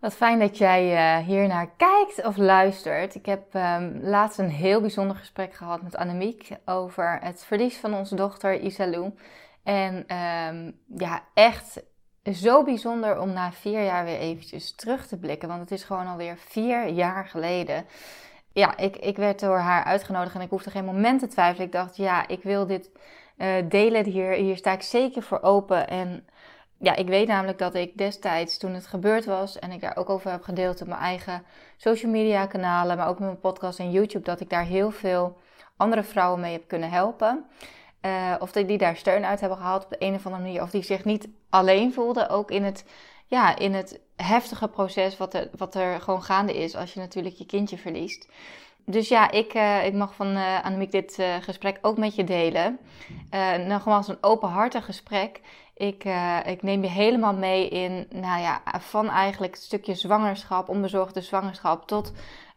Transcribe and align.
Wat 0.00 0.14
fijn 0.14 0.38
dat 0.38 0.58
jij 0.58 0.92
uh, 0.92 1.26
hier 1.26 1.46
naar 1.46 1.70
kijkt 1.76 2.24
of 2.24 2.36
luistert. 2.36 3.14
Ik 3.14 3.26
heb 3.26 3.54
um, 3.54 4.00
laatst 4.02 4.38
een 4.38 4.50
heel 4.50 4.80
bijzonder 4.80 5.16
gesprek 5.16 5.54
gehad 5.54 5.82
met 5.82 5.96
Annemiek 5.96 6.48
over 6.64 7.18
het 7.22 7.44
verlies 7.44 7.76
van 7.76 7.94
onze 7.94 8.14
dochter 8.14 8.60
Isalou. 8.60 9.14
En 9.62 10.16
um, 10.16 10.78
ja, 10.96 11.22
echt 11.34 11.82
zo 12.32 12.64
bijzonder 12.64 13.20
om 13.20 13.32
na 13.32 13.52
vier 13.52 13.84
jaar 13.84 14.04
weer 14.04 14.18
eventjes 14.18 14.74
terug 14.74 15.06
te 15.06 15.18
blikken. 15.18 15.48
Want 15.48 15.60
het 15.60 15.70
is 15.70 15.84
gewoon 15.84 16.06
alweer 16.06 16.36
vier 16.36 16.88
jaar 16.88 17.26
geleden. 17.26 17.84
Ja, 18.52 18.76
ik, 18.76 18.96
ik 18.96 19.16
werd 19.16 19.40
door 19.40 19.58
haar 19.58 19.84
uitgenodigd 19.84 20.34
en 20.34 20.40
ik 20.40 20.50
hoefde 20.50 20.70
geen 20.70 20.84
moment 20.84 21.20
te 21.20 21.26
twijfelen. 21.26 21.66
Ik 21.66 21.72
dacht, 21.72 21.96
ja, 21.96 22.28
ik 22.28 22.42
wil 22.42 22.66
dit 22.66 22.90
uh, 23.38 23.54
delen. 23.68 24.04
Hier, 24.04 24.32
hier 24.32 24.56
sta 24.56 24.72
ik 24.72 24.82
zeker 24.82 25.22
voor 25.22 25.42
open. 25.42 25.88
En 25.88 26.26
ja, 26.82 26.96
ik 26.96 27.08
weet 27.08 27.28
namelijk 27.28 27.58
dat 27.58 27.74
ik 27.74 27.96
destijds, 27.96 28.58
toen 28.58 28.74
het 28.74 28.86
gebeurd 28.86 29.24
was 29.24 29.58
en 29.58 29.70
ik 29.70 29.80
daar 29.80 29.96
ook 29.96 30.10
over 30.10 30.30
heb 30.30 30.42
gedeeld 30.42 30.80
op 30.80 30.88
mijn 30.88 31.00
eigen 31.00 31.42
social 31.76 32.12
media 32.12 32.46
kanalen, 32.46 32.96
maar 32.96 33.08
ook 33.08 33.18
met 33.18 33.28
mijn 33.28 33.40
podcast 33.40 33.78
en 33.78 33.90
YouTube, 33.90 34.24
dat 34.24 34.40
ik 34.40 34.50
daar 34.50 34.64
heel 34.64 34.90
veel 34.90 35.38
andere 35.76 36.02
vrouwen 36.02 36.40
mee 36.40 36.52
heb 36.52 36.68
kunnen 36.68 36.90
helpen. 36.90 37.44
Uh, 38.02 38.34
of 38.38 38.52
die 38.52 38.78
daar 38.78 38.96
steun 38.96 39.24
uit 39.24 39.40
hebben 39.40 39.58
gehaald 39.58 39.84
op 39.84 39.90
de 39.90 39.96
een 39.98 40.14
of 40.14 40.26
andere 40.26 40.42
manier, 40.42 40.62
of 40.62 40.70
die 40.70 40.82
zich 40.82 41.04
niet 41.04 41.28
alleen 41.50 41.92
voelden, 41.92 42.28
ook 42.28 42.50
in 42.50 42.64
het, 42.64 42.84
ja, 43.26 43.56
in 43.56 43.74
het 43.74 44.00
heftige 44.16 44.68
proces 44.68 45.16
wat 45.16 45.34
er, 45.34 45.48
wat 45.56 45.74
er 45.74 46.00
gewoon 46.00 46.22
gaande 46.22 46.58
is 46.58 46.76
als 46.76 46.94
je 46.94 47.00
natuurlijk 47.00 47.34
je 47.34 47.46
kindje 47.46 47.78
verliest. 47.78 48.28
Dus 48.84 49.08
ja, 49.08 49.30
ik, 49.30 49.54
uh, 49.54 49.86
ik 49.86 49.92
mag 49.92 50.14
van 50.14 50.36
uh, 50.36 50.64
Annemiek 50.64 50.92
dit 50.92 51.22
gesprek 51.40 51.78
ook 51.82 51.98
met 51.98 52.14
je 52.14 52.24
delen. 52.24 52.78
nogmaals, 53.66 54.08
een 54.08 54.18
openhartig 54.20 54.84
gesprek. 54.84 55.40
Ik, 55.80 56.04
uh, 56.04 56.38
ik 56.46 56.62
neem 56.62 56.82
je 56.82 56.88
helemaal 56.88 57.34
mee 57.34 57.68
in, 57.68 58.06
nou 58.10 58.40
ja, 58.40 58.62
van 58.78 59.08
eigenlijk 59.08 59.54
het 59.54 59.62
stukje 59.62 59.94
zwangerschap, 59.94 60.68
onbezorgde 60.68 61.20
zwangerschap, 61.20 61.86
tot 61.86 62.12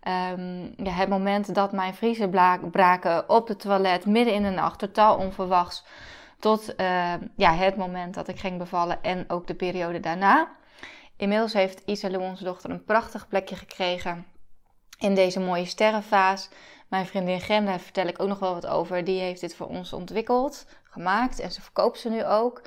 um, 0.07 0.73
ja, 0.77 0.91
het 0.91 1.09
moment 1.09 1.55
dat 1.55 1.71
mijn 1.71 1.93
vriezen 1.93 2.29
braken 2.71 3.29
op 3.29 3.47
het 3.47 3.59
toilet, 3.59 4.05
midden 4.05 4.33
in 4.33 4.43
de 4.43 4.49
nacht, 4.49 4.79
totaal 4.79 5.17
onverwachts, 5.17 5.85
tot 6.39 6.73
uh, 6.77 7.13
ja, 7.35 7.53
het 7.53 7.75
moment 7.75 8.13
dat 8.13 8.27
ik 8.27 8.39
ging 8.39 8.57
bevallen 8.57 9.03
en 9.03 9.25
ook 9.27 9.47
de 9.47 9.55
periode 9.55 9.99
daarna. 9.99 10.49
Inmiddels 11.17 11.53
heeft 11.53 11.81
Isalou, 11.85 12.23
onze 12.23 12.43
dochter, 12.43 12.69
een 12.69 12.83
prachtig 12.83 13.27
plekje 13.27 13.55
gekregen 13.55 14.25
in 14.97 15.15
deze 15.15 15.39
mooie 15.39 15.65
sterrenvaas. 15.65 16.49
Mijn 16.87 17.05
vriendin 17.05 17.41
Gem, 17.41 17.65
daar 17.65 17.79
vertel 17.79 18.07
ik 18.07 18.21
ook 18.21 18.27
nog 18.27 18.39
wel 18.39 18.53
wat 18.53 18.67
over, 18.67 19.03
die 19.03 19.19
heeft 19.19 19.41
dit 19.41 19.55
voor 19.55 19.67
ons 19.67 19.93
ontwikkeld, 19.93 20.65
gemaakt 20.83 21.39
en 21.39 21.51
ze 21.51 21.61
verkoopt 21.61 21.99
ze 21.99 22.09
nu 22.09 22.25
ook. 22.25 22.61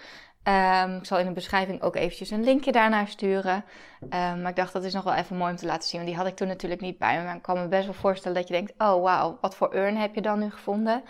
Um, 0.48 0.96
ik 0.96 1.04
zal 1.04 1.18
in 1.18 1.26
de 1.26 1.32
beschrijving 1.32 1.82
ook 1.82 1.96
eventjes 1.96 2.30
een 2.30 2.44
linkje 2.44 2.72
daarnaar 2.72 3.08
sturen. 3.08 3.64
Um, 4.02 4.10
maar 4.10 4.48
ik 4.48 4.56
dacht 4.56 4.72
dat 4.72 4.84
is 4.84 4.92
nog 4.92 5.04
wel 5.04 5.14
even 5.14 5.36
mooi 5.36 5.50
om 5.50 5.56
te 5.56 5.66
laten 5.66 5.88
zien. 5.88 6.00
Want 6.00 6.12
die 6.12 6.20
had 6.20 6.30
ik 6.30 6.36
toen 6.36 6.48
natuurlijk 6.48 6.80
niet 6.80 6.98
bij 6.98 7.18
me. 7.18 7.24
Maar 7.24 7.36
ik 7.36 7.42
kan 7.42 7.58
me 7.58 7.68
best 7.68 7.84
wel 7.84 7.94
voorstellen 7.94 8.36
dat 8.36 8.48
je 8.48 8.54
denkt: 8.54 8.72
oh 8.78 9.02
wauw, 9.02 9.38
wat 9.40 9.54
voor 9.54 9.74
urn 9.74 9.96
heb 9.96 10.14
je 10.14 10.20
dan 10.20 10.38
nu 10.38 10.50
gevonden? 10.50 11.02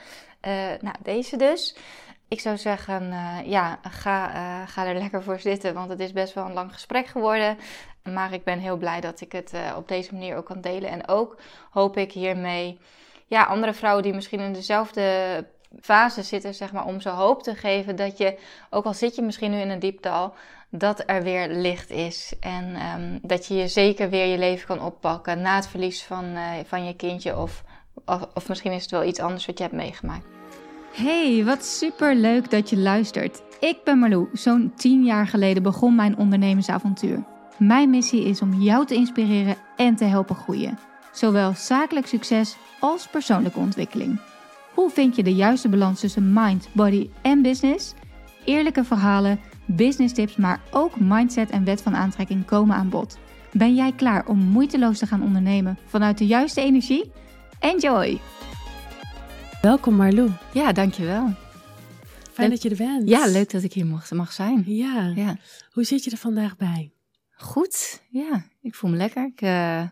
Uh, 0.46 0.52
nou, 0.80 0.96
deze 1.02 1.36
dus. 1.36 1.76
Ik 2.28 2.40
zou 2.40 2.56
zeggen, 2.56 3.02
uh, 3.02 3.38
ja, 3.44 3.78
ga, 3.82 4.34
uh, 4.34 4.68
ga 4.68 4.86
er 4.86 4.98
lekker 4.98 5.22
voor 5.22 5.38
zitten. 5.40 5.74
Want 5.74 5.90
het 5.90 6.00
is 6.00 6.12
best 6.12 6.34
wel 6.34 6.44
een 6.44 6.52
lang 6.52 6.72
gesprek 6.72 7.06
geworden. 7.06 7.58
Maar 8.02 8.32
ik 8.32 8.44
ben 8.44 8.58
heel 8.58 8.76
blij 8.76 9.00
dat 9.00 9.20
ik 9.20 9.32
het 9.32 9.52
op 9.76 9.88
deze 9.88 10.12
manier 10.12 10.36
ook 10.36 10.46
kan 10.46 10.60
delen. 10.60 10.90
En 10.90 11.08
ook 11.08 11.36
hoop 11.70 11.96
ik 11.96 12.12
hiermee 12.12 12.78
ja, 13.26 13.44
andere 13.44 13.74
vrouwen 13.74 14.02
die 14.02 14.14
misschien 14.14 14.40
in 14.40 14.52
dezelfde 14.52 15.44
fase 15.80 16.22
zitten, 16.22 16.54
zeg 16.54 16.72
maar, 16.72 16.84
om 16.84 17.00
zo 17.00 17.10
hoop 17.10 17.42
te 17.42 17.54
geven 17.54 17.96
dat 17.96 18.18
je, 18.18 18.38
ook 18.70 18.84
al 18.84 18.94
zit 18.94 19.14
je 19.14 19.22
misschien 19.22 19.50
nu 19.50 19.58
in 19.58 19.70
een 19.70 19.78
diepdal, 19.78 20.34
dat 20.70 21.02
er 21.06 21.22
weer 21.22 21.48
licht 21.48 21.90
is. 21.90 22.32
En 22.40 22.64
um, 22.64 23.18
dat 23.22 23.46
je 23.46 23.54
je 23.54 23.68
zeker 23.68 24.10
weer 24.10 24.26
je 24.26 24.38
leven 24.38 24.66
kan 24.66 24.82
oppakken 24.82 25.40
na 25.40 25.54
het 25.54 25.68
verlies 25.68 26.02
van, 26.02 26.24
uh, 26.24 26.50
van 26.64 26.84
je 26.84 26.96
kindje. 26.96 27.38
Of, 27.38 27.62
of, 28.04 28.28
of, 28.34 28.48
misschien 28.48 28.72
is 28.72 28.82
het 28.82 28.90
wel 28.90 29.04
iets 29.04 29.20
anders 29.20 29.46
wat 29.46 29.58
je 29.58 29.64
hebt 29.64 29.76
meegemaakt. 29.76 30.26
Hey, 30.92 31.44
wat 31.44 31.64
super 31.64 32.14
leuk 32.14 32.50
dat 32.50 32.70
je 32.70 32.76
luistert. 32.76 33.42
Ik 33.60 33.78
ben 33.84 33.98
Marlou. 33.98 34.28
Zo'n 34.32 34.72
tien 34.76 35.04
jaar 35.04 35.26
geleden 35.26 35.62
begon 35.62 35.94
mijn 35.94 36.16
ondernemersavontuur. 36.16 37.24
Mijn 37.56 37.90
missie 37.90 38.24
is 38.24 38.42
om 38.42 38.62
jou 38.62 38.86
te 38.86 38.94
inspireren 38.94 39.56
en 39.76 39.96
te 39.96 40.04
helpen 40.04 40.36
groeien. 40.36 40.78
Zowel 41.12 41.52
zakelijk 41.54 42.06
succes 42.06 42.56
als 42.80 43.06
persoonlijke 43.08 43.58
ontwikkeling. 43.58 44.20
Hoe 44.76 44.90
vind 44.90 45.16
je 45.16 45.22
de 45.22 45.34
juiste 45.34 45.68
balans 45.68 46.00
tussen 46.00 46.32
mind, 46.32 46.68
body 46.72 47.10
en 47.22 47.42
business? 47.42 47.94
Eerlijke 48.44 48.84
verhalen, 48.84 49.40
business 49.66 50.14
tips, 50.14 50.36
maar 50.36 50.60
ook 50.70 51.00
mindset 51.00 51.50
en 51.50 51.64
wet 51.64 51.82
van 51.82 51.96
aantrekking 51.96 52.44
komen 52.44 52.76
aan 52.76 52.88
bod. 52.88 53.18
Ben 53.52 53.74
jij 53.74 53.92
klaar 53.92 54.26
om 54.26 54.38
moeiteloos 54.38 54.98
te 54.98 55.06
gaan 55.06 55.22
ondernemen 55.22 55.78
vanuit 55.86 56.18
de 56.18 56.26
juiste 56.26 56.60
energie? 56.60 57.10
Enjoy! 57.58 58.20
Welkom 59.62 59.94
Marlou. 59.94 60.30
Ja, 60.52 60.72
dankjewel. 60.72 61.34
Fijn 62.32 62.50
dat 62.50 62.62
je 62.62 62.70
er 62.70 62.76
bent. 62.76 63.08
Ja, 63.08 63.26
leuk 63.26 63.50
dat 63.50 63.62
ik 63.62 63.72
hier 63.72 63.86
mag, 63.86 64.10
mag 64.10 64.32
zijn. 64.32 64.62
Ja. 64.66 65.12
ja. 65.14 65.36
Hoe 65.72 65.84
zit 65.84 66.04
je 66.04 66.10
er 66.10 66.16
vandaag 66.16 66.56
bij? 66.56 66.90
Goed, 67.30 68.02
ja. 68.08 68.46
Ik 68.62 68.74
voel 68.74 68.90
me 68.90 68.96
lekker. 68.96 69.24
Ik, 69.24 69.40
uh, 69.40 69.82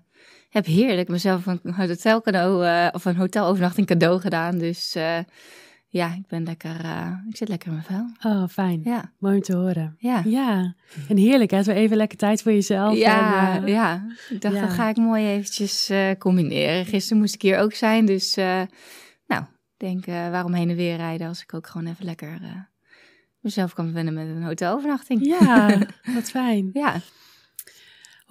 heb 0.54 0.66
heerlijk 0.66 1.08
mezelf 1.08 1.46
een 1.46 1.60
hotel 1.74 2.20
cadeau, 2.20 2.64
uh, 2.64 2.88
of 2.92 3.04
een 3.04 3.16
hotelovernachting 3.16 3.86
cadeau 3.86 4.20
gedaan. 4.20 4.58
Dus 4.58 4.96
uh, 4.96 5.18
ja, 5.88 6.14
ik 6.14 6.26
ben 6.26 6.42
lekker, 6.42 6.84
uh, 6.84 7.10
ik 7.28 7.36
zit 7.36 7.48
lekker 7.48 7.68
in 7.68 7.74
mijn 7.74 7.86
vel. 8.18 8.32
Oh, 8.32 8.48
fijn. 8.48 8.80
Ja. 8.84 9.12
Mooi 9.18 9.36
om 9.36 9.42
te 9.42 9.56
horen. 9.56 9.96
Ja. 9.98 10.22
Ja. 10.24 10.74
En 11.08 11.16
heerlijk, 11.16 11.50
hè? 11.50 11.62
Zo 11.62 11.70
even 11.70 11.96
lekker 11.96 12.18
tijd 12.18 12.42
voor 12.42 12.52
jezelf. 12.52 12.96
Ja, 12.96 13.54
en, 13.54 13.66
ja. 13.66 14.06
Ik 14.28 14.40
dacht, 14.40 14.54
ja. 14.54 14.60
dan 14.60 14.70
ga 14.70 14.88
ik 14.88 14.96
mooi 14.96 15.26
eventjes 15.26 15.90
combineren. 16.18 16.86
Gisteren 16.86 17.18
moest 17.18 17.34
ik 17.34 17.42
hier 17.42 17.58
ook 17.58 17.72
zijn, 17.72 18.06
dus 18.06 18.34
nou, 19.26 19.44
denk, 19.76 20.06
waarom 20.06 20.52
heen 20.52 20.70
en 20.70 20.76
weer 20.76 20.96
rijden 20.96 21.28
als 21.28 21.42
ik 21.42 21.54
ook 21.54 21.66
gewoon 21.66 21.86
even 21.86 22.04
lekker 22.04 22.38
mezelf 23.40 23.74
kan 23.74 23.84
verwennen 23.84 24.14
met 24.14 24.26
een 24.26 24.42
hotelovernachting. 24.42 25.26
Ja, 25.26 25.78
wat 26.14 26.30
fijn. 26.30 26.70
Ja. 26.72 27.00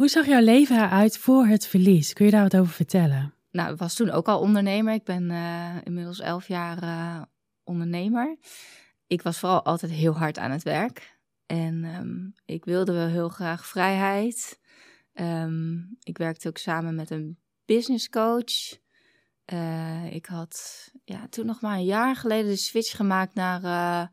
Hoe 0.04 0.12
zag 0.12 0.26
jouw 0.26 0.42
leven 0.42 0.76
eruit 0.76 1.18
voor 1.18 1.46
het 1.46 1.68
verlies? 1.68 2.14
Kun 2.14 2.26
je 2.26 2.32
daar 2.32 2.44
wat 2.44 2.58
over 2.58 2.74
vertellen? 2.74 3.34
Nou, 3.52 3.74
ik 3.74 3.80
was 3.80 3.96
toen 3.96 4.10
ook 4.10 4.28
al 4.28 4.40
ondernemer. 4.40 4.94
Ik 4.94 5.04
ben 5.04 5.30
uh, 5.30 5.76
inmiddels 5.84 6.20
elf 6.20 6.48
jaar 6.48 6.84
uh, 6.84 7.22
ondernemer. 7.64 8.38
Ik 9.08 9.22
was 9.22 9.40
vooral 9.40 9.64
altijd 9.64 9.92
heel 9.92 10.18
hard 10.18 10.38
aan 10.38 10.52
het 10.52 10.64
werk. 10.64 11.18
En 11.46 11.84
um, 11.84 12.34
ik 12.46 12.66
wilde 12.66 12.94
wel 12.94 13.08
heel 13.08 13.30
graag 13.30 13.66
vrijheid. 13.66 14.60
Um, 15.14 15.98
ik 16.00 16.18
werkte 16.18 16.48
ook 16.48 16.58
samen 16.58 16.96
met 16.96 17.10
een 17.10 17.38
business 17.66 18.10
coach. 18.10 18.80
Uh, 19.54 20.14
ik 20.14 20.26
had 20.26 20.90
ja, 21.04 21.28
toen 21.30 21.46
nog 21.46 21.62
maar 21.62 21.78
een 21.78 21.86
jaar 21.86 22.16
geleden 22.16 22.52
de 22.52 22.56
switch 22.56 22.96
gemaakt 22.96 23.34
naar 23.34 24.10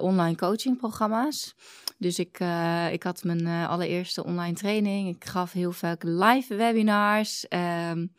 online 0.00 0.36
coachingprogramma's. 0.36 1.54
Dus 1.98 2.18
ik, 2.18 2.40
uh, 2.40 2.92
ik 2.92 3.02
had 3.02 3.24
mijn 3.24 3.46
uh, 3.46 3.68
allereerste 3.68 4.24
online 4.24 4.54
training. 4.54 5.08
Ik 5.16 5.24
gaf 5.24 5.52
heel 5.52 5.72
vaak 5.72 6.02
live 6.02 6.54
webinars. 6.54 7.46
Um, 7.90 8.12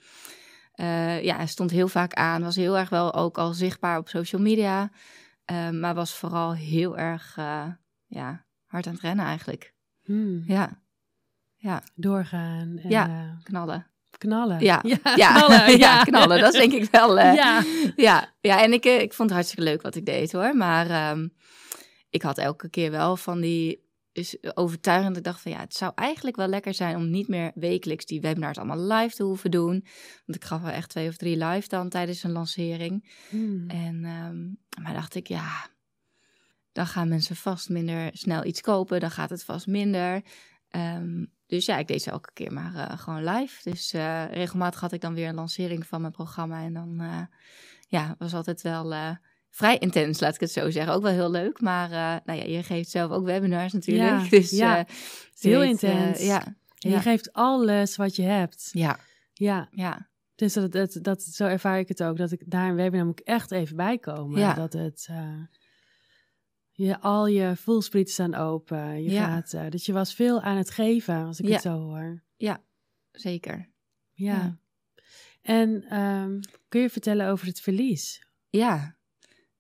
uh, 0.76 1.24
ja, 1.24 1.46
stond 1.46 1.72
heel 1.72 1.88
vaak 1.88 2.14
aan. 2.14 2.44
Was 2.44 2.56
heel 2.56 2.78
erg 2.78 2.90
wel 2.90 3.14
ook 3.14 3.38
al 3.38 3.54
zichtbaar 3.54 3.98
op 3.98 4.10
social 4.10 4.42
media. 4.42 4.92
Um, 5.46 5.80
maar 5.80 5.96
was 5.96 6.14
vooral 6.14 6.54
heel 6.54 6.98
erg 6.98 7.36
ja, 8.06 8.46
hard 8.66 8.88
aan 8.88 8.94
het 8.94 9.02
rennen 9.02 9.26
eigenlijk. 9.26 9.74
Hmm. 10.04 10.44
Ja. 10.46 10.82
ja. 11.56 11.84
Doorgaan. 11.96 12.78
En, 12.78 12.90
ja, 12.90 13.38
knallen. 13.44 13.88
Knallen. 14.18 14.60
Ja, 14.60 14.84
ja, 14.84 14.98
ja. 15.16 15.34
knallen. 15.34 15.78
ja, 15.88 16.04
knallen. 16.04 16.40
Dat 16.40 16.54
is 16.54 16.60
denk 16.60 16.74
ik 16.74 16.92
wel. 16.92 17.18
ja. 17.20 17.64
ja, 17.96 18.34
ja. 18.42 18.64
En 18.64 18.74
ik, 18.74 18.86
ik 18.86 19.14
vond 19.14 19.30
het 19.30 19.38
hartstikke 19.38 19.70
leuk 19.70 19.82
wat 19.82 19.96
ik 19.96 20.06
deed 20.06 20.32
hoor. 20.32 20.56
Maar 20.56 21.12
um, 21.12 21.34
ik 22.10 22.22
had 22.22 22.38
elke 22.38 22.70
keer 22.70 22.92
wel 22.92 23.18
van 23.18 23.42
die 23.42 23.86
is 24.18 24.38
overtuigend. 24.54 25.18
Ik 25.18 25.24
dacht 25.24 25.42
van 25.42 25.52
ja, 25.52 25.60
het 25.60 25.76
zou 25.76 25.92
eigenlijk 25.96 26.36
wel 26.36 26.48
lekker 26.48 26.74
zijn 26.74 26.96
om 26.96 27.10
niet 27.10 27.28
meer 27.28 27.52
wekelijks 27.56 28.06
die 28.06 28.22
webinars 28.22 28.58
allemaal 28.58 28.98
live 28.98 29.16
te 29.16 29.24
hoeven 29.24 29.52
doen. 29.52 29.86
Want 30.26 30.38
ik 30.38 30.44
gaf 30.44 30.62
wel 30.62 30.72
echt 30.72 30.90
twee 30.90 31.08
of 31.08 31.16
drie 31.18 31.38
live 31.46 31.68
dan 31.68 31.90
tijdens 31.90 32.24
een 32.24 32.32
lancering. 32.32 33.12
Hmm. 33.30 33.70
En 33.70 34.06
um, 34.06 34.60
maar 34.82 34.94
dacht 34.94 35.16
ik 35.16 35.28
ja, 35.28 35.70
dan 36.72 36.88
gaan 36.88 37.08
mensen 37.08 37.36
vast 37.36 37.70
minder 37.70 38.10
snel 38.14 38.46
iets 38.46 38.62
kopen. 38.62 39.00
Dan 39.00 39.12
gaat 39.12 39.30
het 39.30 39.44
vast 39.44 39.68
minder. 39.68 40.22
Um, 40.72 41.36
dus 41.48 41.66
ja, 41.66 41.78
ik 41.78 41.88
deed 41.88 42.02
ze 42.02 42.12
elke 42.12 42.30
keer 42.34 42.54
maar 42.54 42.74
uh, 42.74 43.00
gewoon 43.00 43.24
live. 43.24 43.70
Dus 43.70 43.94
uh, 43.94 44.32
regelmatig 44.32 44.80
had 44.80 44.92
ik 44.92 45.02
dan 45.02 45.14
weer 45.14 45.28
een 45.28 45.36
lancering 45.36 45.88
van 45.88 46.02
mijn 46.02 46.14
programma. 46.14 46.64
En 46.64 46.74
dan 46.74 47.02
uh, 47.02 47.22
ja, 47.88 48.16
was 48.18 48.34
altijd 48.34 48.62
wel 48.62 49.18
vrij 49.50 49.78
intens, 49.78 50.20
laat 50.20 50.34
ik 50.34 50.40
het 50.40 50.52
zo 50.52 50.70
zeggen. 50.70 50.94
Ook 50.94 51.02
wel 51.02 51.12
heel 51.12 51.32
leuk, 51.32 51.62
maar 51.62 51.90
nou 52.26 52.40
ja, 52.40 52.46
je 52.46 52.64
geeft 52.64 52.90
zelf 52.90 53.12
ook 53.12 53.26
webinars 53.26 53.74
natuurlijk. 53.74 54.22
Ja, 54.22 54.30
dus, 54.38 54.50
ja. 54.50 54.80
Uh, 54.80 54.86
heel 55.40 55.64
intens. 55.64 56.22
Ja. 56.22 56.46
En 56.46 56.56
je 56.78 56.90
ja. 56.90 57.02
geeft 57.02 57.34
alles 57.34 57.96
wat 57.96 58.16
je 58.16 58.24
hebt. 58.24 58.70
Ja. 58.72 59.00
Ja. 59.34 59.68
Ja. 59.72 60.10
Dus 60.36 60.54
dat, 60.54 60.72
dat, 60.72 61.00
dat, 61.02 61.22
zo 61.22 61.46
ervaar 61.46 61.80
ik 61.80 61.88
het 61.88 62.04
ook. 62.04 62.18
Dat 62.18 62.32
ik 62.32 62.44
daar 62.46 62.70
een 62.70 62.76
webinar 62.76 63.06
moet 63.06 63.20
ik 63.20 63.28
echt 63.28 63.52
even 63.52 63.76
bij 63.76 63.98
komen. 63.98 64.40
Ja. 64.40 64.54
Dat 64.54 64.74
het... 64.74 65.10
Je, 66.78 67.00
al 67.00 67.28
je 67.28 67.56
voelsprieten 67.56 68.14
staan 68.14 68.36
open. 68.36 69.04
Je 69.04 69.10
Ja. 69.10 69.26
gaat, 69.26 69.54
eh, 69.54 69.70
dus 69.70 69.86
je 69.86 69.94
was 69.94 70.14
veel 70.14 70.42
aan 70.42 70.58
het 70.58 70.70
geven, 70.70 71.26
als 71.26 71.40
ik 71.40 71.46
Ja. 71.46 71.52
het 71.52 71.62
zo 71.62 71.80
hoor. 71.80 72.24
Zeker. 73.12 73.70
Ja. 74.14 74.34
Ja. 74.34 74.58
En 75.42 75.84
ehm, 75.90 76.40
kun 76.68 76.82
je 76.82 76.90
vertellen 76.90 77.28
over 77.30 77.48
het 77.48 77.60
verlies? 77.60 78.28
Ja. 78.50 78.98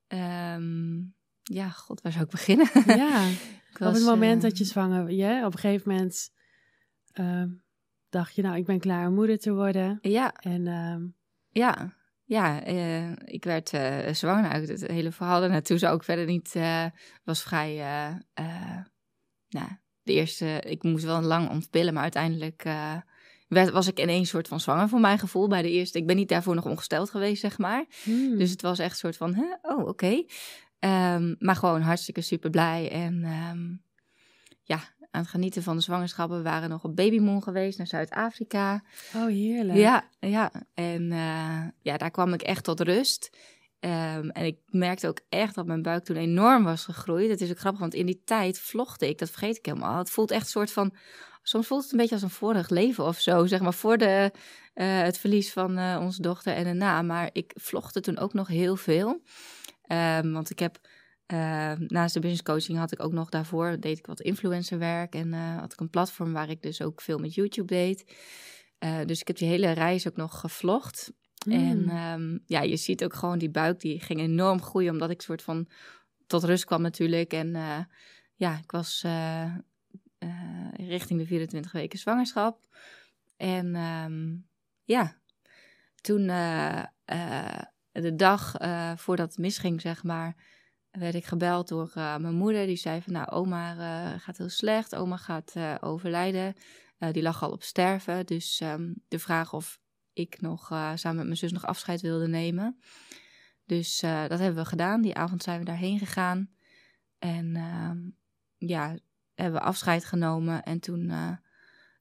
Ehm, 0.07 0.97
ja, 1.43 1.69
god, 1.69 2.01
waar 2.01 2.11
zou 2.11 2.23
ik 2.23 2.29
beginnen? 2.31 2.67
Ja. 2.85 3.27
Ik 3.69 3.83
op 3.83 3.93
het 3.93 4.03
was, 4.03 4.03
moment 4.03 4.43
eh, 4.43 4.49
dat 4.49 4.57
je 4.57 4.63
zwanger, 4.63 5.11
je, 5.11 5.45
op 5.45 5.53
een 5.53 5.59
gegeven 5.59 5.91
moment 5.91 6.29
ehm, 7.11 7.49
dacht 8.09 8.35
je, 8.35 8.41
nou, 8.41 8.57
ik 8.57 8.65
ben 8.65 8.79
klaar 8.79 9.07
om 9.07 9.13
moeder 9.13 9.39
te 9.39 9.53
worden. 9.53 9.97
Ja, 10.01 10.33
En 10.33 11.15
Ja, 11.49 11.93
ja 12.27 12.63
eh, 12.63 13.11
ik 13.11 13.43
werd 13.43 13.73
eh, 13.73 14.13
zwanger. 14.13 14.41
Nou, 14.41 14.65
het 14.65 14.87
hele 14.87 15.11
verhaal 15.11 15.39
daarnaartoe 15.39 15.77
zou 15.77 15.95
ik 15.95 16.03
verder 16.03 16.25
niet... 16.25 16.55
eh, 16.55 16.85
was 17.23 17.43
vrij... 17.43 17.75
nou, 19.49 19.67
de 20.03 20.13
eerste... 20.13 20.61
Ik 20.65 20.83
moest 20.83 21.05
wel 21.05 21.21
lang 21.21 21.49
ontpillen, 21.49 21.93
maar 21.93 22.03
uiteindelijk... 22.03 22.63
werd, 23.47 23.69
was 23.69 23.87
ik 23.87 23.99
ineens 23.99 24.29
soort 24.29 24.47
van 24.47 24.59
zwanger 24.59 24.89
voor 24.89 24.99
mijn 24.99 25.19
gevoel 25.19 25.47
bij 25.47 25.61
de 25.61 25.71
eerste. 25.71 25.97
Ik 25.97 26.07
ben 26.07 26.15
niet 26.15 26.29
daarvoor 26.29 26.55
nog 26.55 26.65
ongesteld 26.65 27.09
geweest, 27.09 27.41
zeg 27.41 27.57
maar. 27.57 27.85
hmm, 28.03 28.37
Dus 28.37 28.51
het 28.51 28.61
was 28.61 28.79
echt 28.79 28.91
een 28.91 28.97
soort 28.97 29.17
van, 29.17 29.33
hè? 29.33 29.45
oh, 29.61 29.87
oké. 29.87 30.23
Ehm, 30.79 31.35
maar 31.39 31.55
gewoon 31.55 31.81
hartstikke 31.81 32.21
super 32.21 32.49
blij. 32.49 32.91
En 32.91 33.23
ehm, 33.23 33.75
ja, 34.63 34.79
aan 35.17 35.23
het 35.23 35.31
genieten 35.31 35.63
van 35.63 35.75
de 35.75 35.81
zwangerschappen. 35.81 36.37
We 36.37 36.43
waren 36.43 36.69
nog 36.69 36.83
op 36.83 36.95
babymoon 36.95 37.43
geweest 37.43 37.77
naar 37.77 37.87
Zuid-Afrika. 37.87 38.83
oh, 39.15 39.25
heerlijk. 39.25 39.77
Ja, 39.77 40.09
ja. 40.19 40.51
En 40.73 41.11
eh, 41.11 41.63
ja, 41.81 41.97
daar 41.97 42.11
kwam 42.11 42.33
ik 42.33 42.41
echt 42.41 42.63
tot 42.63 42.79
rust. 42.79 43.37
Ehm, 43.79 44.29
en 44.29 44.45
ik 44.45 44.57
merkte 44.65 45.07
ook 45.07 45.19
echt 45.29 45.55
dat 45.55 45.65
mijn 45.65 45.81
buik 45.81 46.03
toen 46.03 46.15
enorm 46.15 46.63
was 46.63 46.83
gegroeid. 46.83 47.29
Het 47.29 47.41
is 47.41 47.49
ook 47.49 47.59
grappig, 47.59 47.79
want 47.79 47.93
in 47.93 48.05
die 48.05 48.21
tijd 48.25 48.59
vlogde 48.59 49.07
ik. 49.07 49.17
Dat 49.17 49.29
vergeet 49.29 49.57
ik 49.57 49.65
helemaal. 49.65 49.97
Het 49.97 50.09
voelt 50.09 50.31
echt 50.31 50.43
een 50.43 50.47
soort 50.47 50.71
van... 50.71 50.93
Soms 51.41 51.67
voelt 51.67 51.83
het 51.83 51.91
een 51.91 51.97
beetje 51.97 52.13
als 52.13 52.23
een 52.23 52.29
vorig 52.29 52.69
leven 52.69 53.05
of 53.05 53.19
zo. 53.19 53.45
Zeg 53.45 53.61
maar 53.61 53.73
voor 53.73 53.97
de, 53.97 54.31
eh, 54.73 55.01
het 55.01 55.17
verlies 55.17 55.53
van 55.53 55.77
eh, 55.77 55.97
onze 56.01 56.21
dochter 56.21 56.53
en 56.53 56.63
daarna. 56.63 57.01
Maar 57.01 57.29
ik 57.33 57.51
vlogde 57.55 57.99
toen 57.99 58.17
ook 58.17 58.33
nog 58.33 58.47
heel 58.47 58.75
veel. 58.75 59.21
Ehm, 59.81 60.31
want 60.31 60.49
ik 60.49 60.59
heb... 60.59 60.79
eh, 61.27 61.71
naast 61.77 62.13
de 62.13 62.19
business 62.19 62.43
coaching 62.43 62.77
had 62.77 62.91
ik 62.91 63.03
ook 63.03 63.11
nog 63.11 63.29
daarvoor... 63.29 63.79
deed 63.79 63.97
ik 63.97 64.05
wat 64.05 64.21
influencerwerk. 64.21 65.15
En 65.15 65.33
eh, 65.33 65.59
had 65.59 65.73
ik 65.73 65.79
een 65.79 65.89
platform 65.89 66.33
waar 66.33 66.49
ik 66.49 66.61
dus 66.61 66.81
ook 66.81 67.01
veel 67.01 67.17
met 67.17 67.33
YouTube 67.33 67.73
deed. 67.73 68.15
Eh, 68.77 68.99
dus 69.05 69.19
ik 69.21 69.27
heb 69.27 69.37
die 69.37 69.47
hele 69.47 69.71
reis 69.71 70.07
ook 70.07 70.15
nog 70.15 70.39
gevlogd. 70.39 71.13
En 71.49 71.89
ehm, 71.89 72.37
ja, 72.45 72.61
je 72.61 72.77
ziet 72.77 73.03
ook 73.03 73.13
gewoon 73.13 73.37
die 73.37 73.49
buik, 73.49 73.79
die 73.79 73.99
ging 74.01 74.19
enorm 74.19 74.61
groeien, 74.61 74.91
omdat 74.91 75.09
ik 75.09 75.21
soort 75.21 75.41
van 75.41 75.69
tot 76.27 76.43
rust 76.43 76.65
kwam 76.65 76.81
natuurlijk. 76.81 77.33
En 77.33 77.55
eh, 77.55 77.79
ja, 78.33 78.57
ik 78.57 78.71
was 78.71 79.05
richting 80.73 81.19
de 81.19 81.25
24 81.25 81.71
weken 81.71 81.99
zwangerschap. 81.99 82.67
En 83.37 83.75
ehm, 83.75 84.35
ja, 84.83 85.17
toen 86.01 86.27
de 87.91 88.15
dag 88.15 88.55
voordat 88.95 89.29
het 89.29 89.37
misging, 89.37 89.81
zeg 89.81 90.03
maar, 90.03 90.35
werd 90.97 91.15
ik 91.15 91.25
gebeld 91.25 91.67
door 91.67 91.91
eh, 91.93 92.17
mijn 92.17 92.35
moeder. 92.35 92.65
Die 92.65 92.75
zei 92.75 93.01
van, 93.01 93.13
nou, 93.13 93.29
oma 93.29 93.71
eh, 93.71 94.19
gaat 94.19 94.37
heel 94.37 94.49
slecht, 94.49 94.95
oma 94.95 95.17
gaat 95.17 95.51
eh, 95.55 95.75
overlijden. 95.79 96.55
Die 97.11 97.21
lag 97.21 97.43
al 97.43 97.51
op 97.51 97.63
sterven, 97.63 98.25
dus 98.25 98.59
ehm, 98.59 98.93
de 99.07 99.19
vraag 99.19 99.53
of 99.53 99.79
ik 100.13 100.41
nog 100.41 100.67
samen 100.95 101.15
met 101.15 101.25
mijn 101.25 101.37
zus 101.37 101.51
nog 101.51 101.65
afscheid 101.65 102.01
wilde 102.01 102.27
nemen. 102.27 102.79
Dus 103.65 103.99
dat 103.99 104.39
hebben 104.39 104.55
we 104.55 104.65
gedaan. 104.65 105.01
Die 105.01 105.15
avond 105.15 105.43
zijn 105.43 105.59
we 105.59 105.65
daarheen 105.65 105.99
gegaan. 105.99 106.49
En 107.19 107.55
ehm, 107.55 107.97
ja, 108.69 108.97
hebben 109.33 109.59
we 109.59 109.65
afscheid 109.65 110.05
genomen. 110.05 110.63
En 110.63 110.79
toen 110.79 111.11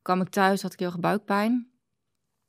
kwam 0.02 0.20
ik 0.20 0.28
thuis, 0.28 0.62
had 0.62 0.72
ik 0.72 0.78
heel 0.78 0.88
erg 0.88 1.00
buikpijn. 1.00 1.70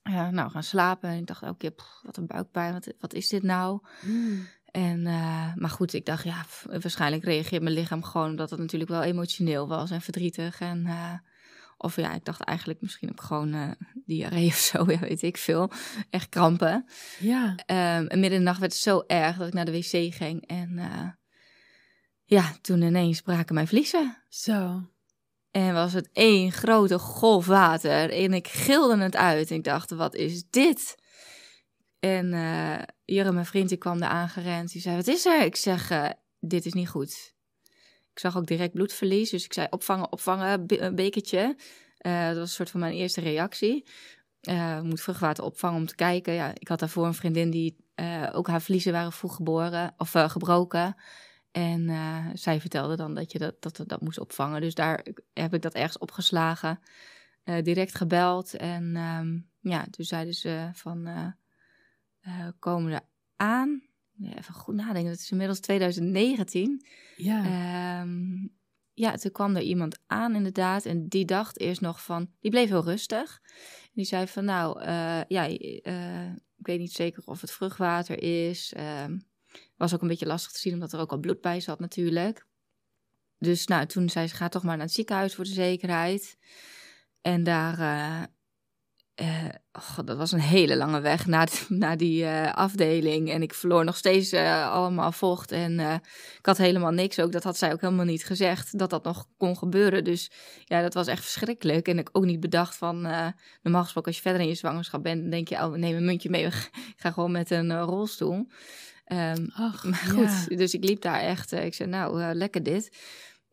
Nou, 0.03 0.49
gaan 0.49 0.63
slapen. 0.63 1.09
En 1.09 1.17
ik 1.17 1.27
dacht 1.27 1.44
elke 1.44 1.57
keer, 1.57 1.71
"Pff, 1.71 1.99
wat 2.03 2.17
een 2.17 2.27
buikpijn, 2.27 2.73
wat, 2.73 2.94
wat 2.99 3.13
is 3.13 3.29
dit 3.29 3.44
nou? 3.44 3.79
Hmm. 4.01 4.47
En, 4.77 5.07
eh, 5.07 5.53
maar 5.56 5.69
goed, 5.69 5.94
ik 5.94 6.06
dacht, 6.06 6.24
ja, 6.24 6.45
waarschijnlijk 6.63 7.24
reageert 7.24 7.62
mijn 7.62 7.75
lichaam 7.75 8.03
gewoon 8.03 8.29
omdat 8.29 8.50
het 8.50 8.59
natuurlijk 8.59 8.89
wel 8.89 9.03
emotioneel 9.03 9.68
was 9.68 9.91
en 9.91 10.01
verdrietig. 10.01 10.59
En, 10.59 10.85
eh, 10.85 11.13
of 11.77 11.95
ja, 11.95 12.13
ik 12.13 12.25
dacht 12.25 12.41
eigenlijk 12.41 12.81
misschien 12.81 13.09
ook 13.09 13.21
gewoon 13.21 13.53
eh 13.53 13.71
diarree 14.06 14.47
of 14.56 14.56
zo, 14.56 14.91
ja, 14.91 15.00
weet 15.00 15.21
ik 15.21 15.38
veel. 15.38 15.71
Echt 16.09 16.29
krampen. 16.29 16.85
Ja. 17.19 17.56
Ehm, 17.65 18.06
en 18.06 18.19
midden 18.19 18.31
in 18.31 18.38
de 18.38 18.50
nacht 18.50 18.59
werd 18.59 18.71
het 18.71 18.81
zo 18.81 19.03
erg 19.07 19.38
dat 19.38 19.47
ik 19.47 19.53
naar 19.53 19.65
de 19.65 19.71
wc 19.71 20.13
ging. 20.13 20.47
En 20.47 20.80
ja, 22.23 22.53
toen 22.62 22.81
ineens 22.81 23.21
braken 23.21 23.56
mijn 23.56 23.68
vliezen. 23.68 24.18
Zo. 24.30 24.81
En 25.51 25.73
was 25.73 25.94
het 25.94 26.09
één 26.13 26.51
grote 26.51 27.00
golf 27.00 27.45
water. 27.45 28.12
En 28.12 28.33
ik 28.33 28.47
gilde 28.47 28.97
het 28.97 29.15
uit. 29.15 29.50
En 29.50 29.56
ik 29.56 29.63
dacht, 29.63 29.91
wat 29.91 30.15
is 30.15 30.44
dit? 30.50 30.95
En 32.00 32.33
Jurre, 33.09 33.31
mijn 33.31 33.45
vriend, 33.45 33.69
die 33.69 33.77
kwam 33.77 34.01
er 34.01 34.07
aangerend. 34.07 34.71
Die 34.71 34.81
zei, 34.81 34.95
wat 34.95 35.07
is 35.07 35.25
er? 35.25 35.45
Ik 35.45 35.56
zeg, 35.56 35.89
eh, 35.89 36.09
dit 36.39 36.65
is 36.65 36.74
niet 36.74 36.89
goed. 36.89 37.33
Ik 38.12 38.19
zag 38.19 38.38
ook 38.38 38.48
direct 38.48 38.74
bloedverlies. 38.74 39.30
Dus 39.30 39.45
ik 39.45 39.54
zei, 39.54 39.68
opvangen, 39.69 40.12
opvangen, 40.12 40.63
een 40.68 40.95
bekertje. 40.95 41.56
Eh, 41.98 42.27
dat 42.27 42.36
was 42.36 42.44
een 42.44 42.56
soort 42.56 42.69
van 42.69 42.80
mijn 42.80 42.94
eerste 42.94 43.21
reactie. 43.21 43.86
Eh 44.42 44.81
moet 44.81 45.01
vruchtwater 45.01 45.44
opvangen 45.44 45.80
om 45.80 45.86
te 45.86 45.95
kijken. 45.95 46.33
Ja, 46.33 46.51
ik 46.54 46.68
had 46.68 46.80
daarvoor 46.80 47.06
een 47.06 47.13
vriendin 47.13 47.50
die 47.50 47.86
ook 48.31 48.48
haar 48.48 48.62
vliezen 48.62 48.92
waren 48.92 49.12
vroeg 49.12 49.36
geboren 49.36 49.94
of 49.98 50.12
gebroken. 50.12 50.95
En 51.51 51.89
zij 52.33 52.59
vertelde 52.59 52.95
dan 52.95 53.13
dat 53.13 53.31
je 53.31 53.38
dat, 53.38 53.62
dat, 53.62 53.83
dat 53.86 54.01
moest 54.01 54.19
opvangen. 54.19 54.62
Dus 54.62 54.74
daar 54.74 55.06
heb 55.33 55.54
ik 55.54 55.62
dat 55.62 55.74
ergens 55.74 55.98
opgeslagen. 55.98 56.80
Direct 57.62 57.95
gebeld. 57.95 58.54
En 58.54 58.95
ehm, 58.95 59.39
ja, 59.71 59.86
toen 59.92 60.06
zeiden 60.06 60.33
ze 60.33 60.69
van, 60.74 61.07
eh, 62.27 62.47
komen 62.59 62.91
er 62.91 63.01
aan? 63.35 63.81
Even 64.21 64.53
goed 64.53 64.75
nadenken, 64.75 65.12
dat 65.12 65.19
is 65.19 65.31
inmiddels 65.31 65.59
2019. 65.59 66.85
Ja. 67.15 67.44
Ehm, 67.44 68.47
ja, 68.94 69.15
toen 69.15 69.31
kwam 69.31 69.56
er 69.56 69.62
iemand 69.62 70.00
aan 70.07 70.35
inderdaad. 70.35 70.85
En 70.85 71.07
die 71.07 71.25
dacht 71.25 71.59
eerst 71.59 71.81
nog 71.81 72.03
van, 72.03 72.31
die 72.39 72.51
bleef 72.51 72.69
heel 72.69 72.83
rustig. 72.83 73.41
Die 73.94 74.06
zei 74.06 74.27
van, 74.27 74.45
nou, 74.45 74.81
eh, 74.81 75.21
ja, 75.27 75.47
eh, 75.47 76.31
ik 76.31 76.65
weet 76.65 76.79
niet 76.79 76.91
zeker 76.91 77.24
of 77.25 77.41
het 77.41 77.51
vruchtwater 77.51 78.24
is. 78.24 78.73
Ehm, 78.73 79.19
was 79.75 79.94
ook 79.94 80.01
een 80.01 80.07
beetje 80.07 80.25
lastig 80.25 80.51
te 80.51 80.59
zien, 80.59 80.73
omdat 80.73 80.94
er 80.94 81.00
ook 81.00 81.12
al 81.12 81.19
bloed 81.19 81.41
bij 81.41 81.59
zat 81.59 81.80
natuurlijk. 81.80 82.45
Dus 83.38 83.68
nou, 83.68 83.85
toen 83.85 84.09
zei 84.09 84.27
ze, 84.27 84.35
ga 84.35 84.47
toch 84.47 84.63
maar 84.63 84.77
naar 84.77 84.85
het 84.85 84.95
ziekenhuis 84.95 85.35
voor 85.35 85.44
de 85.44 85.50
zekerheid. 85.50 86.38
En 87.21 87.44
daar, 87.44 88.30
eh, 89.18 89.46
eh, 89.46 89.54
oh, 89.72 90.06
dat 90.06 90.18
was 90.18 90.31
een 90.31 90.40
hele 90.40 90.78
lange 90.78 91.00
weg 91.00 91.26
naar, 91.26 91.50
naar 91.69 91.97
die 91.97 92.26
eh, 92.26 92.54
afdeling. 92.54 93.31
En 93.31 93.42
ik 93.42 93.54
verloor 93.54 93.83
nog 93.83 93.97
steeds 93.97 94.31
eh, 94.31 94.71
allemaal 94.71 95.12
vocht. 95.12 95.52
En 95.52 95.80
ik 96.38 96.45
had 96.45 96.57
helemaal 96.57 96.92
niks 96.92 97.19
ook. 97.19 97.31
Dat 97.31 97.44
had 97.44 97.57
zij 97.57 97.74
ook 97.74 97.81
helemaal 97.81 98.06
niet 98.06 98.26
gezegd, 98.26 98.78
dat 98.78 98.90
dat 98.90 99.04
nog 99.04 99.28
kon 99.38 99.57
gebeuren. 99.57 100.04
Dus 100.04 100.31
ja, 100.66 100.81
dat 100.81 100.94
was 100.94 101.07
echt 101.07 101.24
verschrikkelijk. 101.24 101.88
En 101.88 101.97
ik 101.97 102.09
ook 102.12 102.26
niet 102.26 102.40
bedacht 102.40 102.76
van, 102.76 103.02
normaal 103.62 103.83
gesproken 103.83 104.06
als 104.06 104.16
je 104.16 104.21
verder 104.21 104.42
in 104.42 104.47
je 104.47 104.56
zwangerschap 104.56 105.04
bent, 105.04 105.21
dan 105.21 105.30
denk 105.30 105.47
je, 105.47 105.56
oh, 105.56 105.74
neem 105.74 105.95
een 105.95 106.06
muntje 106.06 106.30
mee. 106.30 106.45
Ik 106.95 106.95
ga 106.95 107.12
gewoon 107.12 107.31
met 107.31 107.52
een 107.52 107.81
rolstoel. 107.81 108.47
Ehm, 109.06 109.47
Ach, 109.54 109.83
maar 109.83 110.06
goed, 110.09 110.45
ja. 110.47 110.56
dus 110.56 110.74
ik 110.74 110.83
liep 110.83 111.02
daar 111.02 111.19
echt. 111.19 111.52
ik 111.52 111.74
zei, 111.74 111.90
nou, 111.90 112.33
lekker 112.33 112.64
dit. 112.64 112.97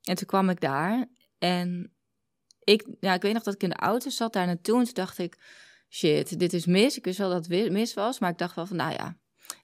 En 0.02 0.14
toen 0.14 0.26
kwam 0.26 0.50
ik 0.50 0.60
daar. 0.60 1.06
En 1.38 1.93
ik, 2.64 2.86
ja, 3.00 3.14
ik 3.14 3.22
weet 3.22 3.32
nog 3.32 3.42
dat 3.42 3.54
ik 3.54 3.62
in 3.62 3.68
de 3.68 3.76
auto 3.76 4.10
zat 4.10 4.32
daar 4.32 4.46
naartoe. 4.46 4.78
En 4.78 4.84
toen 4.84 4.94
dacht 4.94 5.18
ik, 5.18 5.38
shit, 5.88 6.38
dit 6.38 6.52
is 6.52 6.66
mis. 6.66 6.96
Ik 6.96 7.04
wist 7.04 7.18
wel 7.18 7.30
dat 7.30 7.46
het 7.46 7.72
mis 7.72 7.94
was. 7.94 8.18
Maar 8.18 8.30
ik 8.30 8.38
dacht 8.38 8.54
wel 8.54 8.66
van, 8.66 8.76
nou 8.76 8.92
ja, 8.92 9.16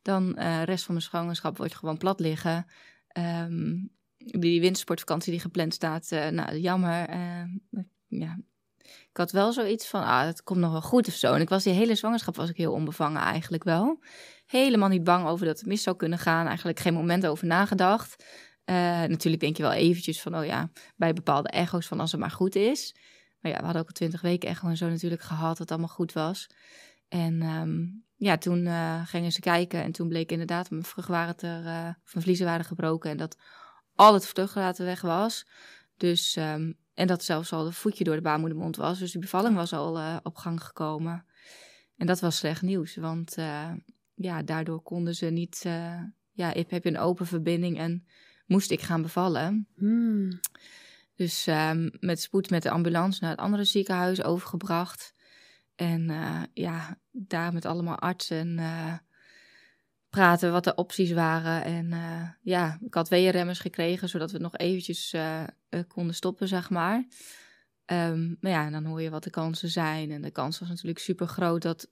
dan 0.03 0.33
de 0.33 0.63
rest 0.63 0.85
van 0.85 0.95
mijn 0.95 1.07
zwangerschap 1.07 1.57
word 1.57 1.71
je 1.71 1.77
gewoon 1.77 1.99
plat 1.99 2.21
liggen. 2.21 2.67
Ehm, 3.09 3.77
die 4.17 4.61
wintersportvakantie 4.61 5.33
die 5.33 5.41
gepland 5.41 5.75
staat, 5.75 6.13
eh, 6.13 6.29
nou, 6.29 6.57
jammer. 6.59 7.09
eh, 7.09 7.43
ja. 8.07 8.39
Ik 8.83 9.17
had 9.17 9.33
wel 9.33 9.53
zoiets 9.53 9.87
van, 9.87 10.03
ah, 10.03 10.25
het 10.25 10.43
komt 10.43 10.61
nog 10.61 10.71
wel 10.71 10.83
goed 10.83 11.09
of 11.09 11.15
zo. 11.15 11.35
En 11.35 11.41
ik 11.41 11.49
was 11.49 11.63
die 11.63 11.73
hele 11.73 11.95
zwangerschap 11.95 12.37
was 12.37 12.49
ik 12.49 12.57
heel 12.57 12.73
onbevangen 12.73 13.23
eigenlijk 13.23 13.65
wel. 13.65 13.99
Helemaal 14.47 14.89
niet 14.89 15.05
bang 15.05 15.27
over 15.27 15.47
dat 15.47 15.59
het 15.59 15.67
mis 15.67 15.83
zou 15.83 15.97
kunnen 15.97 16.19
gaan. 16.19 16.47
Eigenlijk 16.47 16.81
geen 16.81 16.95
moment 16.95 17.27
over 17.27 17.47
nagedacht. 17.47 18.25
Eh, 18.65 18.75
natuurlijk 19.03 19.43
denk 19.43 19.57
je 19.57 19.63
wel 19.63 19.73
eventjes 19.73 20.23
van, 20.23 20.37
oh 20.37 20.45
ja, 20.45 20.71
bij 20.97 21.13
bepaalde 21.13 21.49
echo's 21.49 21.87
van 21.87 22.01
als 22.01 22.11
het 22.13 22.21
maar 22.21 22.31
goed 22.31 22.55
is. 22.55 22.95
Maar 23.41 23.53
ja, 23.53 23.59
we 23.59 23.65
hadden 23.65 23.83
ook 23.83 23.89
een 23.89 23.95
20 23.95 24.21
weken 24.21 24.49
echo 24.49 24.69
en 24.69 24.77
zo 24.77 24.89
natuurlijk 24.89 25.23
gehad, 25.23 25.49
dat 25.49 25.59
het 25.59 25.71
allemaal 25.71 25.89
goed 25.89 26.13
was. 26.13 26.47
En 27.09 27.43
ehm, 27.43 27.87
ja, 28.17 28.39
toen 28.39 28.67
eh, 28.67 29.07
gingen 29.07 29.33
ze 29.33 29.41
kijken 29.41 29.83
en 29.83 29.93
toen 29.93 30.09
bleek 30.09 30.33
inderdaad 30.33 30.71
mijn 30.71 30.85
vruchtwater, 30.85 31.67
eh 31.67 31.89
of 32.05 32.13
mijn 32.13 32.25
vliezen 32.25 32.47
waren 32.47 32.65
gebroken 32.65 33.11
en 33.11 33.17
dat 33.17 33.37
al 33.95 34.15
het 34.15 34.27
vruchtwater 34.27 34.85
weg 34.85 35.01
was. 35.01 35.47
Dus, 35.97 36.37
ehm, 36.37 36.73
en 36.95 37.07
dat 37.07 37.25
zelfs 37.25 37.53
al 37.53 37.65
de 37.65 37.73
voetje 37.73 38.05
door 38.05 38.15
de 38.15 38.21
baarmoedermond 38.21 38.77
was. 38.77 38.99
Dus 38.99 39.13
de 39.13 39.19
bevalling 39.19 39.55
was 39.55 39.73
al 39.73 39.99
eh, 39.99 40.17
op 40.23 40.37
gang 40.37 40.65
gekomen. 40.65 41.27
En 41.97 42.07
dat 42.07 42.21
was 42.21 42.37
slecht 42.37 42.63
nieuws, 42.63 42.97
want 42.97 43.37
ja, 44.15 44.43
daardoor 44.43 44.83
konden 44.83 45.15
ze 45.15 45.27
niet... 45.27 45.61
ja, 46.33 46.53
heb 46.57 46.71
je 46.71 46.87
een 46.87 46.99
open 46.99 47.27
verbinding 47.27 47.79
en 47.79 48.07
moest 48.51 48.71
ik 48.71 48.81
gaan 48.81 49.03
bevallen. 49.03 49.67
Hmm. 49.77 50.41
Dus 51.15 51.47
ehm, 51.47 51.89
met 52.01 52.21
spoed 52.21 52.51
met 52.51 52.63
de 52.63 52.71
ambulance 52.71 53.19
naar 53.21 53.31
het 53.31 53.41
andere 53.41 53.65
ziekenhuis 53.65 54.23
overgebracht. 54.23 55.15
En 55.75 56.11
eh, 56.11 56.43
ja, 56.55 56.99
daar 57.11 57.53
met 57.53 57.65
allemaal 57.65 57.99
artsen 57.99 58.59
eh, 58.59 58.95
praten 60.09 60.53
wat 60.53 60.65
de 60.65 60.75
opties 60.75 61.13
waren. 61.13 61.65
En 61.65 61.93
eh, 61.93 62.29
ja, 62.43 62.79
ik 62.85 62.95
had 62.95 63.09
weeënremmers 63.09 63.59
gekregen, 63.59 64.09
zodat 64.09 64.31
we 64.31 64.37
het 64.37 64.43
nog 64.43 64.57
eventjes 64.57 65.15
konden 65.89 66.15
stoppen, 66.15 66.49
zeg 66.49 66.71
maar. 66.71 67.07
Ehm, 67.85 68.35
maar 68.41 68.51
ja, 68.51 68.71
dan 68.71 68.85
hoor 68.85 69.03
je 69.03 69.11
wat 69.11 69.25
de 69.25 69.31
kansen 69.31 69.69
zijn. 69.69 70.11
En 70.11 70.23
de 70.23 70.31
kans 70.31 70.59
was 70.59 70.69
natuurlijk 70.69 70.99
super 70.99 71.27
groot 71.27 71.63
dat 71.63 71.91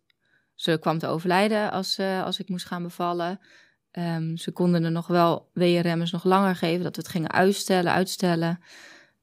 ze 0.55 0.79
kwam 0.81 0.99
te 0.99 1.07
overlijden 1.07 1.71
als, 1.71 1.99
als 1.99 2.39
ik 2.39 2.49
moest 2.49 2.67
gaan 2.67 2.83
bevallen. 2.83 3.41
Ehm, 3.99 4.37
ze 4.37 4.51
konden 4.51 4.85
er 4.85 4.91
nog 4.91 5.07
wel 5.07 5.51
weeënremmers 5.53 6.11
nog 6.11 6.25
langer 6.25 6.57
geven, 6.57 6.83
dat 6.83 6.97
we 6.97 7.03
het 7.03 7.11
gingen 7.11 7.33
uitstellen, 7.33 7.93
uitstellen. 7.93 8.61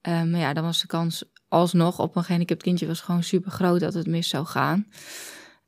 Ehm, 0.01 0.29
maar 0.29 0.39
ja, 0.39 0.53
dan 0.53 0.63
was 0.63 0.81
de 0.81 0.87
kans 0.87 1.23
alsnog 1.47 1.99
op 1.99 2.15
een 2.15 2.23
gehandicapt 2.23 2.63
kindje 2.63 2.87
was 2.87 3.01
gewoon 3.01 3.23
super 3.23 3.51
groot 3.51 3.79
dat 3.79 3.93
het 3.93 4.07
mis 4.07 4.29
zou 4.29 4.45
gaan. 4.45 4.87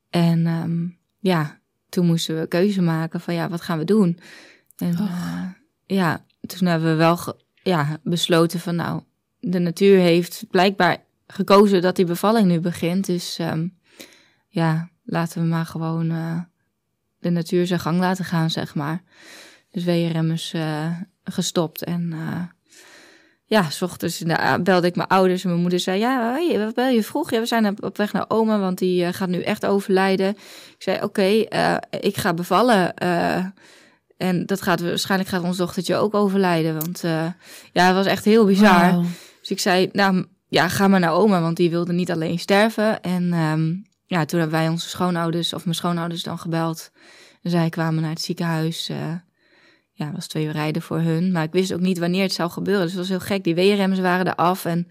En 0.09 0.45
ehm, 0.45 0.87
ja, 1.19 1.59
toen 1.89 2.05
moesten 2.05 2.39
we 2.39 2.47
keuze 2.47 2.81
maken 2.81 3.19
van 3.21 3.33
ja, 3.33 3.49
wat 3.49 3.61
gaan 3.61 3.77
we 3.77 3.83
doen? 3.83 4.19
En 4.77 4.97
eh, 4.97 5.49
ja, 5.85 6.25
toen 6.41 6.67
hebben 6.67 6.89
we 6.89 6.95
wel 6.95 7.17
ja, 7.63 7.99
besloten 8.03 8.59
van 8.59 8.75
nou, 8.75 9.01
de 9.39 9.59
natuur 9.59 9.99
heeft 9.99 10.45
blijkbaar 10.49 10.97
gekozen 11.27 11.81
dat 11.81 11.95
die 11.95 12.05
bevalling 12.05 12.47
nu 12.47 12.59
begint. 12.59 13.05
Dus 13.05 13.39
ja, 14.47 14.89
laten 15.03 15.41
we 15.41 15.47
maar 15.47 15.65
gewoon 15.65 16.11
eh, 16.11 16.39
de 17.27 17.33
natuur 17.33 17.67
zijn 17.67 17.79
gang 17.79 17.99
laten 17.99 18.25
gaan, 18.25 18.49
zeg 18.49 18.75
maar. 18.75 19.01
Dus 19.71 19.83
WRM 19.83 20.31
is 20.31 20.51
eh, 20.55 20.87
gestopt 21.23 21.83
en 21.83 22.13
eh, 22.13 22.41
ja, 23.45 23.69
s 23.69 23.81
ochtends 23.81 24.19
nou, 24.21 24.61
belde 24.61 24.87
ik 24.87 24.95
mijn 24.95 25.07
ouders 25.07 25.43
en 25.43 25.49
mijn 25.49 25.61
moeder 25.61 25.79
zei, 25.79 25.99
ja, 25.99 26.31
hey, 26.33 26.59
wat 26.65 26.73
bel 26.73 26.87
je 26.89 27.03
vroeg? 27.03 27.31
Ja, 27.31 27.39
we 27.39 27.45
zijn 27.45 27.83
op- 27.83 27.97
weg 27.97 28.13
naar 28.13 28.25
oma, 28.27 28.59
want 28.59 28.77
die 28.77 29.05
eh, 29.05 29.13
gaat 29.13 29.29
nu 29.29 29.41
echt 29.41 29.65
overlijden. 29.65 30.29
Ik 30.29 30.75
zei, 30.77 31.01
oké, 31.03 31.21
eh, 31.41 31.75
ik 31.99 32.17
ga 32.17 32.33
bevallen. 32.33 32.93
eh, 32.95 33.45
en 34.17 34.45
dat 34.45 34.61
gaat 34.61 34.81
waarschijnlijk 34.81 35.29
gaat 35.29 35.43
ons 35.43 35.57
dochtertje 35.57 35.95
ook 35.95 36.13
overlijden, 36.13 36.73
want 36.73 37.03
eh, 37.03 37.25
ja, 37.73 37.85
het 37.85 37.95
was 37.95 38.05
echt 38.05 38.25
heel 38.25 38.45
bizar. 38.45 38.91
Dus 39.41 39.49
ik 39.49 39.59
zei, 39.59 39.89
nou 39.91 40.25
ja, 40.47 40.67
ga 40.67 40.87
maar 40.87 40.99
naar 40.99 41.11
oma, 41.13 41.41
want 41.41 41.57
die 41.57 41.69
wilde 41.69 41.93
niet 41.93 42.11
alleen 42.11 42.39
sterven. 42.39 43.01
En 43.01 43.33
ehm, 43.33 43.73
ja, 44.07 44.25
toen 44.25 44.39
hebben 44.39 44.59
wij 44.59 44.67
onze 44.69 44.89
schoonouders, 44.89 45.53
of 45.53 45.63
mijn 45.63 45.75
schoonouders 45.75 46.23
dan 46.23 46.39
gebeld. 46.39 46.91
Zij 47.41 47.69
kwamen 47.69 48.01
naar 48.01 48.09
het 48.09 48.21
ziekenhuis. 48.21 48.89
eh, 48.89 49.13
ja, 49.91 50.11
was 50.11 50.27
twee 50.27 50.45
uur 50.45 50.51
rijden 50.51 50.81
voor 50.81 50.99
hun. 50.99 51.31
Maar 51.31 51.43
ik 51.43 51.51
wist 51.51 51.73
ook 51.73 51.79
niet 51.79 51.97
wanneer 51.97 52.23
het 52.23 52.33
zou 52.33 52.49
gebeuren. 52.49 52.81
Dus 52.83 52.91
het 52.91 52.99
was 52.99 53.09
heel 53.09 53.19
gek. 53.19 53.43
Die 53.43 53.55
weerremmers 53.55 53.99
waren 53.99 54.27
eraf. 54.27 54.65
En 54.65 54.87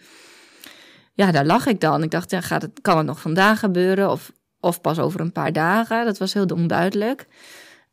ja, 1.12 1.30
daar 1.32 1.46
lag 1.46 1.66
ik 1.66 1.80
dan. 1.80 2.02
Ik 2.02 2.10
dacht, 2.10 2.34
gaat 2.38 2.62
het, 2.62 2.80
kan 2.80 2.96
het 2.96 3.06
nog 3.06 3.20
vandaag 3.20 3.58
gebeuren? 3.58 4.10
Of, 4.10 4.32
of 4.60 4.80
pas 4.80 4.98
over 4.98 5.20
een 5.20 5.32
paar 5.32 5.52
dagen? 5.52 6.04
Dat 6.04 6.18
was 6.18 6.32
heel 6.32 6.46
onduidelijk. 6.46 7.26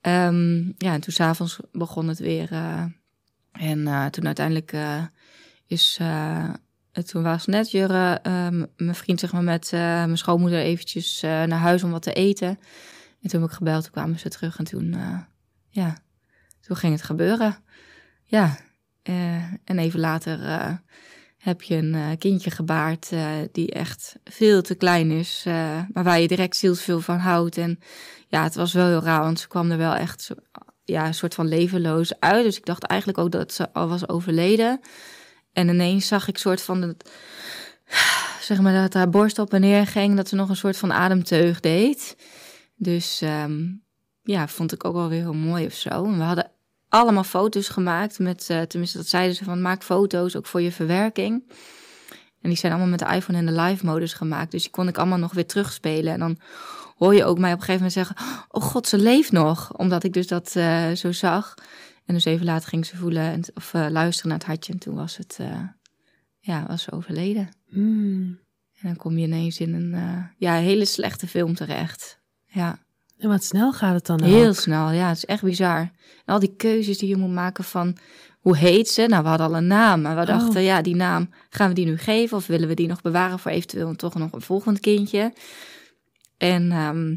Ehm, 0.01 0.57
ja, 0.77 0.93
en 0.93 1.01
toen 1.01 1.13
s'avonds 1.13 1.59
begon 1.71 2.07
het 2.07 2.19
weer. 2.19 2.51
eh, 2.51 2.83
en 3.51 3.87
eh, 3.87 4.05
toen 4.05 4.25
uiteindelijk 4.25 4.75
is... 5.67 5.99
eh, 6.93 7.03
toen 7.03 7.23
was 7.23 7.45
net 7.45 7.71
Jurre, 7.71 8.19
eh, 8.23 8.47
mijn 8.77 8.95
vriend 8.95 9.19
zeg 9.19 9.31
maar, 9.33 9.43
met 9.43 9.65
eh, 9.73 9.79
mijn 9.79 10.17
schoonmoeder 10.17 10.59
eventjes 10.59 11.21
naar 11.21 11.51
huis 11.51 11.83
om 11.83 11.91
wat 11.91 12.01
te 12.01 12.13
eten. 12.13 12.59
En 13.21 13.29
toen 13.29 13.41
heb 13.41 13.49
ik 13.49 13.55
gebeld, 13.55 13.83
toen 13.83 13.91
kwamen 13.91 14.19
ze 14.19 14.29
terug 14.29 14.57
en 14.57 14.65
toen, 14.65 14.95
ja, 15.69 15.97
toen 16.61 16.75
ging 16.75 16.93
het 16.93 17.03
gebeuren. 17.03 17.57
Ja, 18.23 18.57
en 19.63 19.77
even 19.77 19.99
later 19.99 20.39
heb 21.37 21.61
je 21.61 21.75
een 21.75 22.17
kindje 22.17 22.51
gebaard 22.51 23.09
die 23.51 23.71
echt 23.71 24.15
veel 24.23 24.61
te 24.61 24.75
klein 24.75 25.11
is, 25.11 25.43
maar 25.93 26.03
waar 26.03 26.19
je 26.19 26.27
direct 26.27 26.55
zielsveel 26.55 27.01
van 27.01 27.17
houdt. 27.17 27.57
En 27.57 27.79
ja, 28.27 28.43
het 28.43 28.55
was 28.55 28.73
wel 28.73 28.87
heel 28.87 29.03
raar, 29.03 29.21
want 29.21 29.39
ze 29.39 29.47
kwam 29.47 29.71
er 29.71 29.77
wel 29.77 29.95
echt 29.95 30.21
zo, 30.21 30.33
ja, 30.83 31.07
een 31.07 31.13
soort 31.13 31.33
van 31.33 31.47
levenloos 31.47 32.19
uit. 32.19 32.43
Dus 32.43 32.57
ik 32.57 32.65
dacht 32.65 32.83
eigenlijk 32.83 33.19
ook 33.19 33.31
dat 33.31 33.53
ze 33.53 33.73
al 33.73 33.87
was 33.87 34.07
overleden. 34.07 34.79
En 35.53 35.69
ineens 35.69 36.07
zag 36.07 36.27
ik 36.27 36.37
soort 36.37 36.61
van 36.61 36.81
het, 36.81 37.11
zeg 38.41 38.61
maar 38.61 38.73
dat 38.73 38.93
haar 38.93 39.09
borst 39.09 39.39
op 39.39 39.53
en 39.53 39.61
neer 39.61 39.87
ging, 39.87 40.15
dat 40.15 40.27
ze 40.27 40.35
nog 40.35 40.49
een 40.49 40.55
soort 40.55 40.77
van 40.77 40.93
ademteug 40.93 41.59
deed. 41.59 42.15
Dus 42.75 43.21
ehm, 43.21 43.61
ja, 44.23 44.47
vond 44.47 44.71
ik 44.73 44.85
ook 44.85 44.93
wel 44.93 45.09
weer 45.09 45.21
heel 45.21 45.33
mooi 45.33 45.65
of 45.65 45.73
zo. 45.73 45.89
En 45.89 46.17
we 46.17 46.23
hadden 46.23 46.51
allemaal 46.89 47.23
foto's 47.23 47.69
gemaakt 47.69 48.19
met, 48.19 48.49
eh, 48.49 48.61
tenminste 48.61 48.97
dat 48.97 49.07
zeiden 49.07 49.35
ze 49.35 49.43
van 49.43 49.61
maak 49.61 49.83
foto's 49.83 50.35
ook 50.35 50.45
voor 50.45 50.61
je 50.61 50.71
verwerking. 50.71 51.43
En 52.41 52.49
die 52.49 52.57
zijn 52.57 52.71
allemaal 52.71 52.89
met 52.89 52.99
de 52.99 53.15
iPhone 53.15 53.37
en 53.37 53.45
de 53.45 53.61
live 53.61 53.85
modus 53.85 54.13
gemaakt. 54.13 54.51
Dus 54.51 54.61
die 54.61 54.71
kon 54.71 54.87
ik 54.87 54.97
allemaal 54.97 55.17
nog 55.17 55.33
weer 55.33 55.45
terugspelen. 55.45 56.13
En 56.13 56.19
dan 56.19 56.39
hoor 56.97 57.15
je 57.15 57.25
ook 57.25 57.37
mij 57.37 57.53
op 57.53 57.59
een 57.59 57.65
gegeven 57.65 57.85
moment 57.85 57.93
zeggen, 57.93 58.45
oh 58.49 58.63
god, 58.63 58.87
ze 58.87 58.97
leeft 58.97 59.31
nog. 59.31 59.73
Omdat 59.73 60.03
ik 60.03 60.13
dus 60.13 60.27
dat 60.27 60.55
eh, 60.55 60.91
zo 60.91 61.11
zag. 61.11 61.53
En 62.05 62.13
dus 62.13 62.25
even 62.25 62.45
later 62.45 62.69
ging 62.69 62.85
ze 62.85 62.97
voelen 62.97 63.23
en, 63.23 63.41
of 63.53 63.73
eh, 63.73 63.85
luisteren 63.89 64.29
naar 64.29 64.37
het 64.39 64.47
hartje. 64.47 64.73
En 64.73 64.79
toen 64.79 64.95
was 64.95 65.17
het, 65.17 65.37
eh, 65.39 65.59
ja, 66.39 66.65
was 66.67 66.83
ze 66.83 66.91
overleden. 66.91 67.49
Hmm. 67.69 68.39
En 68.79 68.87
dan 68.89 68.95
kom 68.95 69.17
je 69.17 69.25
ineens 69.27 69.59
in 69.59 69.73
een 69.73 69.93
eh, 69.93 70.23
ja, 70.37 70.53
hele 70.53 70.85
slechte 70.85 71.27
film 71.27 71.55
terecht. 71.55 72.19
Ja, 72.45 72.79
En 73.17 73.29
wat 73.29 73.43
snel 73.43 73.73
gaat 73.73 73.93
het 73.93 74.05
dan 74.05 74.23
heel 74.23 74.47
ook. 74.47 74.55
snel. 74.55 74.91
Ja, 74.91 75.07
het 75.07 75.17
is 75.17 75.25
echt 75.25 75.43
bizar. 75.43 75.79
En 76.25 76.33
al 76.33 76.39
die 76.39 76.55
keuzes 76.55 76.97
die 76.97 77.09
je 77.09 77.17
moet 77.17 77.33
maken 77.33 77.63
van 77.63 77.97
hoe 78.39 78.57
heet 78.57 78.87
ze? 78.89 79.05
Nou, 79.07 79.23
we 79.23 79.29
hadden 79.29 79.47
al 79.47 79.55
een 79.57 79.67
naam. 79.67 80.01
Maar 80.01 80.15
we 80.15 80.21
Oh. 80.21 80.27
dachten, 80.27 80.61
ja, 80.61 80.81
die 80.81 80.95
naam, 80.95 81.29
gaan 81.49 81.67
we 81.67 81.73
die 81.73 81.85
nu 81.85 81.97
geven? 81.97 82.37
Of 82.37 82.47
willen 82.47 82.67
we 82.67 82.73
die 82.73 82.87
nog 82.87 83.01
bewaren 83.01 83.39
voor 83.39 83.51
eventueel 83.51 83.95
toch 83.95 84.13
nog 84.15 84.31
een 84.31 84.41
volgend 84.41 84.79
kindje? 84.79 85.33
En 86.37 86.71
ehm, 86.71 87.15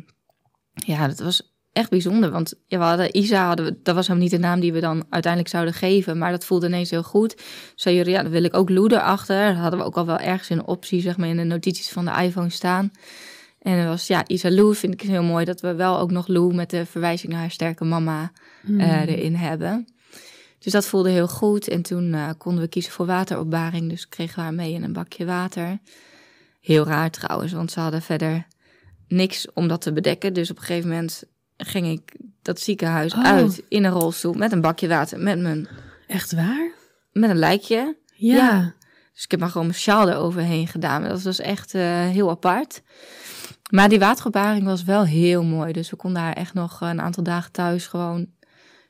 ja, 0.72 1.06
dat 1.06 1.18
was 1.18 1.55
echt 1.76 1.90
bijzonder. 1.90 2.30
Want 2.30 2.54
ja, 2.66 2.78
we 2.78 2.84
hadden 2.84 3.16
Isa, 3.16 3.46
hadden 3.46 3.66
we, 3.66 3.76
dat 3.82 3.94
was 3.94 4.06
helemaal 4.06 4.28
niet 4.28 4.40
de 4.40 4.46
naam 4.46 4.60
die 4.60 4.72
we 4.72 4.80
dan 4.80 5.04
uiteindelijk 5.10 5.52
zouden 5.52 5.74
geven. 5.74 6.18
Maar 6.18 6.30
dat 6.30 6.44
voelde 6.44 6.66
ineens 6.66 6.90
heel 6.90 7.02
goed. 7.02 7.42
Zei 7.74 7.96
jullie, 7.96 8.12
ja, 8.12 8.22
dan 8.22 8.30
wil 8.30 8.44
ik 8.44 8.56
ook 8.56 8.70
Lou 8.70 8.94
erachter. 8.94 9.46
Dat 9.48 9.56
hadden 9.56 9.78
we 9.78 9.84
ook 9.84 9.96
al 9.96 10.06
wel 10.06 10.18
ergens 10.18 10.50
in 10.50 10.58
een 10.58 10.66
optie, 10.66 11.00
zeg 11.00 11.16
maar, 11.16 11.28
in 11.28 11.36
de 11.36 11.44
notities 11.44 11.88
van 11.88 12.04
de 12.04 12.22
iPhone 12.22 12.50
staan. 12.50 12.90
En 13.58 13.78
dat 13.78 13.86
was, 13.86 14.06
ja, 14.06 14.22
Isa 14.26 14.50
Lou 14.50 14.74
vind 14.74 14.92
ik 14.92 15.00
heel 15.00 15.22
mooi 15.22 15.44
dat 15.44 15.60
we 15.60 15.74
wel 15.74 15.98
ook 15.98 16.10
nog 16.10 16.26
Lou 16.26 16.54
met 16.54 16.70
de 16.70 16.86
verwijzing 16.86 17.32
naar 17.32 17.40
haar 17.40 17.50
sterke 17.50 17.84
mama 17.84 18.32
Hmm. 18.60 18.80
eh, 18.80 19.00
erin 19.00 19.34
hebben. 19.34 19.86
Dus 20.58 20.72
dat 20.72 20.86
voelde 20.86 21.10
heel 21.10 21.28
goed. 21.28 21.68
En 21.68 21.82
toen 21.82 22.14
eh, 22.14 22.30
konden 22.38 22.62
we 22.62 22.68
kiezen 22.68 22.92
voor 22.92 23.06
wateropbaring. 23.06 23.90
Dus 23.90 24.08
kregen 24.08 24.34
we 24.34 24.40
haar 24.40 24.54
mee 24.54 24.72
in 24.72 24.82
een 24.82 24.92
bakje 24.92 25.24
water. 25.24 25.78
Heel 26.60 26.84
raar 26.84 27.10
trouwens, 27.10 27.52
want 27.52 27.70
ze 27.70 27.80
hadden 27.80 28.02
verder 28.02 28.46
niks 29.08 29.52
om 29.52 29.68
dat 29.68 29.80
te 29.80 29.92
bedekken. 29.92 30.32
Dus 30.32 30.50
op 30.50 30.56
een 30.56 30.62
gegeven 30.62 30.88
moment 30.88 31.24
ging 31.56 31.86
ik 31.86 32.16
dat 32.42 32.60
ziekenhuis 32.60 33.14
Oh. 33.14 33.24
uit 33.24 33.62
in 33.68 33.84
een 33.84 33.92
rolstoel 33.92 34.32
met 34.34 34.52
een 34.52 34.60
bakje 34.60 34.88
water, 34.88 35.20
met, 35.20 35.38
mijn, 35.38 35.68
Echt 36.06 36.32
waar? 36.32 36.70
met 37.12 37.30
een 37.30 37.38
lijkje. 37.38 37.96
Ja. 38.14 38.36
Ja. 38.36 38.74
Dus 39.12 39.24
ik 39.24 39.30
heb 39.30 39.40
maar 39.40 39.50
gewoon 39.50 39.66
mijn 39.66 39.78
sjaal 39.78 40.08
eroverheen 40.08 40.68
gedaan. 40.68 41.02
Dat 41.02 41.22
was 41.22 41.38
echt 41.40 41.74
eh, 41.74 41.82
heel 42.00 42.30
apart. 42.30 42.82
Maar 43.70 43.88
die 43.88 43.98
wateropbaring 43.98 44.64
was 44.64 44.84
wel 44.84 45.04
heel 45.04 45.42
mooi. 45.44 45.72
Dus 45.72 45.90
we 45.90 45.96
konden 45.96 46.22
haar 46.22 46.32
echt 46.32 46.54
nog 46.54 46.80
een 46.80 47.00
aantal 47.00 47.22
dagen 47.22 47.52
thuis 47.52 47.86
gewoon 47.86 48.26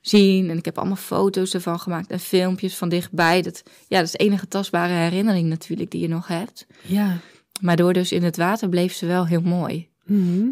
zien. 0.01 0.51
En 0.51 0.57
ik 0.57 0.65
heb 0.65 0.79
allemaal 0.79 0.97
foto's 0.97 1.55
ervan 1.55 1.79
gemaakt 1.81 2.11
en 2.11 2.21
filmpjes 2.21 2.77
van 2.77 2.89
dichtbij. 2.89 3.43
Dat, 3.43 3.63
ja, 3.89 3.97
dat 3.97 4.07
is 4.07 4.13
de 4.13 4.19
enige 4.19 4.49
tastbare 4.49 4.93
herinnering 4.93 5.49
natuurlijk 5.49 5.91
die 5.91 6.01
je 6.01 6.09
nog 6.09 6.27
hebt. 6.27 6.67
Ja. 6.83 7.17
Maar 7.61 7.77
door 7.77 7.93
dus 7.93 8.13
in 8.13 8.23
het 8.25 8.37
water 8.37 8.69
bleef 8.69 8.95
ze 8.95 9.07
wel 9.07 9.27
heel 9.27 9.41
mooi. 9.41 9.89
Mhm. 10.05 10.47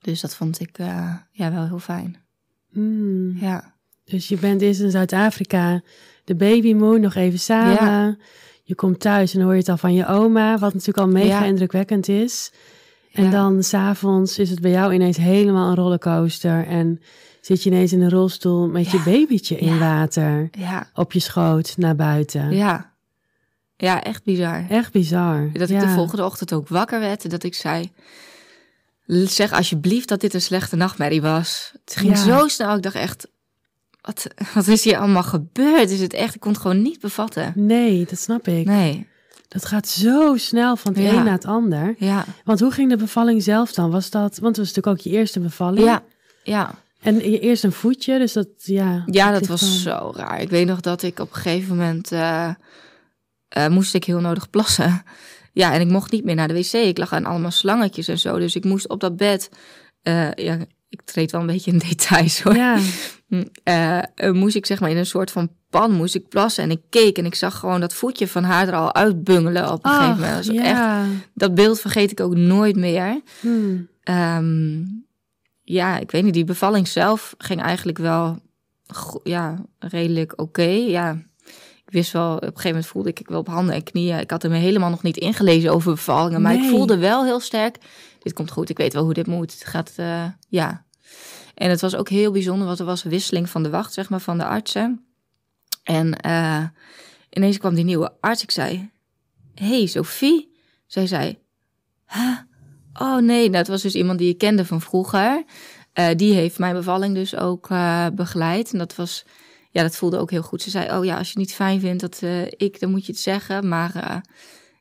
Dus 0.00 0.20
dat 0.20 0.34
vond 0.34 0.60
ik 0.60 0.78
eh, 0.78 1.14
ja, 1.30 1.52
wel 1.52 1.66
heel 1.66 1.78
fijn. 1.78 2.16
Hmm. 2.72 3.36
Ja, 3.38 3.74
Dus 4.04 4.28
je 4.28 4.36
bent 4.36 4.62
eerst 4.62 4.80
in 4.80 4.90
Zuid-Afrika, 4.90 5.80
de 6.24 6.34
babymoon, 6.34 7.00
nog 7.00 7.14
even 7.14 7.38
samen. 7.38 7.72
Ja. 7.86 8.16
Je 8.62 8.74
komt 8.74 9.00
thuis 9.00 9.34
en 9.34 9.40
hoor 9.40 9.52
je 9.52 9.58
het 9.58 9.68
al 9.68 9.76
van 9.76 9.94
je 9.94 10.06
oma, 10.06 10.58
wat 10.58 10.72
natuurlijk 10.72 10.98
al 10.98 11.08
mega 11.12 11.26
Ja. 11.40 11.44
indrukwekkend 11.44 12.08
is. 12.08 12.52
En 13.12 13.24
Ja. 13.24 13.30
dan 13.30 13.62
s'avonds 13.62 14.38
is 14.38 14.50
het 14.50 14.60
bij 14.60 14.70
jou 14.70 14.92
ineens 14.94 15.16
helemaal 15.16 15.68
een 15.68 15.74
rollercoaster. 15.76 16.66
En 16.66 17.00
zit 17.40 17.62
je 17.62 17.70
ineens 17.70 17.92
in 17.92 18.00
een 18.00 18.10
rolstoel 18.10 18.68
met 18.68 18.90
je 18.90 19.02
babytje 19.04 19.58
in 19.58 19.78
water 19.78 20.48
ja, 20.58 20.90
op 20.94 21.12
je 21.12 21.20
schoot 21.20 21.74
naar 21.76 21.96
buiten. 21.96 22.50
ja. 22.50 22.96
Ja, 23.80 24.02
echt 24.02 24.24
bizar. 24.24 24.64
Echt 24.68 24.92
bizar. 24.92 25.50
Dat 25.52 25.70
ik 25.70 25.80
de 25.80 25.88
volgende 25.88 26.24
ochtend 26.24 26.52
ook 26.52 26.68
wakker 26.68 27.00
werd 27.00 27.24
en 27.24 27.30
dat 27.30 27.42
ik 27.42 27.54
zei... 27.54 27.92
Zeg 29.26 29.52
alsjeblieft 29.52 30.08
dat 30.08 30.20
dit 30.20 30.34
een 30.34 30.40
slechte 30.40 30.76
nachtmerrie 30.76 31.22
was. 31.22 31.72
Het 31.84 31.96
ging 31.96 32.16
Ja. 32.16 32.24
zo 32.24 32.48
snel. 32.48 32.76
Ik 32.76 32.82
dacht 32.82 32.94
echt, 32.94 33.28
wat, 34.00 34.26
wat 34.54 34.66
is 34.66 34.84
hier 34.84 34.98
allemaal 34.98 35.22
gebeurd? 35.22 35.90
Is 35.90 36.00
het 36.00 36.12
echt, 36.12 36.34
ik 36.34 36.40
kon 36.40 36.52
het 36.52 36.60
gewoon 36.60 36.82
niet 36.82 37.00
bevatten. 37.00 37.52
Nee, 37.56 38.06
dat 38.08 38.18
snap 38.18 38.48
ik. 38.48 38.66
Nee, 38.66 39.06
Dat 39.48 39.64
gaat 39.66 39.88
zo 39.88 40.36
snel 40.36 40.76
van 40.76 40.92
het 40.94 41.02
Ja. 41.02 41.12
een 41.12 41.24
naar 41.24 41.32
het 41.32 41.44
ander. 41.44 41.94
ja, 41.98 42.24
Want 42.44 42.60
hoe 42.60 42.70
ging 42.70 42.90
de 42.90 42.96
bevalling 42.96 43.42
zelf 43.42 43.72
dan? 43.72 43.90
Was 43.90 44.10
dat, 44.10 44.38
want 44.38 44.56
het 44.56 44.66
was 44.66 44.74
natuurlijk 44.74 44.86
ook 44.86 45.12
je 45.12 45.18
eerste 45.18 45.40
bevalling. 45.40 45.84
ja, 45.86 46.02
ja. 46.42 46.74
En 47.00 47.14
je 47.30 47.38
eerst 47.38 47.64
een 47.64 47.72
voetje, 47.72 48.18
dus 48.18 48.32
dat, 48.32 48.48
ja. 48.56 49.02
Ja, 49.06 49.30
dat 49.30 49.46
was 49.46 49.82
zo 49.82 50.12
raar. 50.16 50.40
Ik 50.40 50.50
weet 50.50 50.66
nog 50.66 50.80
dat 50.80 51.02
ik 51.02 51.18
op 51.18 51.28
een 51.30 51.36
gegeven 51.40 51.76
moment 51.76 52.12
eh, 52.12 52.50
eh, 53.48 53.66
moest 53.68 53.94
ik 53.94 54.04
heel 54.04 54.20
nodig 54.20 54.50
plassen. 54.50 55.02
Ja, 55.58 55.72
en 55.72 55.80
ik 55.80 55.88
mocht 55.88 56.12
niet 56.12 56.24
meer 56.24 56.34
naar 56.34 56.48
de 56.48 56.54
wc. 56.54 56.72
Ik 56.72 56.98
lag 56.98 57.12
aan 57.12 57.24
allemaal 57.24 57.50
slangetjes 57.50 58.08
en 58.08 58.18
zo. 58.18 58.38
Dus 58.38 58.56
ik 58.56 58.64
moest 58.64 58.88
op 58.88 59.00
dat 59.00 59.16
bed. 59.16 59.50
eh, 60.02 60.32
ja, 60.32 60.58
ik 60.88 61.02
treed 61.02 61.30
wel 61.30 61.40
een 61.40 61.46
beetje 61.46 61.70
in 61.70 61.78
details 61.88 62.42
hoor. 62.42 62.54
Ja, 62.54 62.78
Hm, 63.26 63.44
eh, 63.62 64.30
moest 64.32 64.56
ik 64.56 64.66
zeg 64.66 64.80
maar 64.80 64.90
in 64.90 64.96
een 64.96 65.06
soort 65.06 65.30
van 65.30 65.50
pan 65.70 65.92
moest 65.92 66.14
ik 66.14 66.28
plassen. 66.28 66.64
En 66.64 66.70
ik 66.70 66.80
keek 66.90 67.18
en 67.18 67.24
ik 67.24 67.34
zag 67.34 67.58
gewoon 67.58 67.80
dat 67.80 67.94
voetje 67.94 68.28
van 68.28 68.44
haar 68.44 68.68
er 68.68 68.74
al 68.74 68.94
uitbungelen 68.94 69.72
op 69.72 69.84
een 69.84 69.90
gegeven 69.90 70.20
moment. 70.20 70.46
Dat, 70.46 70.56
echt, 70.56 70.80
dat 71.34 71.54
beeld 71.54 71.80
vergeet 71.80 72.10
ik 72.10 72.20
ook 72.20 72.36
nooit 72.36 72.76
meer. 72.76 73.20
Hmm. 73.40 73.88
Ehm, 74.02 74.82
ja, 75.62 75.98
ik 75.98 76.10
weet 76.10 76.24
niet. 76.24 76.34
Die 76.34 76.44
bevalling 76.44 76.88
zelf 76.88 77.34
ging 77.38 77.62
eigenlijk 77.62 77.98
wel 77.98 78.38
ja, 79.22 79.64
redelijk 79.78 80.32
oké. 80.40 80.62
Ja, 80.62 81.22
ik 81.88 81.94
wist 81.94 82.12
wel, 82.12 82.34
op 82.34 82.42
een 82.42 82.48
gegeven 82.48 82.68
moment 82.68 82.86
voelde 82.86 83.08
ik 83.08 83.20
ik 83.20 83.28
wel 83.28 83.38
op 83.38 83.46
handen 83.46 83.74
en 83.74 83.82
knieën. 83.82 84.18
Ik 84.18 84.30
had 84.30 84.44
er 84.44 84.50
me 84.50 84.56
helemaal 84.56 84.90
nog 84.90 85.02
niet 85.02 85.16
ingelezen 85.16 85.72
over 85.72 85.92
bevallingen. 85.92 86.42
Maar 86.42 86.54
ik 86.54 86.68
voelde 86.70 86.96
wel 86.96 87.24
heel 87.24 87.40
sterk, 87.40 87.78
dit 88.18 88.32
komt 88.32 88.50
goed. 88.50 88.68
Ik 88.68 88.76
weet 88.76 88.92
wel 88.92 89.04
hoe 89.04 89.12
dit 89.12 89.26
moet. 89.26 89.52
Het 89.52 89.64
gaat, 89.64 89.92
eh, 89.96 90.24
ja. 90.48 90.84
En 91.54 91.70
het 91.70 91.80
was 91.80 91.96
ook 91.96 92.08
heel 92.08 92.32
bijzonder, 92.32 92.66
want 92.66 92.78
er 92.78 92.84
was 92.84 93.02
wisseling 93.02 93.48
van 93.50 93.62
de 93.62 93.70
wacht, 93.70 93.92
zeg 93.92 94.08
maar, 94.08 94.20
van 94.20 94.38
de 94.38 94.44
artsen. 94.44 95.04
En 95.82 96.20
eh, 96.20 96.64
ineens 97.30 97.58
kwam 97.58 97.74
die 97.74 97.84
nieuwe 97.84 98.12
arts. 98.20 98.42
Ik 98.42 98.50
zei, 98.50 98.90
hey 99.54 99.86
Sophie. 99.86 100.56
Zij 100.86 101.06
zei, 101.06 101.38
huh? 102.06 102.38
Oh 102.92 103.16
nee, 103.16 103.44
nou, 103.44 103.56
het 103.56 103.68
was 103.68 103.82
dus 103.82 103.94
iemand 103.94 104.18
die 104.18 104.28
ik 104.28 104.38
kende 104.38 104.64
van 104.64 104.80
vroeger. 104.80 105.44
Eh, 105.92 106.08
die 106.16 106.34
heeft 106.34 106.58
mijn 106.58 106.74
bevalling 106.74 107.14
dus 107.14 107.36
ook 107.36 107.68
begeleid. 108.14 108.72
En 108.72 108.78
dat 108.78 108.94
was, 108.94 109.24
ja, 109.70 109.82
dat 109.82 109.96
voelde 109.96 110.18
ook 110.18 110.30
heel 110.30 110.42
goed. 110.42 110.62
Ze 110.62 110.70
zei, 110.70 110.96
oh 110.98 111.04
ja, 111.04 111.16
als 111.16 111.26
je 111.26 111.38
het 111.38 111.48
niet 111.48 111.54
fijn 111.54 111.80
vindt 111.80 112.00
dat 112.00 112.22
eh, 112.22 112.46
ik, 112.46 112.80
dan 112.80 112.90
moet 112.90 113.06
je 113.06 113.12
het 113.12 113.20
zeggen. 113.20 113.68
Maar 113.68 113.94
eh, 113.94 114.16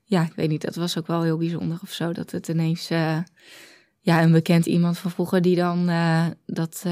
ja, 0.04 0.24
ik 0.24 0.34
weet 0.36 0.50
niet, 0.50 0.62
dat 0.62 0.76
was 0.76 0.98
ook 0.98 1.08
wel 1.08 1.24
heel 1.24 1.38
bijzonder 1.38 1.80
of 1.82 1.92
zo. 1.92 2.12
Dat 2.14 2.32
het 2.32 2.48
ineens, 2.48 2.90
eh, 2.90 3.18
ja, 4.00 4.22
een 4.22 4.32
bekend 4.32 4.66
iemand 4.66 4.98
van 4.98 5.12
vroeger 5.12 5.42
die 5.42 5.56
dan 5.56 5.86
dat 6.46 6.86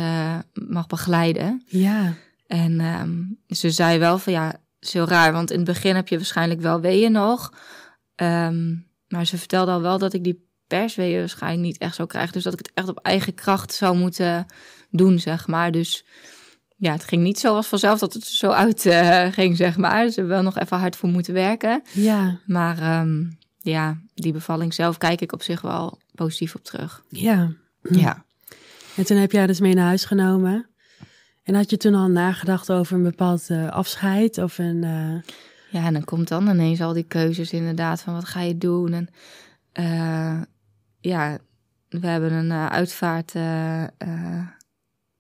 mag 0.54 0.88
begeleiden. 0.88 1.64
Ja, 1.68 2.14
En 2.48 2.80
ehm, 2.80 3.24
ze 3.48 3.70
zei 3.72 4.00
wel 4.00 4.18
van 4.18 4.34
ja, 4.34 4.56
is 4.80 4.94
heel 4.94 5.08
raar, 5.08 5.32
want 5.32 5.52
in 5.52 5.58
het 5.58 5.66
begin 5.66 5.96
heb 5.96 6.08
je 6.08 6.16
waarschijnlijk 6.16 6.62
wel 6.62 6.82
weeën 6.82 7.12
nog. 7.12 7.54
Ehm, 8.16 8.76
maar 9.08 9.26
ze 9.26 9.38
vertelde 9.38 9.72
al 9.72 9.82
wel 9.82 9.98
dat 9.98 10.14
ik 10.14 10.24
die 10.24 10.48
persweeën 10.68 11.20
waarschijnlijk 11.20 11.64
niet 11.64 11.78
echt 11.78 11.96
zou 11.96 12.08
krijgen. 12.08 12.34
Dus 12.34 12.44
dat 12.44 12.54
ik 12.54 12.60
het 12.60 12.72
echt 12.74 12.88
op 12.88 13.00
eigen 13.00 13.34
kracht 13.34 13.74
zou 13.74 13.98
moeten 13.98 14.46
doen, 14.90 15.20
zeg 15.20 15.48
maar. 15.48 15.72
Dus 15.72 16.06
ja, 16.76 16.92
het 16.92 17.04
ging 17.04 17.24
niet 17.24 17.40
zoals 17.40 17.68
vanzelf 17.68 18.00
dat 18.00 18.14
het 18.14 18.26
zo 18.26 18.50
uit 18.50 18.86
eh, 18.86 19.26
ging, 19.32 19.58
zeg 19.58 19.78
maar. 19.78 20.04
Dus 20.04 20.16
we 20.16 20.20
hebben 20.22 20.36
wel 20.36 20.44
nog 20.46 20.58
even 20.60 20.78
hard 20.80 20.96
voor 20.96 21.10
moeten 21.10 21.34
werken. 21.34 21.82
ja, 21.94 22.40
Maar 22.46 22.78
ehm, 22.80 23.24
ja, 23.62 23.98
die 24.14 24.34
bevalling 24.34 24.74
zelf 24.74 24.98
kijk 24.98 25.22
ik 25.22 25.32
op 25.34 25.42
zich 25.44 25.62
wel 25.62 26.00
positief 26.14 26.56
op 26.56 26.64
terug. 26.64 27.04
ja. 27.10 27.52
Ja. 27.82 28.24
En 28.96 29.06
toen 29.06 29.18
heb 29.18 29.32
jij 29.32 29.48
dus 29.48 29.60
mee 29.60 29.74
naar 29.74 29.86
huis 29.86 30.06
genomen. 30.06 30.70
En 31.44 31.56
had 31.56 31.70
je 31.70 31.78
toen 31.78 31.94
al 31.96 32.08
nagedacht 32.08 32.72
over 32.72 32.96
een 32.96 33.04
bepaald 33.04 33.50
eh, 33.50 33.68
afscheid 33.70 34.38
of 34.38 34.58
een... 34.58 34.84
eh, 34.84 35.32
Ja, 35.82 35.86
en 35.86 35.94
dan 35.94 36.04
komt 36.04 36.28
dan 36.28 36.48
ineens 36.50 36.82
al 36.82 36.94
die 36.94 37.04
keuzes 37.04 37.52
inderdaad 37.52 38.02
van 38.02 38.14
wat 38.14 38.26
ga 38.26 38.42
je 38.42 38.58
doen. 38.58 38.94
En 38.94 39.10
ja, 41.00 41.38
we 41.90 42.08
hebben 42.08 42.32
een 42.34 42.52
uitvaart, 42.52 43.34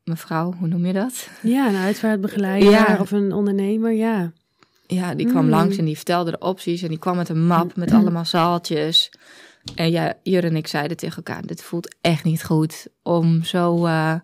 mevrouw, 0.09 0.53
hoe 0.53 0.67
noem 0.67 0.85
je 0.85 0.93
dat? 0.93 1.29
ja, 1.41 1.67
een 1.67 1.75
uitvaartbegeleider 1.75 2.69
Ja. 2.69 2.97
of 2.99 3.11
een 3.11 3.33
ondernemer, 3.33 3.91
ja. 3.91 4.31
Ja, 4.87 5.15
die 5.15 5.27
kwam 5.27 5.43
Mm. 5.43 5.49
langs 5.49 5.77
en 5.77 5.85
die 5.85 5.95
vertelde 5.95 6.31
de 6.31 6.37
opties 6.39 6.81
en 6.81 6.89
die 6.89 6.97
kwam 6.99 7.15
met 7.15 7.29
een 7.29 7.45
map 7.47 7.75
met 7.75 7.91
allemaal 7.91 8.25
zaaltjes. 8.25 9.11
En 9.75 9.91
ja, 9.91 10.13
Jur 10.23 10.43
en 10.43 10.55
ik 10.55 10.67
zeiden 10.67 10.97
tegen 10.97 11.15
elkaar, 11.15 11.45
dit 11.45 11.63
voelt 11.63 11.95
echt 12.01 12.23
niet 12.23 12.43
goed 12.43 12.87
om 13.03 13.43
zo, 13.43 13.85
eh, 13.85 14.15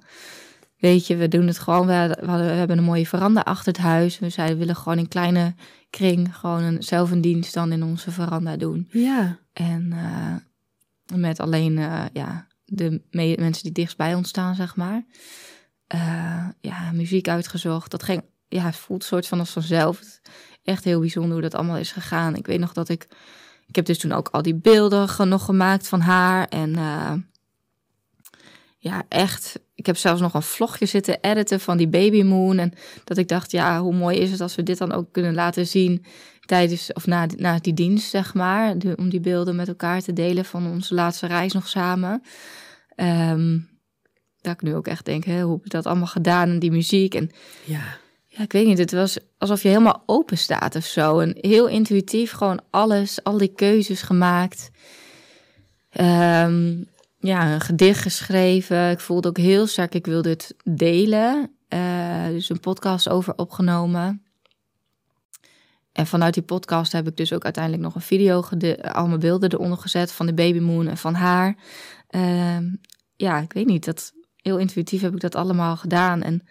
weet 0.80 1.08
je, 1.08 1.16
we 1.16 1.28
doen 1.28 1.48
het 1.48 1.60
gewoon. 1.60 1.88
We, 1.88 2.18
we, 2.22 2.32
hebben 2.32 2.78
een 2.78 2.84
mooie 2.84 3.08
veranda 3.08 3.42
achter 3.42 3.74
het 3.74 3.82
huis. 3.82 4.20
We 4.20 4.30
zeiden, 4.30 4.56
we 4.58 4.62
willen 4.66 4.82
gewoon 4.82 4.98
in 4.98 5.08
kleine 5.08 5.54
kring 5.90 6.36
gewoon 6.38 6.62
een, 6.64 6.84
zelf 6.84 7.12
een 7.12 7.22
dienst 7.22 7.54
dan 7.54 7.72
in 7.72 7.84
onze 7.84 8.12
veranda 8.12 8.58
doen. 8.58 8.88
Ja, 8.92 9.38
En 9.54 9.94
eh, 9.94 11.18
met 11.20 11.40
alleen 11.40 11.78
eh, 11.78 12.04
ja, 12.14 12.48
de 12.66 13.02
me- 13.12 13.36
mensen 13.40 13.64
die 13.64 13.72
dichtst 13.72 13.98
bij 13.98 14.16
ons 14.16 14.30
staan, 14.30 14.56
zeg 14.56 14.76
maar. 14.76 15.04
Eh, 15.92 16.48
ja, 16.62 16.92
muziek 16.92 17.28
uitgezocht. 17.28 17.92
Dat 17.92 18.04
ging, 18.04 18.24
ja, 18.48 18.66
het 18.66 18.76
voelt 18.76 19.04
soort 19.04 19.28
van 19.28 19.40
als 19.40 19.50
vanzelf. 19.50 20.00
Echt 20.64 20.84
heel 20.84 21.00
bijzonder 21.00 21.32
hoe 21.32 21.42
dat 21.42 21.56
allemaal 21.56 21.78
is 21.78 21.92
gegaan. 21.92 22.36
Ik 22.36 22.46
weet 22.46 22.60
nog 22.60 22.74
dat 22.74 22.90
ik, 22.90 23.08
ik 23.68 23.76
heb 23.76 23.86
dus 23.86 23.98
toen 23.98 24.12
ook 24.12 24.28
al 24.28 24.42
die 24.42 24.56
beelden 24.56 25.10
nog 25.30 25.46
gemaakt 25.46 25.88
van 25.88 26.00
haar. 26.00 26.48
En 26.48 26.76
eh, 26.76 27.14
ja, 28.78 29.04
echt, 29.08 29.60
ik 29.76 29.86
heb 29.86 29.98
zelfs 29.98 30.22
nog 30.22 30.34
een 30.34 30.42
vlogje 30.42 30.86
zitten 30.86 31.18
editen 31.22 31.60
van 31.60 31.78
die 31.78 31.88
baby 31.88 32.24
moon. 32.24 32.58
En 32.58 32.74
dat 33.04 33.18
ik 33.18 33.28
dacht, 33.28 33.52
ja, 33.52 33.82
hoe 33.82 33.96
mooi 33.96 34.18
is 34.18 34.32
het 34.32 34.42
als 34.42 34.56
we 34.56 34.64
dit 34.64 34.78
dan 34.78 34.92
ook 34.92 35.12
kunnen 35.12 35.34
laten 35.34 35.68
zien 35.68 36.06
tijdens 36.46 36.94
of 36.94 37.06
na, 37.06 37.28
na 37.36 37.60
die 37.60 37.74
dienst, 37.74 38.10
zeg 38.10 38.34
maar. 38.34 38.76
Om 38.96 39.10
die 39.10 39.20
beelden 39.20 39.56
met 39.56 39.68
elkaar 39.68 40.02
te 40.02 40.14
delen 40.14 40.46
van 40.46 40.68
onze 40.68 40.94
laatste 40.94 41.28
reis 41.28 41.54
nog 41.54 41.68
samen. 41.68 42.24
Ehm, 42.96 43.58
dat 44.42 44.54
ik 44.54 44.62
nu 44.62 44.76
ook 44.76 44.88
echt 44.88 45.06
denk, 45.06 45.24
hè, 45.24 45.42
hoe 45.42 45.56
heb 45.56 45.66
ik 45.66 45.72
dat 45.72 45.86
allemaal 45.86 46.08
gedaan 46.08 46.50
en 46.50 46.60
die 46.60 46.72
muziek. 46.72 47.16
En 47.16 47.32
ja. 47.64 47.98
ja, 48.28 48.44
ik 48.44 48.52
weet 48.52 48.66
niet, 48.66 48.78
het 48.78 48.92
was 48.92 49.18
alsof 49.38 49.62
je 49.62 49.68
helemaal 49.68 50.04
open 50.06 50.38
staat 50.38 50.76
of 50.76 50.86
zo. 50.86 51.20
En 51.20 51.38
heel 51.40 51.68
intuïtief 51.68 52.32
gewoon 52.32 52.62
alles, 52.70 53.24
al 53.24 53.38
die 53.38 53.54
keuzes 53.56 54.02
gemaakt. 54.02 54.70
Ehm, 55.90 56.84
ja, 57.20 57.54
een 57.54 57.62
gedicht 57.62 58.02
geschreven. 58.02 58.90
Ik 58.90 59.00
voelde 59.00 59.28
ook 59.28 59.38
heel 59.38 59.68
sterk, 59.68 59.96
ik 59.96 60.06
wilde 60.06 60.30
het 60.30 60.56
delen. 60.64 61.52
Eh, 61.68 62.28
dus 62.28 62.50
een 62.50 62.60
podcast 62.60 63.10
over 63.10 63.34
opgenomen. 63.36 64.24
En 65.92 66.08
vanuit 66.08 66.34
die 66.34 66.44
podcast 66.44 66.92
heb 66.92 67.08
ik 67.08 67.18
dus 67.18 67.34
ook 67.34 67.44
uiteindelijk 67.44 67.84
nog 67.84 67.96
een 67.96 68.02
video, 68.02 68.42
gede- 68.42 68.94
allemaal 68.94 69.18
beelden 69.18 69.54
eronder 69.54 69.78
gezet 69.78 70.12
van 70.12 70.26
de 70.26 70.34
babymoon 70.34 70.88
en 70.88 70.98
van 70.98 71.14
haar. 71.14 71.56
Ehm, 72.08 72.66
ja, 73.16 73.40
ik 73.40 73.54
weet 73.54 73.66
niet, 73.66 73.86
dat, 73.86 74.14
heel 74.42 74.58
intuïtief 74.58 75.02
heb 75.02 75.14
ik 75.14 75.20
dat 75.20 75.36
allemaal 75.36 75.78
gedaan. 75.78 76.22
En 76.22 76.48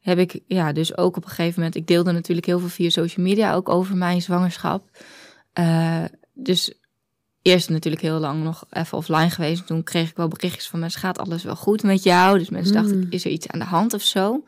heb 0.00 0.18
ik 0.18 0.40
ja, 0.46 0.72
dus 0.72 0.96
ook 0.96 1.16
op 1.16 1.22
een 1.24 1.28
gegeven 1.30 1.54
moment, 1.56 1.74
ik 1.76 1.86
deelde 1.86 2.12
natuurlijk 2.12 2.46
heel 2.46 2.58
veel 2.58 2.68
via 2.68 2.88
social 2.90 3.26
media 3.26 3.54
ook 3.54 3.68
over 3.68 3.96
mijn 3.96 4.22
zwangerschap. 4.22 4.88
Eh, 5.52 6.04
dus 6.32 6.72
eerst 7.42 7.68
natuurlijk 7.70 8.02
heel 8.02 8.18
lang 8.18 8.42
nog 8.42 8.64
even 8.70 8.98
offline 8.98 9.30
geweest. 9.30 9.66
Toen 9.66 9.82
kreeg 9.82 10.10
ik 10.10 10.16
wel 10.16 10.28
berichtjes 10.28 10.68
van 10.68 10.80
mensen, 10.80 11.00
gaat 11.00 11.18
alles 11.18 11.42
wel 11.42 11.56
goed 11.56 11.82
met 11.82 12.02
jou? 12.02 12.38
Dus 12.38 12.50
mensen 12.50 12.76
Mm. 12.76 12.82
dachten, 12.82 13.06
is 13.10 13.24
er 13.24 13.30
iets 13.30 13.48
aan 13.48 13.58
de 13.58 13.64
hand 13.64 13.94
of 13.94 14.02
zo? 14.02 14.44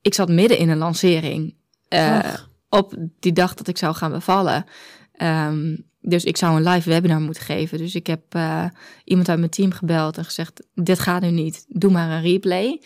Ik 0.00 0.14
zat 0.14 0.28
midden 0.28 0.58
in 0.58 0.68
een 0.68 0.78
lancering. 0.78 1.54
eh, 1.88 2.34
op 2.68 2.94
die 3.20 3.32
dag 3.32 3.54
dat 3.54 3.68
ik 3.68 3.78
zou 3.78 3.94
gaan 3.94 4.10
bevallen. 4.10 4.64
Ehm, 5.12 5.76
dus 6.02 6.24
ik 6.24 6.36
zou 6.36 6.56
een 6.56 6.68
live 6.68 6.88
webinar 6.88 7.20
moeten 7.20 7.42
geven. 7.42 7.78
Dus 7.78 7.94
ik 7.94 8.06
heb 8.06 8.22
eh, 8.28 8.64
iemand 9.04 9.28
uit 9.28 9.38
mijn 9.38 9.50
team 9.50 9.72
gebeld 9.72 10.18
en 10.18 10.24
gezegd: 10.24 10.66
Dit 10.74 10.98
gaat 10.98 11.22
nu 11.22 11.30
niet, 11.30 11.64
doe 11.68 11.90
maar 11.90 12.10
een 12.10 12.22
replay. 12.22 12.82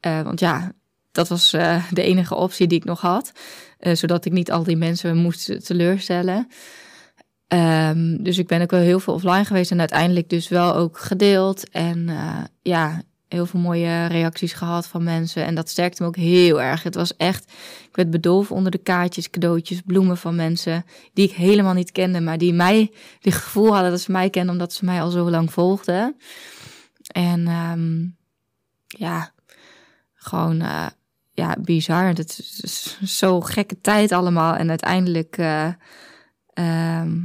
Eh, 0.00 0.22
want 0.22 0.40
ja, 0.40 0.72
dat 1.12 1.28
was 1.28 1.52
eh, 1.52 1.84
de 1.90 2.02
enige 2.02 2.34
optie 2.34 2.66
die 2.66 2.78
ik 2.78 2.84
nog 2.84 3.00
had. 3.00 3.32
zodat 3.78 4.24
ik 4.24 4.32
niet 4.32 4.50
al 4.50 4.62
die 4.62 4.76
mensen 4.76 5.16
moest 5.16 5.66
teleurstellen. 5.66 6.48
Ehm, 7.48 8.22
dus 8.22 8.38
ik 8.38 8.46
ben 8.46 8.62
ook 8.62 8.70
wel 8.70 8.80
heel 8.80 9.00
veel 9.00 9.14
offline 9.14 9.44
geweest 9.44 9.70
en 9.70 9.78
uiteindelijk 9.78 10.28
dus 10.28 10.48
wel 10.48 10.74
ook 10.74 10.98
gedeeld. 10.98 11.68
En 11.70 12.08
ja, 12.62 13.02
heel 13.28 13.46
veel 13.46 13.60
mooie 13.60 14.06
reacties 14.06 14.52
gehad 14.52 14.86
van 14.86 15.02
mensen. 15.02 15.44
En 15.44 15.54
dat 15.54 15.68
sterkte 15.68 16.02
me 16.02 16.08
ook 16.08 16.16
heel 16.16 16.62
erg. 16.62 16.82
Het 16.82 16.94
was 16.94 17.16
echt, 17.16 17.44
ik 17.88 17.96
werd 17.96 18.10
bedolven 18.10 18.56
onder 18.56 18.70
de 18.70 18.78
kaartjes, 18.78 19.30
cadeautjes, 19.30 19.80
bloemen 19.86 20.16
van 20.16 20.34
mensen 20.34 20.84
die 21.12 21.28
ik 21.28 21.34
helemaal 21.34 21.74
niet 21.74 21.92
kende, 21.92 22.20
maar 22.20 22.38
die 22.38 22.52
mij, 22.52 22.92
die 23.20 23.32
gevoel 23.32 23.72
hadden 23.72 23.90
dat 23.90 24.00
ze 24.00 24.12
mij 24.12 24.30
kenden 24.30 24.52
omdat 24.52 24.72
ze 24.72 24.84
mij 24.84 25.02
al 25.02 25.10
zo 25.10 25.30
lang 25.30 25.52
volgden. 25.52 26.16
En 27.06 27.46
ehm, 27.46 28.06
ja, 28.86 29.32
gewoon 30.14 30.60
eh, 30.60 30.86
ja, 31.32 31.56
bizar. 31.60 32.06
Het 32.06 32.38
is, 32.62 32.98
zo 33.04 33.40
gekke 33.40 33.80
tijd 33.80 34.12
allemaal. 34.12 34.54
En 34.54 34.68
uiteindelijk, 34.68 35.36
eh, 35.38 35.72
ehm, 36.52 37.16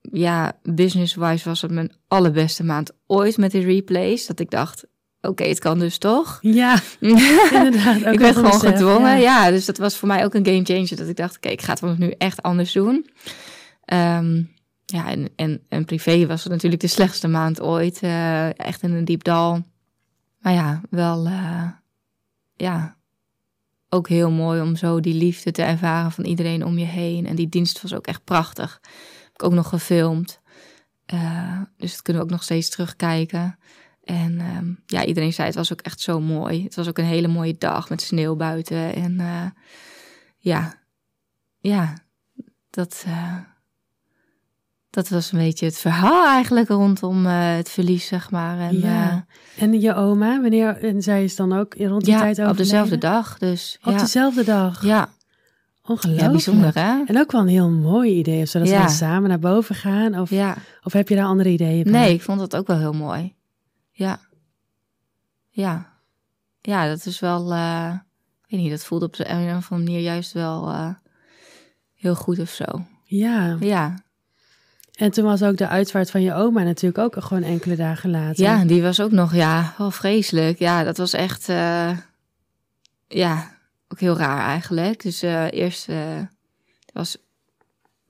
ja, 0.00 0.58
business-wise 0.62 1.48
was 1.48 1.62
het 1.62 1.70
mijn 1.70 1.92
allerbeste 2.08 2.64
maand 2.64 2.92
ooit 3.06 3.36
met 3.36 3.50
die 3.50 3.64
replays. 3.64 4.26
Dat 4.26 4.40
ik 4.40 4.50
dacht, 4.50 4.86
oké, 5.28 5.44
het 5.44 5.58
kan 5.58 5.78
dus 5.78 5.98
toch. 5.98 6.38
Ja, 6.40 6.80
inderdaad. 7.00 8.06
Ook 8.06 8.12
ik 8.12 8.18
werd 8.18 8.36
gewoon 8.36 8.60
gedwongen. 8.60 9.20
ja. 9.20 9.44
Ja. 9.44 9.50
dus 9.50 9.64
dat 9.64 9.78
was 9.78 9.96
voor 9.96 10.08
mij 10.08 10.24
ook 10.24 10.34
een 10.34 10.46
game 10.46 10.64
changer. 10.64 10.96
Dat 10.96 11.08
ik 11.08 11.16
dacht, 11.16 11.36
oké, 11.36 11.48
ik 11.48 11.62
ga 11.62 11.70
het 11.70 11.78
vanaf 11.78 11.98
nu 11.98 12.10
echt 12.18 12.42
anders 12.42 12.72
doen. 12.72 13.10
Ehm, 13.84 14.42
ja, 14.84 15.10
en, 15.10 15.28
en, 15.36 15.60
en 15.68 15.84
privé 15.84 16.26
was 16.26 16.42
het 16.42 16.52
natuurlijk 16.52 16.82
de 16.82 16.88
slechtste 16.88 17.28
maand 17.28 17.60
ooit. 17.60 17.98
eh, 18.02 18.58
echt 18.58 18.82
in 18.82 18.92
een 18.92 19.04
diep 19.04 19.24
dal. 19.24 19.62
maar 20.40 20.52
ja, 20.52 20.80
wel, 20.90 21.26
eh, 21.26 21.68
ja, 22.56 22.96
ook 23.88 24.08
heel 24.08 24.30
mooi 24.30 24.60
om 24.60 24.76
zo 24.76 25.00
die 25.00 25.14
liefde 25.14 25.50
te 25.50 25.62
ervaren 25.62 26.12
van 26.12 26.24
iedereen 26.24 26.64
om 26.64 26.78
je 26.78 26.84
heen. 26.84 27.26
En 27.26 27.36
die 27.36 27.48
dienst 27.48 27.82
was 27.82 27.94
ook 27.94 28.06
echt 28.06 28.24
prachtig. 28.24 28.78
Heb 29.24 29.32
ik 29.34 29.42
ook 29.42 29.52
nog 29.52 29.68
gefilmd. 29.68 30.40
Uh, 31.14 31.60
dus 31.76 31.92
dat 31.92 32.02
kunnen 32.02 32.22
we 32.22 32.28
ook 32.28 32.34
nog 32.34 32.42
steeds 32.42 32.68
terugkijken. 32.68 33.58
En 34.08 34.40
ehm, 34.40 34.66
ja, 34.86 35.04
iedereen 35.04 35.32
zei 35.32 35.46
het 35.46 35.56
was 35.56 35.72
ook 35.72 35.80
echt 35.80 36.00
zo 36.00 36.20
mooi. 36.20 36.64
Het 36.64 36.74
was 36.74 36.88
ook 36.88 36.98
een 36.98 37.04
hele 37.04 37.28
mooie 37.28 37.56
dag 37.58 37.88
met 37.88 38.02
sneeuw 38.02 38.36
buiten. 38.36 38.94
En 38.94 39.12
uh, 39.20 39.44
ja, 40.38 40.74
ja, 41.58 41.94
dat, 42.70 43.04
uh, 43.06 43.36
dat 44.90 45.08
was 45.08 45.32
een 45.32 45.38
beetje 45.38 45.66
het 45.66 45.78
verhaal 45.78 46.26
eigenlijk 46.26 46.68
rondom 46.68 47.26
uh, 47.26 47.56
het 47.56 47.68
verlies, 47.70 48.06
zeg 48.06 48.30
maar. 48.30 48.58
En, 48.58 48.80
ja. 48.80 49.26
en 49.58 49.80
je 49.80 49.94
oma, 49.94 50.40
wanneer, 50.40 50.84
en 50.84 51.02
zij 51.02 51.24
is 51.24 51.36
dan 51.36 51.52
ook 51.52 51.74
rond 51.74 52.04
die 52.04 52.14
ja, 52.14 52.20
tijd 52.20 52.40
overleden? 52.40 52.50
op 52.50 52.56
dezelfde 52.56 52.98
dag. 52.98 53.38
Dus, 53.38 53.78
op 53.82 53.92
ja. 53.92 53.98
dezelfde 53.98 54.44
dag? 54.44 54.84
Ja. 54.84 55.08
Ongelooflijk. 55.82 56.26
Ja, 56.26 56.30
bijzonder 56.30 56.74
hè? 56.74 57.04
En 57.06 57.18
ook 57.18 57.32
wel 57.32 57.40
een 57.40 57.48
heel 57.48 57.70
mooi 57.70 58.12
idee, 58.12 58.42
of 58.42 58.48
zodat 58.48 58.68
Ja. 58.68 58.88
ze 58.88 58.96
samen 58.96 59.28
naar 59.28 59.38
boven 59.38 59.74
gaan. 59.74 60.18
Of, 60.18 60.30
of 60.82 60.92
heb 60.92 61.08
je 61.08 61.14
daar 61.14 61.24
andere 61.24 61.50
ideeën 61.50 61.82
bij? 61.82 61.92
Nee, 61.92 62.14
ik 62.14 62.22
vond 62.22 62.38
dat 62.38 62.56
ook 62.56 62.66
wel 62.66 62.78
heel 62.78 62.92
mooi. 62.92 63.36
Ja. 63.98 64.20
Ja. 65.48 65.92
Ja, 66.60 66.88
dat 66.88 67.06
is 67.06 67.20
wel, 67.20 67.52
eh, 67.52 67.94
ik 68.44 68.50
weet 68.50 68.60
niet, 68.60 68.70
dat 68.70 68.84
voelde 68.84 69.04
op 69.04 69.16
de 69.16 69.28
een 69.28 69.56
of 69.56 69.70
andere 69.70 69.90
manier 69.90 70.00
juist 70.00 70.32
wel 70.32 70.68
eh, 70.68 70.90
heel 71.94 72.14
goed 72.14 72.38
of 72.38 72.48
zo. 72.50 72.64
Ja, 73.04 73.56
Ja. 73.60 74.02
en 74.94 75.10
toen 75.10 75.24
was 75.24 75.42
ook 75.42 75.56
de 75.56 75.68
uitvaart 75.68 76.10
van 76.10 76.22
je 76.22 76.34
oma 76.34 76.62
natuurlijk 76.62 76.98
ook 76.98 77.24
gewoon 77.24 77.42
enkele 77.42 77.76
dagen 77.76 78.10
later. 78.10 78.44
Ja, 78.44 78.64
die 78.64 78.82
was 78.82 79.00
ook 79.00 79.10
nog, 79.10 79.34
ja, 79.34 79.74
wel 79.78 79.90
vreselijk. 79.90 80.58
Ja, 80.58 80.84
dat 80.84 80.96
was 80.96 81.12
echt, 81.12 81.48
eh, 81.48 81.98
ja, 83.08 83.50
ook 83.88 84.00
heel 84.00 84.16
raar 84.16 84.40
eigenlijk. 84.46 85.02
Dus 85.02 85.22
eerst, 85.22 85.86
was, 86.92 87.16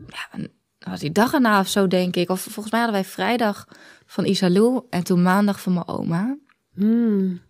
ja, 0.06 0.47
was 0.90 1.00
die 1.00 1.12
dag 1.12 1.32
erna 1.32 1.60
of 1.60 1.68
zo, 1.68 1.86
denk 1.86 2.16
ik. 2.16 2.30
Of 2.30 2.40
volgens 2.40 2.70
mij 2.70 2.80
hadden 2.80 3.00
wij 3.00 3.10
vrijdag 3.10 3.68
van 4.06 4.24
Isalou 4.24 4.82
en 4.90 5.04
toen 5.04 5.22
maandag 5.22 5.60
van 5.60 5.72
mijn 5.72 5.88
oma. 5.88 6.36
Hmm. 6.74 7.40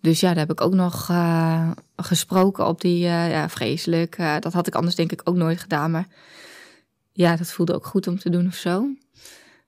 Dus 0.00 0.20
ja, 0.20 0.28
daar 0.28 0.38
heb 0.38 0.50
ik 0.50 0.60
ook 0.60 0.74
nog 0.74 1.08
eh, 1.10 1.70
gesproken 1.96 2.66
op 2.66 2.80
die, 2.80 3.04
eh, 3.06 3.30
ja, 3.30 3.48
vreselijk. 3.48 4.16
Eh, 4.18 4.34
dat 4.40 4.52
had 4.52 4.66
ik 4.66 4.74
anders 4.74 4.94
denk 4.94 5.12
ik 5.12 5.20
ook 5.24 5.36
nooit 5.36 5.60
gedaan, 5.60 5.90
maar 5.90 6.06
ja, 7.12 7.36
dat 7.36 7.52
voelde 7.52 7.74
ook 7.74 7.86
goed 7.86 8.06
om 8.06 8.18
te 8.18 8.30
doen 8.30 8.46
of 8.46 8.54
zo. 8.54 8.86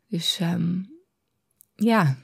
Dus 0.08 0.38
ehm, 0.40 0.70
ja, 1.74 2.16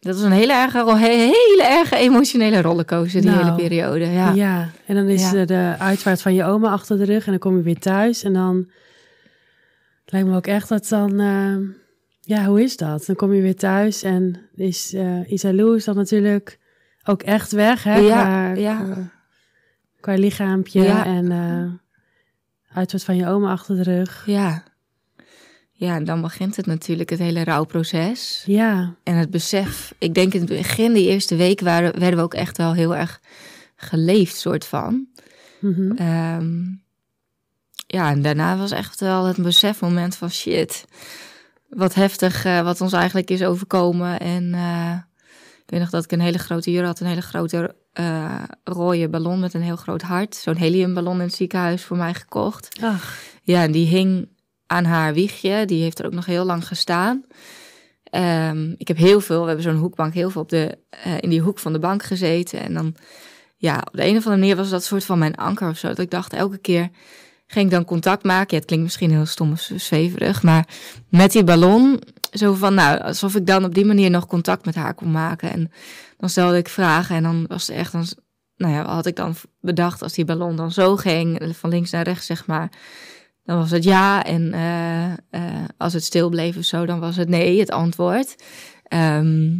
dat 0.00 0.14
was 0.14 0.24
een 0.24 0.32
hele 0.32 0.52
erge, 0.52 0.96
hele 0.96 1.64
erge 1.64 1.96
emotionele 1.96 2.62
rollercoaster 2.62 3.20
die 3.20 3.30
Nou, 3.30 3.42
hele 3.42 3.54
periode. 3.56 4.06
Ja. 4.06 4.32
Ja. 4.32 4.70
en 4.86 4.94
dan 4.94 5.08
is 5.08 5.30
Ja. 5.30 5.44
de 5.44 5.74
uitvaart 5.78 6.22
van 6.22 6.34
je 6.34 6.44
oma 6.44 6.70
achter 6.70 6.98
de 6.98 7.04
rug 7.04 7.24
en 7.24 7.30
dan 7.30 7.40
kom 7.40 7.56
je 7.56 7.62
weer 7.62 7.78
thuis 7.78 8.22
en 8.22 8.32
dan 8.32 8.70
het 10.08 10.12
lijkt 10.12 10.28
me 10.28 10.36
ook 10.36 10.46
echt 10.46 10.68
dat 10.68 10.88
dan, 10.88 11.20
eh, 11.20 11.56
ja, 12.20 12.44
hoe 12.46 12.62
is 12.62 12.76
dat? 12.76 13.06
Dan 13.06 13.16
kom 13.16 13.32
je 13.32 13.42
weer 13.42 13.56
thuis 13.56 14.02
en 14.02 14.40
is 14.54 14.94
eh 14.94 15.30
Isalou 15.30 15.76
is 15.76 15.84
dan 15.84 15.96
natuurlijk 15.96 16.58
ook 17.04 17.22
echt 17.22 17.52
weg, 17.52 17.82
hè? 17.82 17.96
Ja, 17.96 18.22
qua, 18.22 18.48
ja. 18.60 18.82
Qua, 18.82 19.10
qua 20.00 20.14
lichaampje 20.14 20.82
Ja. 20.82 21.04
en 21.04 21.32
eh 21.32 21.72
uitvaart 22.76 23.04
van 23.04 23.16
je 23.16 23.26
oma 23.26 23.50
achter 23.50 23.76
de 23.76 23.82
rug. 23.82 24.22
ja. 24.26 24.62
Ja, 25.72 25.94
en 25.94 26.04
dan 26.04 26.20
begint 26.20 26.56
het 26.56 26.66
natuurlijk 26.66 27.10
het 27.10 27.18
hele 27.18 27.44
rouwproces. 27.44 28.42
Ja, 28.46 28.94
En 29.02 29.14
het 29.14 29.30
besef, 29.30 29.94
ik 29.98 30.14
denk 30.14 30.34
in 30.34 30.40
het 30.40 30.48
begin, 30.48 30.92
die 30.92 31.08
eerste 31.08 31.36
week, 31.36 31.60
waren, 31.60 31.98
werden 31.98 32.18
we 32.18 32.24
ook 32.24 32.34
echt 32.34 32.56
wel 32.56 32.72
heel 32.74 32.96
erg 32.96 33.20
geleefd, 33.76 34.36
soort 34.36 34.64
van. 34.64 35.06
Ehm, 35.96 36.64
ja, 37.90 38.10
en 38.10 38.22
daarna 38.22 38.56
was 38.56 38.70
echt 38.70 39.00
wel 39.00 39.24
het 39.24 39.42
besefmoment 39.42 40.16
van 40.16 40.30
shit. 40.30 40.84
Wat 41.68 41.94
heftig 41.94 42.44
eh, 42.44 42.62
wat 42.62 42.80
ons 42.80 42.92
eigenlijk 42.92 43.30
is 43.30 43.42
overkomen. 43.42 44.20
En 44.20 44.54
eh, 44.54 44.94
ik 45.64 45.70
weet 45.70 45.80
nog 45.80 45.90
dat 45.90 46.04
ik 46.04 46.12
een 46.12 46.20
hele 46.20 46.38
grote 46.38 46.70
jurre 46.70 46.86
had. 46.86 47.00
Een 47.00 47.06
hele 47.06 47.22
grote 47.22 47.74
eh, 47.92 48.42
rode 48.64 49.08
ballon 49.08 49.40
met 49.40 49.54
een 49.54 49.62
heel 49.62 49.76
groot 49.76 50.02
hart. 50.02 50.34
Zo'n 50.34 50.56
heliumballon 50.56 51.14
in 51.14 51.26
het 51.26 51.34
ziekenhuis 51.34 51.84
voor 51.84 51.96
mij 51.96 52.14
gekocht. 52.14 52.78
Ach, 52.82 53.18
Ja, 53.42 53.62
en 53.62 53.72
die 53.72 53.86
hing 53.86 54.28
aan 54.66 54.84
haar 54.84 55.14
wiegje. 55.14 55.64
Die 55.64 55.82
heeft 55.82 55.98
er 55.98 56.06
ook 56.06 56.12
nog 56.12 56.26
heel 56.26 56.44
lang 56.44 56.66
gestaan. 56.66 57.24
Ehm, 58.02 58.74
ik 58.76 58.88
heb 58.88 58.96
heel 58.96 59.20
veel, 59.20 59.40
we 59.40 59.46
hebben 59.46 59.64
zo'n 59.64 59.76
hoekbank, 59.76 60.14
heel 60.14 60.30
veel 60.30 60.42
op 60.42 60.48
de, 60.48 60.78
in 61.20 61.30
die 61.30 61.40
hoek 61.40 61.58
van 61.58 61.72
de 61.72 61.78
bank 61.78 62.02
gezeten. 62.02 62.60
En 62.60 62.74
dan, 62.74 62.94
ja, 63.56 63.78
op 63.84 63.92
de 63.92 64.02
een 64.02 64.16
of 64.16 64.24
andere 64.24 64.36
manier 64.36 64.56
was 64.56 64.70
dat 64.70 64.84
soort 64.84 65.04
van 65.04 65.18
mijn 65.18 65.34
anker 65.34 65.68
of 65.68 65.78
zo. 65.78 65.88
Dat 65.88 65.98
ik 65.98 66.10
dacht, 66.10 66.32
elke 66.32 66.58
keer 66.58 66.90
ging 67.48 67.64
ik 67.64 67.70
dan 67.70 67.84
contact 67.84 68.24
maken. 68.24 68.56
Het 68.56 68.66
klinkt 68.66 68.84
misschien 68.84 69.10
heel 69.10 69.26
stom 69.26 69.52
of 69.52 69.70
zweverig, 69.76 70.42
maar 70.42 70.68
met 71.08 71.32
die 71.32 71.44
ballon, 71.44 72.00
zo 72.32 72.52
van, 72.54 72.74
nou, 72.74 73.00
alsof 73.00 73.34
ik 73.34 73.46
dan 73.46 73.64
op 73.64 73.74
die 73.74 73.84
manier 73.84 74.10
nog 74.10 74.26
contact 74.26 74.64
met 74.64 74.74
haar 74.74 74.94
kon 74.94 75.10
maken. 75.10 75.50
En 75.52 75.72
dan 76.18 76.28
stelde 76.28 76.56
ik 76.56 76.68
vragen 76.68 77.16
en 77.16 77.22
dan 77.22 77.44
was 77.46 77.66
het 77.66 77.76
echt, 77.76 77.92
dan, 77.92 78.06
nou 78.56 78.72
ja, 78.72 78.84
had 78.94 79.06
ik 79.06 79.16
dan 79.16 79.34
bedacht 79.60 80.02
als 80.02 80.12
die 80.12 80.24
ballon 80.24 80.56
dan 80.56 80.72
zo 80.72 80.96
ging, 80.96 81.52
van 81.56 81.70
links 81.70 81.90
naar 81.90 82.04
rechts, 82.04 82.26
zeg 82.26 82.46
maar. 82.46 82.70
Dan 83.44 83.58
was 83.58 83.70
het 83.70 83.84
ja. 83.84 84.24
En 84.24 84.52
eh, 84.52 85.12
eh, 85.12 85.64
als 85.76 85.92
het 85.92 86.04
stil 86.04 86.28
bleef 86.28 86.56
of 86.56 86.64
zo, 86.64 86.86
dan 86.86 87.00
was 87.00 87.16
het 87.16 87.28
nee, 87.28 87.60
het 87.60 87.70
antwoord. 87.70 88.34
Ehm, 88.82 89.50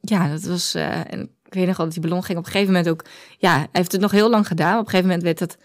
ja, 0.00 0.28
dat 0.28 0.42
was. 0.42 0.74
eh, 0.74 1.12
en 1.12 1.30
ik 1.44 1.54
weet 1.54 1.66
nog 1.66 1.76
wel 1.76 1.86
dat 1.86 1.94
die 1.94 2.02
ballon 2.02 2.24
ging 2.24 2.38
op 2.38 2.44
een 2.44 2.50
gegeven 2.50 2.72
moment 2.72 2.90
ook. 2.90 3.04
Ja, 3.38 3.56
hij 3.56 3.68
heeft 3.72 3.92
het 3.92 4.00
nog 4.00 4.10
heel 4.10 4.30
lang 4.30 4.46
gedaan. 4.46 4.78
Op 4.78 4.84
een 4.84 4.90
gegeven 4.90 5.06
moment 5.06 5.22
werd 5.22 5.38
dat. 5.38 5.56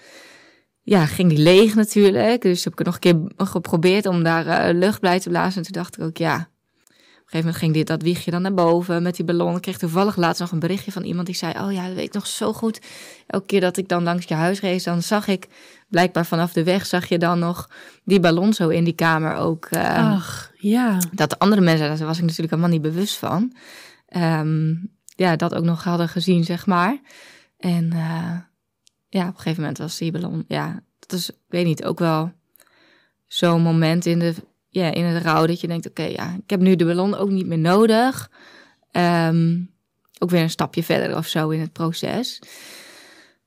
Ja, 0.89 1.05
ging 1.05 1.29
die 1.29 1.37
leeg 1.37 1.75
natuurlijk. 1.75 2.41
Dus 2.41 2.63
heb 2.63 2.79
ik 2.79 2.85
nog 2.85 2.93
een 2.93 2.99
keer 2.99 3.47
geprobeerd 3.47 4.05
om 4.05 4.23
daar 4.23 4.47
eh, 4.47 4.73
lucht 4.77 5.01
bij 5.01 5.19
te 5.19 5.29
blazen. 5.29 5.57
En 5.57 5.63
toen 5.71 5.81
dacht 5.81 5.97
ik 5.97 6.03
ook, 6.03 6.17
ja. 6.17 6.35
Op 6.35 6.43
een 6.89 6.95
gegeven 7.25 7.37
moment 7.39 7.55
ging 7.55 7.73
dit, 7.73 7.87
dat 7.87 8.01
wiegje 8.01 8.31
dan 8.31 8.41
naar 8.41 8.53
boven 8.53 9.03
met 9.03 9.15
die 9.15 9.25
ballon. 9.25 9.55
Ik 9.55 9.61
kreeg 9.61 9.77
toevallig 9.77 10.15
laatst 10.15 10.41
nog 10.41 10.51
een 10.51 10.59
berichtje 10.59 10.91
van 10.91 11.03
iemand 11.03 11.25
die 11.25 11.35
zei: 11.35 11.53
Oh 11.61 11.71
ja, 11.71 11.85
dat 11.87 11.95
weet 11.95 12.05
ik 12.05 12.13
nog 12.13 12.27
zo 12.27 12.53
goed. 12.53 12.81
Elke 13.27 13.45
keer 13.45 13.61
dat 13.61 13.77
ik 13.77 13.87
dan 13.87 14.03
langs 14.03 14.25
je 14.25 14.33
huis 14.33 14.59
reed, 14.59 14.83
dan 14.83 15.01
zag 15.01 15.27
ik 15.27 15.47
blijkbaar 15.89 16.25
vanaf 16.25 16.53
de 16.53 16.63
weg 16.63 16.85
zag 16.85 17.05
je 17.05 17.17
dan 17.17 17.39
nog 17.39 17.69
die 18.03 18.19
ballon 18.19 18.53
zo 18.53 18.69
in 18.69 18.83
die 18.83 18.95
kamer 18.95 19.35
ook. 19.35 19.65
eh, 19.65 20.13
ach, 20.13 20.51
ja. 20.57 20.97
Dat 21.11 21.29
de 21.29 21.39
andere 21.39 21.61
mensen, 21.61 21.87
daar 21.87 22.07
was 22.07 22.17
ik 22.17 22.23
natuurlijk 22.23 22.49
helemaal 22.49 22.71
niet 22.71 22.81
bewust 22.81 23.17
van. 23.17 23.55
Ehm, 24.07 24.73
ja, 25.15 25.35
dat 25.35 25.55
ook 25.55 25.63
nog 25.63 25.83
hadden 25.83 26.09
gezien, 26.09 26.43
zeg 26.43 26.65
maar. 26.65 26.99
En 27.57 27.91
eh, 27.91 28.37
ja, 29.09 29.21
op 29.21 29.27
een 29.27 29.35
gegeven 29.35 29.61
moment 29.61 29.77
was 29.77 29.97
die 29.97 30.11
ballon, 30.11 30.45
ja, 30.47 30.83
dat 30.99 31.19
is, 31.19 31.29
ik 31.29 31.35
weet 31.47 31.65
niet, 31.65 31.83
ook 31.83 31.99
wel 31.99 32.31
zo'n 33.27 33.61
moment 33.61 34.05
in, 34.05 34.19
de, 34.19 34.33
ja, 34.69 34.93
in 34.93 35.03
het 35.03 35.23
rouw 35.23 35.45
dat 35.45 35.61
je 35.61 35.67
denkt, 35.67 35.89
oké, 35.89 36.03
ja, 36.03 36.35
ik 36.43 36.49
heb 36.49 36.59
nu 36.59 36.75
de 36.75 36.85
ballon 36.85 37.15
ook 37.15 37.29
niet 37.29 37.45
meer 37.47 37.57
nodig. 37.57 38.31
Ehm, 38.91 39.59
ook 40.19 40.29
weer 40.29 40.41
een 40.41 40.49
stapje 40.49 40.83
verder 40.83 41.17
of 41.17 41.27
zo 41.27 41.49
in 41.49 41.59
het 41.59 41.73
proces. 41.73 42.39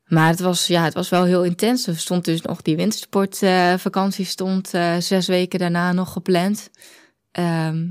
Maar 0.07 0.29
het 0.29 0.41
was, 0.41 0.67
ja, 0.67 0.85
het 0.85 0.95
was 0.95 1.09
wel 1.09 1.25
heel 1.25 1.45
intens. 1.45 1.87
Er 1.87 1.99
stond 1.99 2.25
dus 2.25 2.43
nog 2.43 2.63
die 2.63 2.77
wintersportvakantie 2.77 4.25
stond 4.25 4.75
eh, 4.75 4.97
zes 4.97 5.27
weken 5.27 5.59
daarna 5.59 5.93
nog 5.93 6.13
gepland. 6.13 6.71
Ehm, 7.33 7.87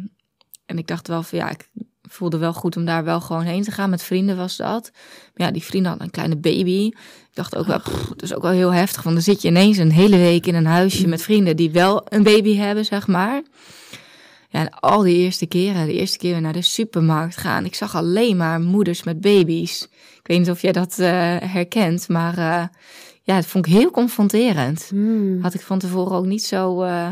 en 0.66 0.78
ik 0.78 0.88
dacht 0.88 1.08
wel 1.08 1.24
van 1.24 1.38
ja, 1.38 1.50
ik 1.50 1.70
voelde 2.02 2.38
wel 2.38 2.54
goed 2.54 2.78
om 2.78 2.86
daar 2.86 3.04
wel 3.04 3.22
gewoon 3.22 3.44
heen 3.44 3.64
te 3.64 3.72
gaan. 3.72 3.90
Met 3.90 4.04
vrienden 4.04 4.38
was 4.38 4.58
dat. 4.58 4.92
Maar 5.34 5.48
ja, 5.48 5.54
die 5.54 5.64
vrienden 5.64 5.90
hadden 5.90 6.08
een 6.08 6.14
kleine 6.14 6.38
baby. 6.38 6.92
Ik 7.30 7.36
dacht 7.36 7.56
ook 7.56 7.66
wel, 7.66 7.80
pff, 7.80 8.10
het 8.10 8.22
is 8.22 8.36
ook 8.36 8.42
wel 8.42 8.52
heel 8.52 8.74
heftig. 8.74 9.04
Want 9.04 9.16
dan 9.16 9.24
zit 9.24 9.42
je 9.42 9.48
ineens 9.48 9.78
een 9.78 9.92
hele 9.92 10.18
week 10.18 10.46
in 10.46 10.56
een 10.56 10.66
huisje 10.66 11.08
met 11.08 11.22
vrienden 11.22 11.56
die 11.56 11.72
wel 11.72 12.02
een 12.10 12.24
baby 12.24 12.56
hebben, 12.56 12.86
zeg 12.86 13.08
maar. 13.08 13.42
Ja, 14.50 14.60
en 14.60 14.70
al 14.70 15.02
die 15.02 15.18
eerste 15.18 15.46
keren, 15.46 15.86
de 15.86 15.94
eerste 15.94 16.18
keer 16.18 16.42
naar 16.42 16.54
de 16.54 16.62
supermarkt 16.62 17.38
gaan. 17.38 17.66
Ik 17.66 17.76
zag 17.76 17.96
alleen 17.96 18.38
maar 18.38 18.62
moeders 18.62 19.04
met 19.04 19.22
baby's. 19.22 19.82
Ik 20.20 20.28
weet 20.28 20.40
niet 20.40 20.50
of 20.50 20.62
jij 20.62 20.72
dat 20.72 21.00
eh, 21.00 21.08
herkent, 21.40 22.08
maar 22.10 22.38
eh, 22.38 22.68
ja, 23.24 23.36
het 23.36 23.46
vond 23.46 23.66
ik 23.66 23.74
heel 23.74 23.92
confronterend. 23.92 24.86
Hmm. 24.90 25.42
Had 25.42 25.54
ik 25.54 25.62
van 25.62 25.80
tevoren 25.80 26.18
ook 26.18 26.26
niet 26.26 26.44
zo. 26.44 26.82
eh, 26.84 27.10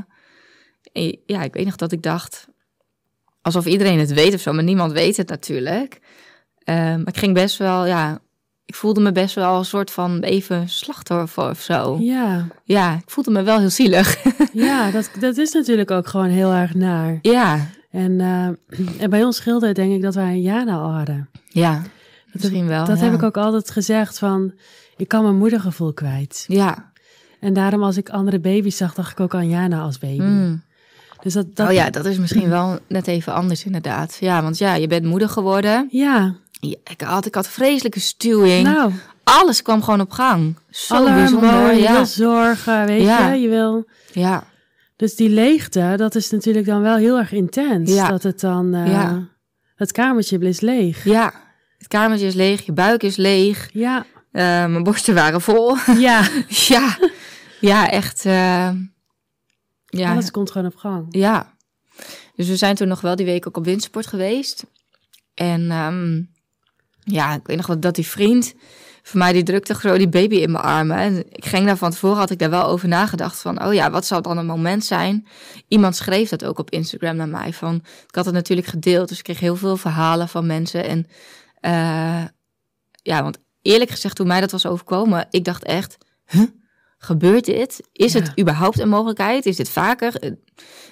ja, 1.26 1.44
ik 1.44 1.54
weet 1.54 1.66
nog 1.66 1.76
dat 1.76 1.92
ik 1.92 2.02
dacht. 2.04 2.48
Alsof 3.42 3.66
iedereen 3.66 4.00
het 4.00 4.14
weet 4.14 4.34
of 4.34 4.42
zo, 4.42 4.54
maar 4.54 4.64
niemand 4.64 4.92
weet 4.92 5.18
het 5.18 5.30
natuurlijk. 5.30 6.00
Ehm, 6.64 6.98
maar 6.98 7.08
ik 7.08 7.18
ging 7.18 7.34
best 7.34 7.58
wel, 7.58 7.86
ja. 7.86 8.20
Ik 8.68 8.76
voelde 8.76 9.02
me 9.02 9.12
best 9.12 9.36
wel 9.36 9.58
een 9.58 9.66
soort 9.66 9.92
van 9.92 10.20
even 10.20 10.70
slachtoffer 10.70 11.50
of 11.50 11.62
zo. 11.62 11.98
Ja, 12.00 12.48
Ja, 12.64 12.94
ik 12.94 13.10
voelde 13.10 13.32
me 13.32 13.44
wel 13.44 13.60
heel 13.60 13.70
zielig. 13.70 14.18
ja 14.54 14.92
dat, 14.92 15.10
dat 15.20 15.38
is 15.38 15.54
natuurlijk 15.54 15.92
ook 15.92 16.08
gewoon 16.08 16.30
heel 16.30 16.52
erg 16.52 16.74
naar. 16.74 17.20
ja, 17.22 17.70
En, 17.92 18.22
eh, 18.22 18.46
en 19.02 19.10
bij 19.10 19.24
ons 19.24 19.36
schilder 19.36 19.74
denk 19.74 19.94
ik 19.94 20.02
dat 20.02 20.16
wij 20.16 20.32
een 20.32 20.42
Jana 20.42 20.78
al 20.78 20.92
hadden. 20.92 21.30
ja. 21.48 21.82
Misschien 22.32 22.68
wel. 22.68 22.86
Dat 22.86 23.00
ja. 23.00 23.04
heb 23.04 23.14
ik 23.14 23.24
ook 23.24 23.38
altijd 23.38 23.72
gezegd 23.72 24.20
van, 24.20 24.54
ik 24.98 25.08
kan 25.08 25.24
mijn 25.24 25.38
moedergevoel 25.38 25.94
kwijt. 25.94 26.46
Ja. 26.48 26.92
En 27.40 27.54
daarom 27.54 27.84
als 27.84 27.98
ik 27.98 28.10
andere 28.10 28.40
baby's 28.40 28.78
zag, 28.78 28.94
dacht 28.94 29.12
ik 29.12 29.20
ook 29.20 29.36
aan 29.36 29.50
Jana 29.50 29.82
als 29.82 29.98
baby. 29.98 30.22
Mm. 30.22 30.64
Dus 31.22 31.34
dat, 31.34 31.56
dat, 31.56 31.68
Oh 31.68 31.74
ja, 31.74 31.90
dat 31.90 32.06
is 32.06 32.18
misschien 32.18 32.50
wel 32.50 32.80
net 32.88 33.08
even 33.08 33.34
anders 33.34 33.66
inderdaad. 33.66 34.18
Ja, 34.20 34.42
want 34.42 34.58
ja, 34.58 34.76
je 34.76 34.88
bent 34.88 35.06
moeder 35.06 35.30
geworden. 35.30 35.88
Ja, 35.92 36.36
Ja, 36.60 36.76
ik, 36.84 37.02
had, 37.02 37.26
ik 37.26 37.36
had 37.36 37.48
vreselijke 37.48 38.00
stuwing. 38.00 38.64
Nou, 38.68 38.92
Alles 39.24 39.62
kwam 39.62 39.84
gewoon 39.84 40.02
op 40.02 40.12
gang. 40.12 40.56
Zo 40.70 40.94
alle 40.96 41.14
bijzonder. 41.14 41.74
je 41.74 41.82
Ja. 41.82 41.92
wil 41.94 42.06
zorgen, 42.06 42.86
weet 42.86 43.02
Ja. 43.02 43.32
je. 43.32 43.42
Je 43.42 43.48
wil... 43.50 43.88
ja, 44.14 44.44
Dus 44.96 45.16
die 45.16 45.30
leegte, 45.30 45.94
dat 45.98 46.16
is 46.16 46.30
natuurlijk 46.30 46.66
dan 46.66 46.82
wel 46.82 46.96
heel 46.96 47.18
erg 47.18 47.32
intens. 47.32 47.94
Ja. 47.94 48.08
Dat 48.08 48.24
het 48.24 48.40
dan... 48.40 48.74
eh, 48.74 48.88
Ja. 48.92 49.28
Het 49.76 49.92
kamertje 49.92 50.40
is 50.40 50.60
leeg. 50.60 51.04
ja. 51.04 51.34
Het 51.78 51.88
kamertje 51.88 52.26
is 52.28 52.34
leeg, 52.34 52.62
je 52.66 52.72
buik 52.72 53.04
is 53.04 53.16
leeg. 53.16 53.70
Ja. 53.74 54.06
eh, 54.32 54.42
mijn 54.44 54.84
borsten 54.84 55.14
waren 55.16 55.42
vol. 55.42 55.76
Ja. 55.98 56.28
ja, 56.48 56.98
ja, 57.60 57.90
echt. 57.90 58.26
eh, 58.26 58.70
ja, 59.86 60.12
Alles 60.12 60.32
komt 60.32 60.52
gewoon 60.52 60.68
op 60.68 60.76
gang. 60.76 61.06
Ja. 61.10 61.56
Dus 62.36 62.48
we 62.48 62.56
zijn 62.56 62.76
toen 62.76 62.88
nog 62.88 63.02
wel 63.02 63.16
die 63.16 63.26
week 63.26 63.48
ook 63.48 63.58
op 63.58 63.66
windsport 63.66 64.08
geweest. 64.08 64.66
En 65.34 65.72
ehm, 65.72 66.22
ja, 67.12 67.34
ik 67.34 67.48
weet 67.48 67.58
nog 67.58 67.68
wel 67.68 67.80
dat 67.80 67.96
die 67.96 68.08
vriend 68.08 68.54
van 69.04 69.20
mij, 69.20 69.34
die 69.34 69.44
drukte 69.44 69.98
die 69.98 70.10
baby 70.10 70.36
in 70.36 70.52
mijn 70.52 70.64
armen. 70.64 70.98
En 70.98 71.24
ik 71.30 71.46
ging 71.46 71.66
daar 71.66 71.78
van 71.78 71.92
tevoren, 71.92 72.18
had 72.18 72.30
ik 72.30 72.40
daar 72.40 72.50
wel 72.50 72.66
over 72.66 72.88
nagedacht 72.88 73.40
van, 73.40 73.64
oh 73.66 73.74
ja, 73.74 73.92
wat 73.92 74.06
zou 74.06 74.22
dan 74.22 74.38
een 74.38 74.46
moment 74.46 74.86
zijn? 74.86 75.28
Iemand 75.68 75.96
schreef 75.96 76.30
dat 76.30 76.46
ook 76.46 76.60
op 76.60 76.70
Instagram 76.70 77.16
naar 77.16 77.30
mij 77.30 77.54
van, 77.54 77.76
ik 78.08 78.16
had 78.16 78.26
het 78.26 78.34
natuurlijk 78.34 78.68
gedeeld, 78.68 79.10
dus 79.10 79.18
ik 79.18 79.24
kreeg 79.24 79.40
heel 79.40 79.56
veel 79.56 79.78
verhalen 79.78 80.28
van 80.30 80.46
mensen. 80.46 80.84
En 80.86 81.08
eh, 81.60 82.24
ja, 83.02 83.24
want 83.24 83.38
eerlijk 83.62 83.90
gezegd, 83.90 84.16
toen 84.16 84.28
mij 84.28 84.42
dat 84.42 84.52
was 84.52 84.66
overkomen, 84.66 85.28
ik 85.30 85.44
dacht 85.44 85.64
echt, 85.64 85.98
huh? 86.26 86.44
Gebeurt 87.00 87.46
dit? 87.46 87.82
Is 87.92 88.14
Ja. 88.14 88.20
het 88.20 88.40
überhaupt 88.40 88.80
een 88.80 88.90
mogelijkheid? 88.90 89.46
Is 89.46 89.56
dit 89.56 89.70
vaker? 89.70 90.16
Eh, 90.16 90.32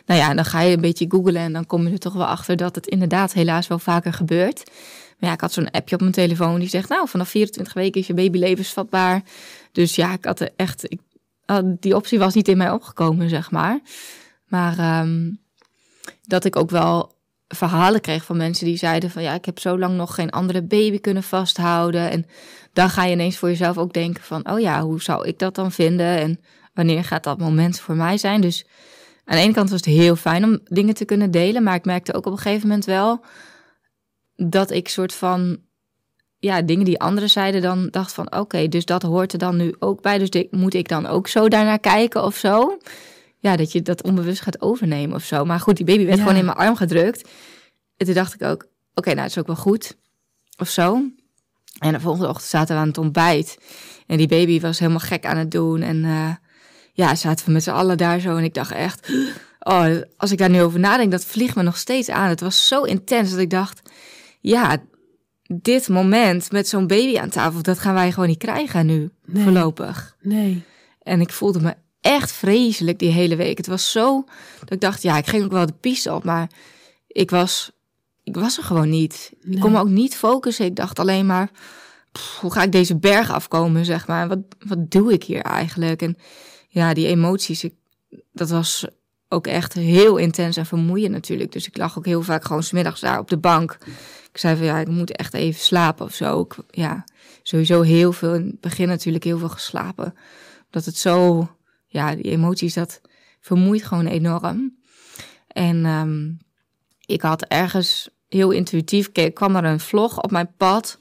Nou 0.06 0.20
ja, 0.20 0.34
dan 0.34 0.46
ga 0.46 0.62
je 0.62 0.76
een 0.76 0.82
beetje 0.82 1.06
googlen 1.10 1.42
en 1.42 1.54
dan 1.54 1.66
kom 1.66 1.88
je 1.88 1.94
er 1.94 2.00
toch 2.00 2.14
wel 2.14 2.26
achter 2.26 2.56
dat 2.56 2.76
het 2.76 2.88
inderdaad 2.88 3.34
helaas 3.34 3.68
wel 3.68 3.80
vaker 3.80 4.14
gebeurt. 4.14 4.72
Ja, 5.18 5.32
ik 5.32 5.42
had 5.42 5.54
zo'n 5.54 5.72
appje 5.72 5.96
op 5.96 6.02
mijn 6.02 6.14
telefoon 6.14 6.60
die 6.60 6.70
zegt, 6.70 6.90
nou, 6.90 7.08
vanaf 7.08 7.30
24 7.30 7.74
weken 7.74 8.02
is 8.02 8.08
je 8.08 8.14
baby 8.14 8.38
levensvatbaar. 8.38 9.24
Dus 9.72 9.96
ja, 9.96 10.14
ik 10.14 10.26
had 10.26 10.40
er 10.40 10.50
echt, 10.56 10.92
ik, 10.92 11.00
ah, 11.46 11.74
die 11.80 11.96
optie 11.96 12.20
was 12.20 12.34
niet 12.34 12.48
in 12.48 12.58
mij 12.58 12.72
opgekomen, 12.72 13.30
zeg 13.30 13.52
maar. 13.52 13.80
Maar 14.48 14.78
ehm, 14.78 15.32
dat 16.24 16.46
ik 16.46 16.56
ook 16.56 16.70
wel 16.70 17.14
verhalen 17.48 18.02
kreeg 18.02 18.24
van 18.24 18.38
mensen 18.38 18.66
die 18.66 18.78
zeiden 18.78 19.10
van, 19.10 19.24
ja, 19.24 19.34
ik 19.34 19.46
heb 19.46 19.60
zo 19.60 19.78
lang 19.80 19.96
nog 19.96 20.16
geen 20.16 20.30
andere 20.30 20.62
baby 20.62 21.00
kunnen 21.00 21.24
vasthouden. 21.24 22.10
En 22.12 22.26
dan 22.74 22.90
ga 22.90 23.04
je 23.06 23.12
ineens 23.12 23.38
voor 23.38 23.50
jezelf 23.50 23.78
ook 23.78 23.94
denken 23.94 24.24
van, 24.24 24.50
oh 24.52 24.60
ja, 24.60 24.82
hoe 24.82 25.02
zou 25.02 25.28
ik 25.28 25.40
dat 25.40 25.56
dan 25.56 25.72
vinden? 25.72 26.20
En 26.20 26.40
wanneer 26.74 27.04
gaat 27.04 27.24
dat 27.24 27.40
moment 27.40 27.80
voor 27.80 27.96
mij 27.96 28.18
zijn? 28.18 28.42
Dus 28.42 28.66
aan 29.26 29.38
de 29.38 29.44
ene 29.44 29.54
kant 29.54 29.70
was 29.70 29.80
het 29.86 29.90
heel 29.90 30.16
fijn 30.16 30.44
om 30.44 30.60
dingen 30.64 30.94
te 30.94 31.06
kunnen 31.06 31.32
delen, 31.32 31.64
maar 31.64 31.76
ik 31.76 31.86
merkte 31.86 32.14
ook 32.14 32.26
op 32.26 32.32
een 32.32 32.38
gegeven 32.38 32.68
moment 32.68 32.86
wel 32.86 33.26
dat 34.36 34.72
ik 34.72 34.88
soort 34.88 35.14
van 35.14 35.58
ja, 36.40 36.62
dingen 36.62 36.86
die 36.86 37.00
anderen 37.00 37.30
zeiden 37.30 37.62
dan 37.62 37.88
dacht 37.92 38.14
van 38.14 38.36
oké, 38.36 38.68
dus 38.68 38.86
dat 38.86 39.02
hoort 39.02 39.34
er 39.34 39.40
dan 39.40 39.56
nu 39.56 39.76
ook 39.80 40.02
bij. 40.02 40.18
Dus 40.18 40.30
dit, 40.30 40.52
moet 40.52 40.74
ik 40.74 40.88
dan 40.88 41.06
ook 41.06 41.28
zo 41.28 41.48
daarnaar 41.48 41.80
kijken 41.80 42.24
of 42.24 42.36
zo? 42.36 42.78
Ja, 43.38 43.56
dat 43.56 43.72
je 43.72 43.82
dat 43.82 44.04
onbewust 44.04 44.42
gaat 44.42 44.62
overnemen 44.62 45.16
of 45.16 45.24
zo. 45.24 45.46
Maar 45.46 45.60
goed, 45.60 45.76
die 45.78 45.86
baby 45.86 46.06
werd 46.06 46.18
Ja. 46.18 46.24
gewoon 46.24 46.38
in 46.40 46.46
mijn 46.46 46.58
arm 46.58 46.76
gedrukt. 46.76 47.30
En 47.98 48.06
toen 48.06 48.16
dacht 48.16 48.34
ik 48.34 48.44
ook, 48.44 48.66
oké, 48.94 49.10
nou, 49.10 49.22
het 49.22 49.32
is 49.32 49.38
ook 49.38 49.48
wel 49.48 49.56
goed 49.56 49.98
of 50.58 50.70
zo. 50.70 51.02
En 51.80 51.94
de 51.94 52.00
volgende 52.00 52.28
ochtend 52.28 52.50
zaten 52.50 52.76
we 52.76 52.82
aan 52.82 52.88
het 52.88 52.98
ontbijt. 52.98 53.58
En 54.08 54.18
die 54.18 54.28
baby 54.28 54.60
was 54.60 54.80
helemaal 54.80 55.00
gek 55.00 55.26
aan 55.26 55.38
het 55.38 55.52
doen. 55.52 55.82
En 55.82 56.04
eh, 56.06 56.30
ja, 56.94 57.16
zaten 57.16 57.46
we 57.46 57.52
met 57.52 57.64
z'n 57.64 57.70
allen 57.70 57.98
daar 57.98 58.20
zo. 58.20 58.38
En 58.38 58.44
ik 58.44 58.54
dacht 58.54 58.72
echt, 58.72 59.10
oh, 59.60 59.88
als 60.18 60.32
ik 60.32 60.38
daar 60.38 60.50
nu 60.50 60.62
over 60.62 60.80
nadenk, 60.80 61.12
dat 61.12 61.26
vliegt 61.26 61.56
me 61.56 61.64
nog 61.64 61.78
steeds 61.78 62.10
aan. 62.10 62.30
Het 62.30 62.42
was 62.42 62.68
zo 62.68 62.82
intens 62.84 63.30
dat 63.32 63.40
ik 63.40 63.50
dacht, 63.50 63.82
ja, 64.50 64.78
dit 65.48 65.90
moment 65.90 66.52
met 66.52 66.68
zo'n 66.68 66.88
baby 66.88 67.18
aan 67.20 67.30
tafel, 67.30 67.62
dat 67.62 67.80
gaan 67.80 67.94
wij 67.94 68.12
gewoon 68.12 68.30
niet 68.30 68.38
krijgen 68.38 68.86
nu, 68.86 69.10
Nee. 69.26 69.44
voorlopig. 69.44 70.16
Nee. 70.22 70.64
En 71.02 71.22
ik 71.22 71.32
voelde 71.32 71.62
me 71.62 71.74
echt 72.02 72.32
vreselijk 72.32 73.00
die 73.00 73.12
hele 73.12 73.36
week. 73.36 73.58
Het 73.58 73.68
was 73.68 73.92
zo 73.92 74.24
dat 74.60 74.72
ik 74.72 74.82
dacht, 74.82 75.02
ja, 75.02 75.18
ik 75.18 75.28
ging 75.28 75.44
ook 75.44 75.52
wel 75.52 75.66
de 75.66 75.74
piste 75.80 76.14
op, 76.14 76.24
maar 76.24 76.50
ik 77.08 77.30
was, 77.30 77.72
ik 78.24 78.36
was 78.36 78.58
er 78.58 78.64
gewoon 78.64 78.90
niet. 78.90 79.32
Nee. 79.42 79.56
Ik 79.56 79.62
kon 79.62 79.72
me 79.72 79.80
ook 79.80 79.88
niet 79.88 80.16
focussen. 80.16 80.66
Ik 80.66 80.76
dacht 80.76 81.00
alleen 81.00 81.26
maar, 81.26 81.50
pff, 82.12 82.40
hoe 82.40 82.52
ga 82.52 82.64
ik 82.64 82.72
deze 82.72 82.98
berg 82.98 83.32
afkomen, 83.32 83.86
zeg 83.86 84.08
maar? 84.08 84.28
Wat, 84.28 84.40
wat 84.68 84.92
doe 84.92 85.14
ik 85.14 85.24
hier 85.24 85.42
eigenlijk? 85.42 86.02
En 86.02 86.18
ja, 86.68 86.94
die 86.94 87.08
emoties, 87.08 87.64
ik, 87.64 87.74
dat 88.32 88.50
was 88.50 88.86
ook 89.30 89.48
echt 89.48 89.74
heel 89.74 90.18
intens 90.18 90.58
en 90.58 90.66
vermoeiend 90.66 91.12
natuurlijk. 91.12 91.52
Dus 91.52 91.68
ik 91.68 91.78
lag 91.78 91.98
ook 91.98 92.06
heel 92.06 92.22
vaak 92.22 92.46
gewoon 92.46 92.64
smiddags 92.64 93.00
daar 93.00 93.20
op 93.20 93.30
de 93.30 93.38
bank. 93.38 93.78
Ik 94.36 94.42
zei 94.42 94.56
van 94.56 94.66
ja, 94.66 94.80
ik 94.80 94.88
moet 94.88 95.12
echt 95.12 95.34
even 95.34 95.62
slapen 95.62 96.06
of 96.06 96.14
zo. 96.14 96.40
Ik, 96.42 96.56
ja, 96.70 97.06
sowieso 97.44 97.82
heel 97.82 98.12
veel, 98.12 98.34
in 98.34 98.46
het 98.46 98.60
begin 98.60 98.88
natuurlijk 98.88 99.24
heel 99.24 99.38
veel 99.38 99.50
geslapen. 99.50 100.16
Dat 100.70 100.86
het 100.86 100.98
zo, 100.98 101.48
ja, 101.88 102.16
die 102.16 102.32
emoties, 102.32 102.74
dat 102.74 103.02
vermoeit 103.40 103.84
gewoon 103.84 104.06
enorm. 104.06 104.78
En 105.48 105.86
ehm, 105.86 106.32
ik 107.06 107.22
had 107.22 107.44
ergens 107.44 108.10
heel 108.28 108.52
intuïtief, 108.52 109.12
kwam 109.34 109.56
er 109.56 109.64
een 109.64 109.80
vlog 109.80 110.22
op 110.22 110.32
mijn 110.32 110.54
pad. 110.58 111.00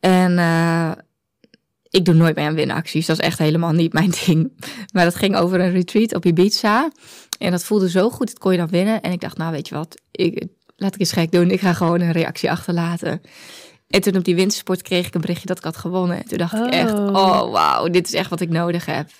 En 0.00 0.38
eh, 0.38 0.92
ik 1.88 2.04
doe 2.04 2.14
nooit 2.14 2.36
mee 2.36 2.46
aan 2.46 2.54
winacties. 2.54 3.06
Dat 3.06 3.18
is 3.18 3.24
echt 3.24 3.38
helemaal 3.38 3.72
niet 3.72 3.92
mijn 3.92 4.12
ding. 4.26 4.52
Maar 4.92 5.04
dat 5.04 5.14
ging 5.14 5.36
over 5.36 5.60
een 5.60 5.72
retreat 5.72 6.14
op 6.14 6.24
Ibiza. 6.24 6.90
En 7.38 7.50
dat 7.50 7.64
voelde 7.64 7.90
zo 7.90 8.10
goed, 8.10 8.26
dat 8.26 8.38
kon 8.38 8.52
je 8.52 8.58
dan 8.58 8.68
winnen. 8.68 9.00
En 9.00 9.12
ik 9.12 9.20
dacht, 9.20 9.36
nou 9.36 9.52
weet 9.52 9.68
je 9.68 9.74
wat, 9.74 10.00
ik, 10.10 10.46
laat 10.80 10.94
ik 10.94 11.00
eens 11.00 11.12
gek 11.12 11.32
doen. 11.32 11.50
Ik 11.50 11.60
ga 11.60 11.72
gewoon 11.72 12.00
een 12.00 12.12
reactie 12.12 12.50
achterlaten. 12.50 13.20
En 13.88 14.00
toen 14.00 14.16
op 14.16 14.24
die 14.24 14.34
wintersport 14.34 14.82
kreeg 14.82 15.06
ik 15.06 15.14
een 15.14 15.20
berichtje 15.20 15.46
dat 15.46 15.58
ik 15.58 15.64
had 15.64 15.76
gewonnen. 15.76 16.16
En 16.16 16.28
toen 16.28 16.38
dacht 16.38 16.54
ik 16.54 16.66
echt, 16.66 16.92
Oh. 16.92 17.06
oh 17.06 17.52
wauw, 17.52 17.88
dit 17.88 18.06
is 18.06 18.14
echt 18.14 18.30
wat 18.30 18.40
ik 18.40 18.48
nodig 18.48 18.86
heb. 18.86 19.10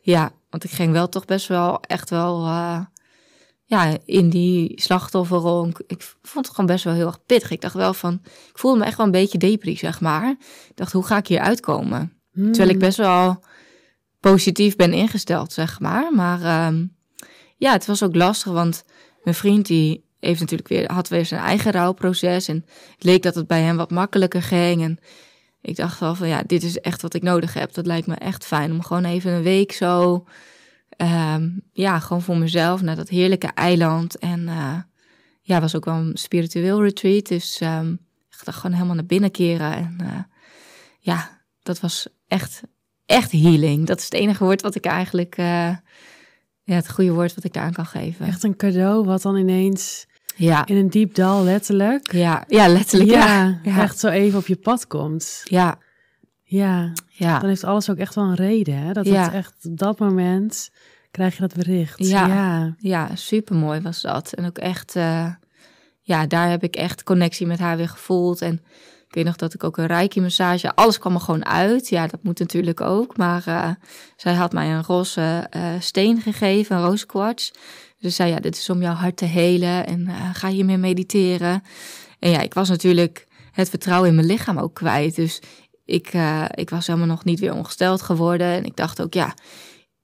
Ja, 0.00 0.30
want 0.50 0.64
ik 0.64 0.70
ging 0.70 0.92
wel 0.92 1.08
toch 1.08 1.24
best 1.24 1.46
wel, 1.46 1.80
echt 1.80 2.10
wel, 2.10 2.44
eh, 2.44 2.80
ja, 3.64 3.96
in 4.04 4.30
die 4.30 4.80
slachtofferrol. 4.80 5.68
Ik 5.86 6.14
vond 6.22 6.46
het 6.46 6.54
gewoon 6.54 6.70
best 6.70 6.84
wel 6.84 6.94
heel 6.94 7.06
erg 7.06 7.24
pittig. 7.26 7.50
Ik 7.50 7.60
dacht 7.60 7.74
wel 7.74 7.94
van, 7.94 8.20
ik 8.24 8.58
voelde 8.58 8.78
me 8.78 8.84
echt 8.84 8.96
wel 8.96 9.06
een 9.06 9.12
beetje 9.12 9.38
depri, 9.38 9.76
zeg 9.76 10.00
maar. 10.00 10.30
Ik 10.68 10.76
dacht, 10.76 10.92
hoe 10.92 11.06
ga 11.06 11.16
ik 11.16 11.26
hier 11.26 11.40
uitkomen? 11.40 12.12
Hmm. 12.32 12.52
Terwijl 12.52 12.74
ik 12.74 12.78
best 12.78 12.96
wel 12.96 13.44
positief 14.20 14.76
ben 14.76 14.92
ingesteld, 14.92 15.52
zeg 15.52 15.80
maar. 15.80 16.12
Maar 16.12 16.42
ehm, 16.42 16.86
ja, 17.56 17.72
het 17.72 17.86
was 17.86 18.02
ook 18.02 18.14
lastig, 18.14 18.52
want 18.52 18.84
mijn 19.22 19.36
vriend 19.36 19.66
die 19.66 20.05
heeft 20.26 20.40
natuurlijk 20.40 20.68
weer, 20.68 20.92
had 20.92 21.08
weer 21.08 21.26
zijn 21.26 21.40
eigen 21.40 21.72
rouwproces. 21.72 22.48
En 22.48 22.64
het 22.94 23.04
leek 23.04 23.22
dat 23.22 23.34
het 23.34 23.46
bij 23.46 23.62
hem 23.62 23.76
wat 23.76 23.90
makkelijker 23.90 24.42
ging. 24.42 24.82
En 24.82 24.98
ik 25.60 25.76
dacht 25.76 26.00
wel 26.00 26.14
van 26.14 26.28
ja, 26.28 26.42
dit 26.46 26.62
is 26.62 26.80
echt 26.80 27.02
wat 27.02 27.14
ik 27.14 27.22
nodig 27.22 27.54
heb. 27.54 27.72
Dat 27.72 27.86
lijkt 27.86 28.06
me 28.06 28.14
echt 28.14 28.46
fijn 28.46 28.72
om 28.72 28.82
gewoon 28.82 29.04
even 29.04 29.32
een 29.32 29.42
week 29.42 29.72
zo, 29.72 30.24
ehm, 30.88 31.48
ja, 31.72 31.98
gewoon 31.98 32.22
voor 32.22 32.36
mezelf 32.36 32.82
naar 32.82 32.96
dat 32.96 33.08
heerlijke 33.08 33.46
eiland. 33.54 34.18
En 34.18 34.48
eh, 34.48 34.78
ja, 35.40 35.60
was 35.60 35.76
ook 35.76 35.84
wel 35.84 35.94
een 35.94 36.16
spiritueel 36.16 36.82
retreat. 36.82 37.26
Dus 37.26 37.60
ehm, 37.60 37.92
ik 38.30 38.44
dacht 38.44 38.58
gewoon 38.58 38.76
helemaal 38.76 38.96
naar 38.96 39.06
binnen 39.06 39.30
keren. 39.30 39.72
En 39.74 39.96
eh, 40.00 40.22
ja, 40.98 41.40
dat 41.62 41.80
was 41.80 42.06
echt, 42.28 42.62
echt 43.06 43.32
healing. 43.32 43.86
Dat 43.86 43.98
is 43.98 44.04
het 44.04 44.14
enige 44.14 44.44
woord 44.44 44.62
wat 44.62 44.74
ik 44.74 44.84
eigenlijk, 44.84 45.36
eh, 45.36 45.76
ja, 46.62 46.74
het 46.74 46.90
goede 46.90 47.12
woord 47.12 47.34
wat 47.34 47.44
ik 47.44 47.52
daaraan 47.52 47.72
kan 47.72 47.86
geven. 47.86 48.26
Echt 48.26 48.42
een 48.42 48.56
cadeau 48.56 49.04
wat 49.04 49.22
dan 49.22 49.36
ineens 49.36 50.06
Ja, 50.36 50.66
in 50.66 50.76
een 50.76 50.90
diep 50.90 51.14
dal 51.14 51.44
letterlijk. 51.44 52.12
ja, 52.12 52.44
ja 52.48 52.68
letterlijk. 52.68 53.10
Ja, 53.10 53.58
echt 53.64 53.98
zo 53.98 54.08
even 54.08 54.38
op 54.38 54.46
je 54.46 54.56
pad 54.56 54.86
komt. 54.86 55.40
ja, 55.44 55.78
Ja, 56.42 56.92
ja. 57.08 57.38
dan 57.38 57.48
heeft 57.48 57.64
alles 57.64 57.90
ook 57.90 57.96
echt 57.96 58.14
wel 58.14 58.24
een 58.24 58.34
reden. 58.34 58.76
Hè? 58.78 58.92
Dat 58.92 59.06
Ja. 59.06 59.22
het 59.22 59.32
echt 59.32 59.54
op 59.64 59.78
dat 59.78 59.98
moment 59.98 60.70
krijg 61.10 61.34
je 61.34 61.40
dat 61.40 61.54
bericht. 61.54 62.06
Ja. 62.06 62.26
ja. 62.26 62.74
Ja, 62.78 63.08
super 63.16 63.56
mooi 63.56 63.80
was 63.80 64.00
dat. 64.02 64.32
En 64.32 64.46
ook 64.46 64.58
echt, 64.58 64.96
eh, 64.96 65.26
ja, 66.02 66.26
daar 66.26 66.50
heb 66.50 66.62
ik 66.62 66.76
echt 66.76 67.02
connectie 67.02 67.46
met 67.46 67.58
haar 67.58 67.76
weer 67.76 67.88
gevoeld. 67.88 68.40
En 68.42 68.52
ik 69.08 69.14
weet 69.14 69.24
nog 69.24 69.36
dat 69.36 69.54
ik 69.54 69.64
ook 69.64 69.76
een 69.76 69.86
reiki-massage, 69.86 70.74
alles 70.74 70.98
kwam 70.98 71.14
er 71.14 71.20
gewoon 71.20 71.46
uit. 71.46 71.88
Ja, 71.88 72.06
dat 72.06 72.22
moet 72.22 72.38
natuurlijk 72.38 72.80
ook. 72.80 73.16
Maar 73.16 73.42
eh, 73.46 73.70
zij 74.16 74.34
had 74.34 74.52
mij 74.52 74.70
een 74.70 74.82
roze 74.84 75.46
eh, 75.50 75.62
steen 75.78 76.20
gegeven, 76.20 76.76
een 76.76 76.82
rooskwarts. 76.84 77.52
Dus 78.06 78.16
zei, 78.16 78.30
ja, 78.30 78.40
dit 78.40 78.56
is 78.56 78.70
om 78.70 78.82
jouw 78.82 78.94
hart 78.94 79.16
te 79.16 79.24
helen 79.24 79.86
en 79.86 80.08
eh, 80.08 80.30
ga 80.32 80.48
hiermee 80.48 80.76
mediteren. 80.76 81.62
En 82.18 82.30
ja, 82.30 82.40
ik 82.40 82.54
was 82.54 82.68
natuurlijk 82.68 83.26
het 83.52 83.68
vertrouwen 83.68 84.08
in 84.08 84.14
mijn 84.14 84.26
lichaam 84.26 84.58
ook 84.58 84.74
kwijt. 84.74 85.14
Dus 85.14 85.40
ik, 85.84 86.06
eh, 86.06 86.44
ik 86.54 86.70
was 86.70 86.86
helemaal 86.86 87.08
nog 87.08 87.24
niet 87.24 87.40
weer 87.40 87.54
ongesteld 87.54 88.02
geworden. 88.02 88.46
En 88.46 88.64
ik 88.64 88.76
dacht 88.76 89.02
ook, 89.02 89.14
ja, 89.14 89.34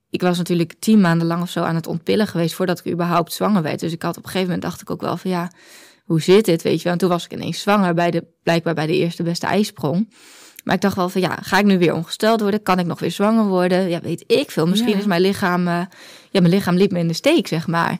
ik 0.09 0.21
was 0.21 0.37
natuurlijk 0.37 0.73
tien 0.79 1.01
maanden 1.01 1.27
lang 1.27 1.41
of 1.41 1.49
zo 1.49 1.61
aan 1.61 1.75
het 1.75 1.87
ontpillen 1.87 2.27
geweest 2.27 2.53
voordat 2.53 2.79
ik 2.79 2.91
überhaupt 2.91 3.33
zwanger 3.33 3.61
werd. 3.61 3.79
Dus 3.79 3.91
ik 3.91 4.01
had 4.01 4.17
op 4.17 4.23
een 4.23 4.29
gegeven 4.29 4.47
moment 4.47 4.61
dacht 4.61 4.81
ik 4.81 4.89
ook 4.89 5.01
wel 5.01 5.17
van 5.17 5.31
ja, 5.31 5.51
hoe 6.03 6.21
zit 6.21 6.45
dit, 6.45 6.61
weet 6.61 6.77
je 6.77 6.83
wel. 6.83 6.93
En 6.93 6.99
toen 6.99 7.09
was 7.09 7.25
ik 7.25 7.33
ineens 7.33 7.61
zwanger 7.61 7.93
bij 7.93 8.11
de, 8.11 8.25
blijkbaar 8.43 8.73
bij 8.73 8.87
de 8.87 8.97
eerste 8.97 9.23
beste 9.23 9.45
ijsprong. 9.45 10.13
Maar 10.63 10.75
ik 10.75 10.81
dacht 10.81 10.95
wel 10.95 11.09
van 11.09 11.21
ja, 11.21 11.37
ga 11.41 11.57
ik 11.59 11.65
nu 11.65 11.77
weer 11.77 11.93
ongesteld 11.93 12.41
worden? 12.41 12.63
Kan 12.63 12.79
ik 12.79 12.85
nog 12.85 12.99
weer 12.99 13.11
zwanger 13.11 13.45
worden? 13.45 13.89
Ja, 13.89 13.99
weet 14.01 14.23
ik 14.27 14.51
veel. 14.51 14.67
Misschien 14.67 14.89
Ja. 14.91 14.97
is 14.97 15.05
mijn 15.05 15.21
lichaam, 15.21 15.67
eh, 15.67 15.73
ja, 16.31 16.39
mijn 16.41 16.49
lichaam 16.53 16.75
liep 16.75 16.91
me 16.91 16.99
in 16.99 17.07
de 17.07 17.13
steek, 17.13 17.47
zeg 17.47 17.67
maar. 17.67 17.97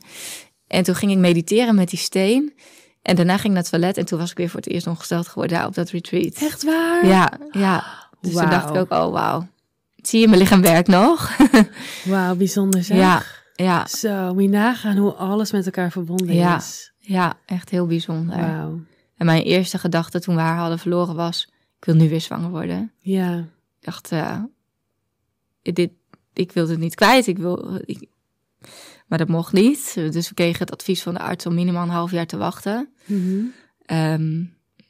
En 0.67 0.83
toen 0.83 0.95
ging 0.95 1.11
ik 1.11 1.17
mediteren 1.17 1.75
met 1.75 1.89
die 1.89 1.99
steen. 1.99 2.53
En 3.01 3.15
daarna 3.15 3.33
ging 3.33 3.45
ik 3.45 3.51
naar 3.53 3.61
het 3.61 3.69
toilet 3.71 3.97
en 3.97 4.05
toen 4.05 4.19
was 4.19 4.31
ik 4.31 4.37
weer 4.37 4.49
voor 4.49 4.59
het 4.59 4.69
eerst 4.69 4.87
ongesteld 4.87 5.27
geworden 5.27 5.57
daar 5.57 5.67
op 5.67 5.73
dat 5.75 5.89
retreat. 5.89 6.33
Echt 6.35 6.63
waar? 6.63 7.05
Ja, 7.07 7.31
ja. 7.51 7.83
Dus 8.21 8.33
toen 8.33 8.49
dacht 8.49 8.69
ik 8.69 8.75
ook, 8.75 8.91
oh 8.91 9.11
wauw. 9.11 9.47
Zie 9.95 10.19
je, 10.19 10.27
mijn 10.27 10.39
lichaam 10.39 10.61
werkt 10.61 10.87
nog. 10.87 11.31
Wauw, 12.05 12.35
bijzonder 12.35 12.83
zeg. 12.83 12.97
Ja, 12.97 13.21
ja, 13.55 13.87
Zo, 13.87 14.33
moet 14.33 14.43
je 14.43 14.49
nagaan 14.49 14.97
hoe 14.97 15.13
alles 15.13 15.51
met 15.51 15.65
elkaar 15.65 15.91
verbonden 15.91 16.33
Ja. 16.35 16.55
is. 16.57 16.93
ja, 16.99 17.33
echt 17.45 17.69
heel 17.69 17.85
bijzonder. 17.85 18.37
Wauw. 18.37 18.79
En 19.17 19.25
mijn 19.25 19.41
eerste 19.43 19.77
gedachte 19.77 20.19
toen 20.19 20.35
we 20.35 20.41
haar 20.41 20.57
hadden 20.57 20.79
verloren 20.79 21.15
was, 21.15 21.51
ik 21.83 21.89
wil 21.89 21.95
nu 21.95 22.09
weer 22.09 22.21
zwanger 22.21 22.49
worden. 22.49 22.91
Ja, 22.99 23.37
Ik 23.79 23.85
dacht, 23.85 24.11
eh, 24.11 24.43
dit, 25.61 25.91
ik 26.33 26.51
wilde 26.51 26.71
het 26.71 26.79
niet 26.79 26.95
kwijt. 26.95 27.27
Ik 27.27 27.37
wil, 27.37 27.81
ik- 27.85 28.07
maar 29.07 29.17
dat 29.17 29.27
mocht 29.27 29.53
niet. 29.53 29.93
Dus 29.93 30.29
we 30.29 30.35
kregen 30.35 30.59
het 30.59 30.71
advies 30.71 31.03
van 31.03 31.13
de 31.13 31.19
arts 31.19 31.45
om 31.45 31.53
minimaal 31.53 31.83
een 31.83 31.89
half 31.89 32.11
jaar 32.11 32.25
te 32.25 32.37
wachten. 32.37 32.89
Mhm. 33.05 33.43
Ehm, 33.85 34.43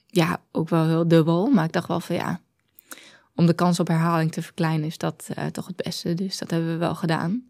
ja, 0.07 0.41
ook 0.51 0.69
wel 0.69 0.85
heel 0.87 1.07
dubbel. 1.07 1.47
Maar 1.49 1.65
ik 1.65 1.71
dacht 1.71 1.87
wel 1.87 1.99
van 1.99 2.15
ja, 2.15 2.41
om 3.35 3.45
de 3.45 3.53
kans 3.53 3.79
op 3.79 3.87
herhaling 3.87 4.31
te 4.31 4.41
verkleinen 4.41 4.85
is 4.87 4.97
dat 4.97 5.29
eh, 5.33 5.45
toch 5.45 5.67
het 5.67 5.75
beste. 5.75 6.13
Dus 6.13 6.37
dat 6.37 6.49
hebben 6.51 6.69
we 6.69 6.77
wel 6.77 6.95
gedaan. 6.95 7.49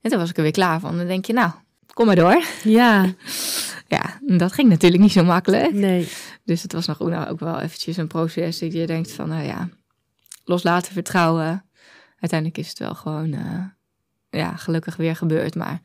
En 0.00 0.10
toen 0.10 0.18
was 0.20 0.30
ik 0.30 0.36
er 0.36 0.42
weer 0.42 0.52
klaar 0.52 0.80
van. 0.80 0.96
Dan 0.96 1.06
denk 1.06 1.24
je, 1.24 1.32
nou, 1.32 1.52
kom 2.00 2.08
maar 2.08 2.16
door. 2.16 2.44
ja, 2.64 3.14
Ja, 3.88 4.20
dat 4.26 4.52
ging 4.52 4.68
natuurlijk 4.68 5.02
niet 5.02 5.12
zo 5.12 5.24
makkelijk. 5.24 5.72
nee. 5.72 6.08
Dus 6.44 6.62
het 6.62 6.72
was 6.72 6.86
nog 6.86 7.00
ook, 7.00 7.08
nou, 7.08 7.28
ook 7.28 7.40
wel 7.40 7.60
eventjes 7.60 7.96
een 7.96 8.06
proces 8.06 8.58
dat 8.58 8.72
je 8.72 8.86
denkt 8.86 9.12
van, 9.12 9.28
nou 9.28 9.44
ja, 9.44 9.68
loslaten, 10.44 10.92
vertrouwen. 10.92 11.64
Uiteindelijk 12.20 12.58
is 12.60 12.68
het 12.68 12.78
wel 12.78 12.94
gewoon, 12.94 13.32
eh, 13.32 13.64
ja, 14.30 14.56
gelukkig 14.56 14.96
weer 14.96 15.16
gebeurd. 15.16 15.54
Maar 15.54 15.80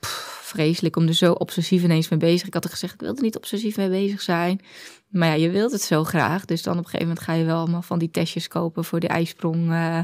pff, 0.00 0.40
vreselijk 0.42 0.96
om 0.96 1.06
er 1.06 1.14
zo 1.14 1.32
obsessief 1.32 1.82
ineens 1.82 2.08
mee 2.08 2.18
bezig. 2.18 2.46
Ik 2.46 2.54
had 2.54 2.64
er 2.64 2.70
gezegd, 2.70 2.94
ik 2.94 3.00
wil 3.00 3.14
er 3.14 3.22
niet 3.22 3.36
obsessief 3.36 3.76
mee 3.76 3.88
bezig 3.88 4.20
zijn. 4.22 4.60
Maar 5.08 5.28
ja, 5.28 5.34
je 5.34 5.50
wilt 5.50 5.72
het 5.72 5.82
zo 5.82 6.04
graag. 6.04 6.44
Dus 6.44 6.62
dan 6.62 6.72
op 6.72 6.78
een 6.78 6.84
gegeven 6.84 7.06
moment 7.06 7.24
ga 7.24 7.32
je 7.32 7.44
wel 7.44 7.58
allemaal 7.58 7.82
van 7.82 7.98
die 7.98 8.10
testjes 8.10 8.48
kopen 8.48 8.84
voor 8.84 9.00
de 9.00 9.08
ijsprong. 9.08 9.72
eh, 9.72 9.98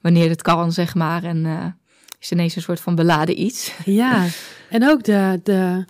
wanneer 0.00 0.28
het 0.28 0.42
kan, 0.42 0.72
zeg 0.72 0.94
maar. 0.94 1.24
En 1.24 1.46
eh, 1.46 1.66
is 2.26 2.32
ineens 2.32 2.56
een 2.56 2.62
soort 2.62 2.80
van 2.80 2.94
beladen 2.94 3.40
iets. 3.40 3.72
Ja, 3.84 4.26
en 4.70 4.88
ook 4.88 5.04
de, 5.04 5.40
de, 5.42 5.84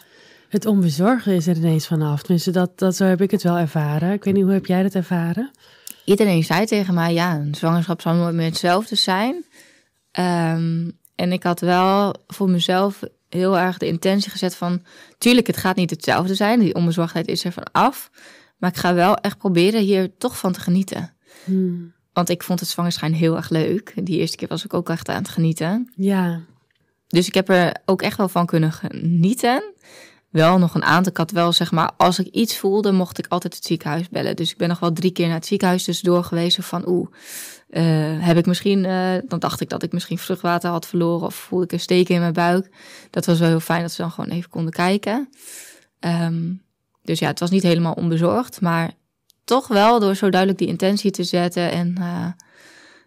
het 0.49 0.67
onbezorgde 0.67 1.35
is 1.35 1.47
er 1.47 1.57
ineens 1.57 1.87
vanaf. 1.87 2.23
Tenminste, 2.23 2.51
dat, 2.51 2.79
dat, 2.79 2.97
zo 2.97 3.05
heb 3.05 3.21
ik 3.21 3.31
het 3.31 3.43
wel 3.43 3.57
ervaren. 3.57 4.13
Ik 4.13 4.25
weet 4.25 4.35
niet, 4.35 4.45
hoe 4.45 4.53
heb 4.53 4.67
jij 4.67 4.83
dat 4.83 4.95
ervaren? 4.95 5.51
Iedereen 6.05 6.45
zei 6.45 6.67
tegen 6.67 6.95
mij, 6.95 7.13
ja, 7.13 7.35
een 7.35 7.55
zwangerschap 7.55 8.01
zal 8.01 8.15
nooit 8.15 8.35
meer 8.35 8.47
hetzelfde 8.47 8.95
zijn. 8.95 9.45
Ehm, 10.11 10.91
en 11.15 11.33
ik 11.33 11.43
had 11.43 11.61
wel 11.61 12.15
voor 12.27 12.51
mezelf 12.51 13.03
heel 13.29 13.59
erg 13.59 13.79
de 13.79 13.87
intentie 13.87 14.31
gezet 14.31 14.55
van... 14.55 14.83
tuurlijk, 15.19 15.47
het 15.47 15.57
gaat 15.57 15.77
niet 15.77 15.91
hetzelfde 15.91 16.35
zijn. 16.35 16.61
Die 16.61 16.75
onbezorgdheid 16.75 17.29
is 17.29 17.45
er 17.45 17.53
van 17.53 17.73
af. 17.73 18.11
Maar 18.59 18.71
ik 18.71 18.77
ga 18.77 18.95
wel 18.95 19.17
echt 19.17 19.39
proberen 19.39 19.81
hier 19.81 20.17
toch 20.19 20.39
van 20.39 20.53
te 20.53 20.61
genieten. 20.61 21.15
Hmm. 21.45 21.95
Want 22.17 22.29
ik 22.29 22.43
vond 22.43 22.61
het 22.61 22.69
zwangerschijn 22.69 23.15
heel 23.15 23.37
erg 23.37 23.49
leuk. 23.49 23.93
Die 24.03 24.19
eerste 24.19 24.37
keer 24.37 24.49
was 24.49 24.65
ik 24.65 24.75
ook 24.75 24.89
echt 24.89 25.09
aan 25.09 25.17
het 25.17 25.29
genieten. 25.29 25.93
Ja, 25.97 26.41
Dus 27.09 27.27
ik 27.27 27.35
heb 27.35 27.49
er 27.49 27.77
ook 27.85 28.03
echt 28.03 28.17
wel 28.17 28.29
van 28.29 28.47
kunnen 28.47 28.73
genieten. 28.73 29.73
Wel 30.31 30.59
nog 30.59 30.75
een 30.75 30.85
aantal. 30.85 31.13
Ik 31.13 31.17
had 31.17 31.31
wel 31.31 31.53
zeg 31.53 31.73
maar, 31.73 31.93
als 31.97 32.19
ik 32.19 32.27
iets 32.27 32.59
voelde, 32.59 32.93
mocht 32.93 33.19
ik 33.19 33.27
altijd 33.29 33.55
het 33.55 33.65
ziekenhuis 33.65 34.09
bellen. 34.09 34.37
Dus 34.37 34.51
ik 34.51 34.57
ben 34.57 34.69
nog 34.69 34.79
wel 34.79 34.93
drie 34.93 35.11
keer 35.11 35.27
naar 35.27 35.37
het 35.37 35.47
ziekenhuis 35.47 35.85
tussendoor 35.85 36.25
geweest. 36.25 36.59
Van 36.61 36.89
oeh, 36.89 37.09
eh, 37.69 37.85
heb 38.19 38.37
ik 38.37 38.47
misschien, 38.47 38.85
eh, 38.85 39.15
dan 39.29 39.39
dacht 39.39 39.61
ik 39.61 39.69
dat 39.69 39.83
ik 39.83 39.93
misschien 39.93 40.19
vruchtwater 40.19 40.71
had 40.71 40.87
verloren. 40.87 41.27
Of 41.27 41.35
voelde 41.35 41.65
ik 41.65 41.73
een 41.73 41.81
steek 41.81 42.09
in 42.09 42.21
mijn 42.21 42.33
buik. 42.33 42.71
Dat 43.11 43.27
was 43.27 43.39
wel 43.39 43.49
heel 43.49 43.61
fijn 43.61 43.83
dat 43.83 43.93
ze 43.93 44.03
dan 44.03 44.11
gewoon 44.11 44.31
even 44.31 44.51
konden 44.51 44.73
kijken. 44.73 45.29
Ehm, 46.01 46.53
dus 47.03 47.19
ja, 47.19 47.27
het 47.27 47.41
was 47.41 47.51
niet 47.51 47.63
helemaal 47.63 47.95
onbezorgd. 47.95 48.61
Maar 48.61 48.93
toch 49.47 49.69
wel 49.69 50.01
door 50.01 50.15
zo 50.15 50.31
duidelijk 50.31 50.61
die 50.61 50.69
intentie 50.69 51.11
te 51.11 51.25
zetten. 51.25 51.71
En 51.71 51.95
eh, 51.99 52.27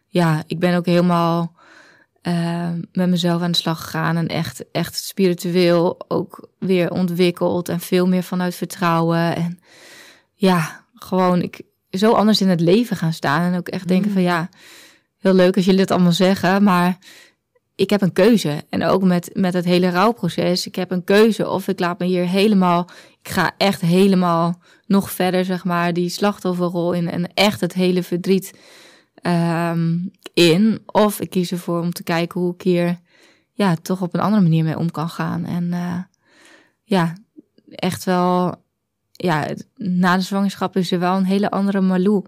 ja, 0.08 0.44
ik 0.48 0.60
ben 0.60 0.76
ook 0.76 0.86
helemaal 0.86 1.56
eh, 2.22 2.70
met 2.92 3.10
mezelf 3.10 3.42
aan 3.42 3.52
de 3.52 3.58
slag 3.58 3.82
gegaan. 3.82 4.18
En 4.18 4.28
echt, 4.28 4.72
echt 4.72 4.96
spiritueel 4.96 6.02
ook 6.08 6.50
weer 6.60 6.92
ontwikkeld. 6.92 7.70
En 7.70 7.80
veel 7.80 8.08
meer 8.08 8.24
vanuit 8.24 8.56
vertrouwen. 8.56 9.36
En 9.36 9.60
ja, 10.34 10.86
gewoon 10.94 11.42
ik, 11.42 11.62
zo 11.90 12.12
anders 12.12 12.42
in 12.42 12.50
het 12.50 12.62
leven 12.62 12.98
gaan 12.98 13.14
staan. 13.14 13.52
En 13.52 13.58
ook 13.58 13.68
echt 13.68 13.88
denken 13.88 14.12
van 14.12 14.22
ja, 14.22 14.50
heel 15.18 15.34
leuk 15.34 15.56
als 15.56 15.66
jullie 15.66 15.82
het 15.82 15.92
allemaal 15.92 16.12
zeggen. 16.12 16.64
Maar 16.64 16.98
ik 17.76 17.90
heb 17.90 18.02
een 18.02 18.14
keuze. 18.14 18.64
En 18.70 18.86
ook 18.86 19.04
met, 19.04 19.30
met 19.34 19.54
het 19.54 19.66
hele 19.66 19.90
rouwproces. 19.90 20.68
Ik 20.68 20.76
heb 20.76 20.92
een 20.92 21.04
keuze 21.04 21.50
of 21.50 21.68
ik 21.68 21.80
laat 21.80 22.00
me 22.00 22.06
hier 22.06 22.28
helemaal... 22.28 22.90
Ik 23.22 23.30
ga 23.30 23.52
echt 23.58 23.82
helemaal 23.82 24.62
nog 24.90 25.12
verder, 25.12 25.46
zeg 25.46 25.64
maar, 25.64 25.94
die 25.94 26.10
slachtofferrol 26.10 26.94
in. 26.94 27.10
En 27.10 27.34
echt 27.34 27.62
het 27.62 27.74
hele 27.74 28.04
verdriet 28.04 28.60
ehm, 29.16 29.98
in. 30.34 30.82
Of 30.86 31.20
ik 31.20 31.30
kies 31.30 31.52
ervoor 31.52 31.82
om 31.82 31.92
te 31.92 32.04
kijken 32.04 32.40
hoe 32.40 32.54
ik 32.54 32.62
hier 32.62 33.00
ja, 33.52 33.76
toch 33.76 34.02
op 34.02 34.14
een 34.14 34.20
andere 34.20 34.42
manier 34.42 34.64
mee 34.64 34.78
om 34.78 34.92
kan 34.92 35.10
gaan. 35.10 35.46
En 35.46 35.74
eh, 35.74 36.00
ja, 36.84 37.14
echt 37.70 38.04
wel... 38.04 38.56
Ja, 39.12 39.48
na 39.76 40.16
de 40.16 40.22
zwangerschap 40.22 40.76
is 40.76 40.92
er 40.92 41.00
wel 41.00 41.18
een 41.18 41.26
hele 41.26 41.52
andere 41.52 41.82
Malou 41.82 42.26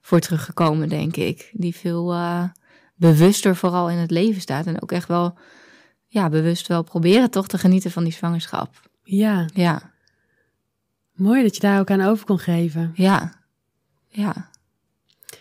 voor 0.00 0.20
teruggekomen, 0.20 0.88
denk 0.88 1.16
ik. 1.16 1.50
Die 1.52 1.74
veel 1.74 2.12
eh, 2.12 2.44
bewuster 2.94 3.56
vooral 3.56 3.90
in 3.90 3.96
het 3.96 4.10
leven 4.10 4.40
staat. 4.40 4.66
En 4.66 4.82
ook 4.82 4.92
echt 4.92 5.08
wel, 5.08 5.38
ja, 6.06 6.28
bewust 6.28 6.66
wel 6.66 6.82
proberen 6.82 7.30
toch 7.30 7.46
te 7.46 7.58
genieten 7.58 7.90
van 7.90 8.04
die 8.04 8.12
zwangerschap. 8.12 8.80
ja. 9.04 9.46
Ja, 9.54 9.91
Mooi 11.12 11.42
dat 11.42 11.54
je 11.54 11.60
daar 11.60 11.80
ook 11.80 11.90
aan 11.90 12.00
over 12.02 12.26
kon 12.26 12.38
geven. 12.38 12.92
ja, 12.94 13.32
ja. 14.08 14.50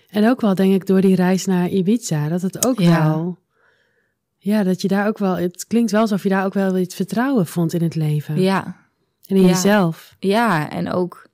En 0.10 0.30
ook 0.30 0.42
wel, 0.42 0.56
denk 0.56 0.74
ik, 0.74 0.86
door 0.86 1.02
die 1.02 1.16
reis 1.16 1.46
naar 1.46 1.70
Ibiza, 1.70 2.28
dat 2.28 2.42
het 2.42 2.66
ook 2.68 2.80
Ja. 2.80 3.04
wel... 3.08 3.40
Ja, 4.38 4.64
dat 4.64 4.82
je 4.82 4.88
daar 4.88 5.08
ook 5.08 5.18
wel... 5.18 5.36
Het 5.38 5.66
klinkt 5.68 5.92
wel 5.92 6.02
alsof 6.02 6.24
je 6.24 6.30
daar 6.30 6.46
ook 6.46 6.54
wel 6.54 6.78
iets 6.78 6.96
vertrouwen 6.96 7.48
vond 7.48 7.74
in 7.74 7.82
het 7.84 7.96
leven. 7.96 8.42
Ja, 8.42 8.64
En 9.26 9.36
in 9.36 9.42
Ja. 9.42 9.48
jezelf. 9.48 10.16
ja. 10.20 10.70
En 10.70 10.92
ook 10.92 11.28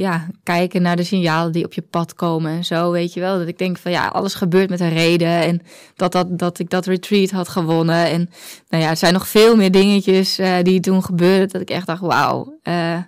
ja, 0.00 0.26
kijken 0.42 0.82
naar 0.82 0.96
de 0.96 1.04
signalen 1.04 1.52
die 1.52 1.64
op 1.64 1.72
je 1.72 1.82
pad 1.82 2.14
komen 2.14 2.52
en 2.52 2.64
zo, 2.64 2.90
weet 2.90 3.12
je 3.12 3.20
wel. 3.20 3.38
Dat 3.38 3.48
ik 3.48 3.58
denk 3.58 3.78
van 3.78 3.90
ja, 3.90 4.06
alles 4.06 4.34
gebeurt 4.34 4.70
met 4.70 4.80
een 4.80 4.92
reden. 4.92 5.28
En 5.28 5.62
dat, 5.94 6.12
dat, 6.12 6.38
dat 6.38 6.58
ik 6.58 6.70
dat 6.70 6.86
retreat 6.86 7.30
had 7.30 7.48
gewonnen. 7.48 8.06
En 8.06 8.30
nou 8.68 8.82
ja, 8.82 8.90
er 8.90 8.96
zijn 8.96 9.12
nog 9.12 9.28
veel 9.28 9.56
meer 9.56 9.70
dingetjes 9.70 10.38
eh, 10.38 10.62
die 10.62 10.80
toen 10.80 11.04
gebeurden. 11.04 11.48
Dat 11.48 11.60
ik 11.60 11.70
echt 11.70 11.86
dacht, 11.86 12.00
wauw, 12.00 12.58
eh, 12.62 13.02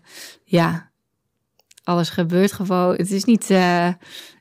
ja, 0.45 0.91
alles 1.85 2.09
gebeurt 2.11 2.53
gewoon. 2.53 2.95
Het 2.95 3.11
is 3.11 3.25
niet, 3.25 3.51
eh, 3.51 3.89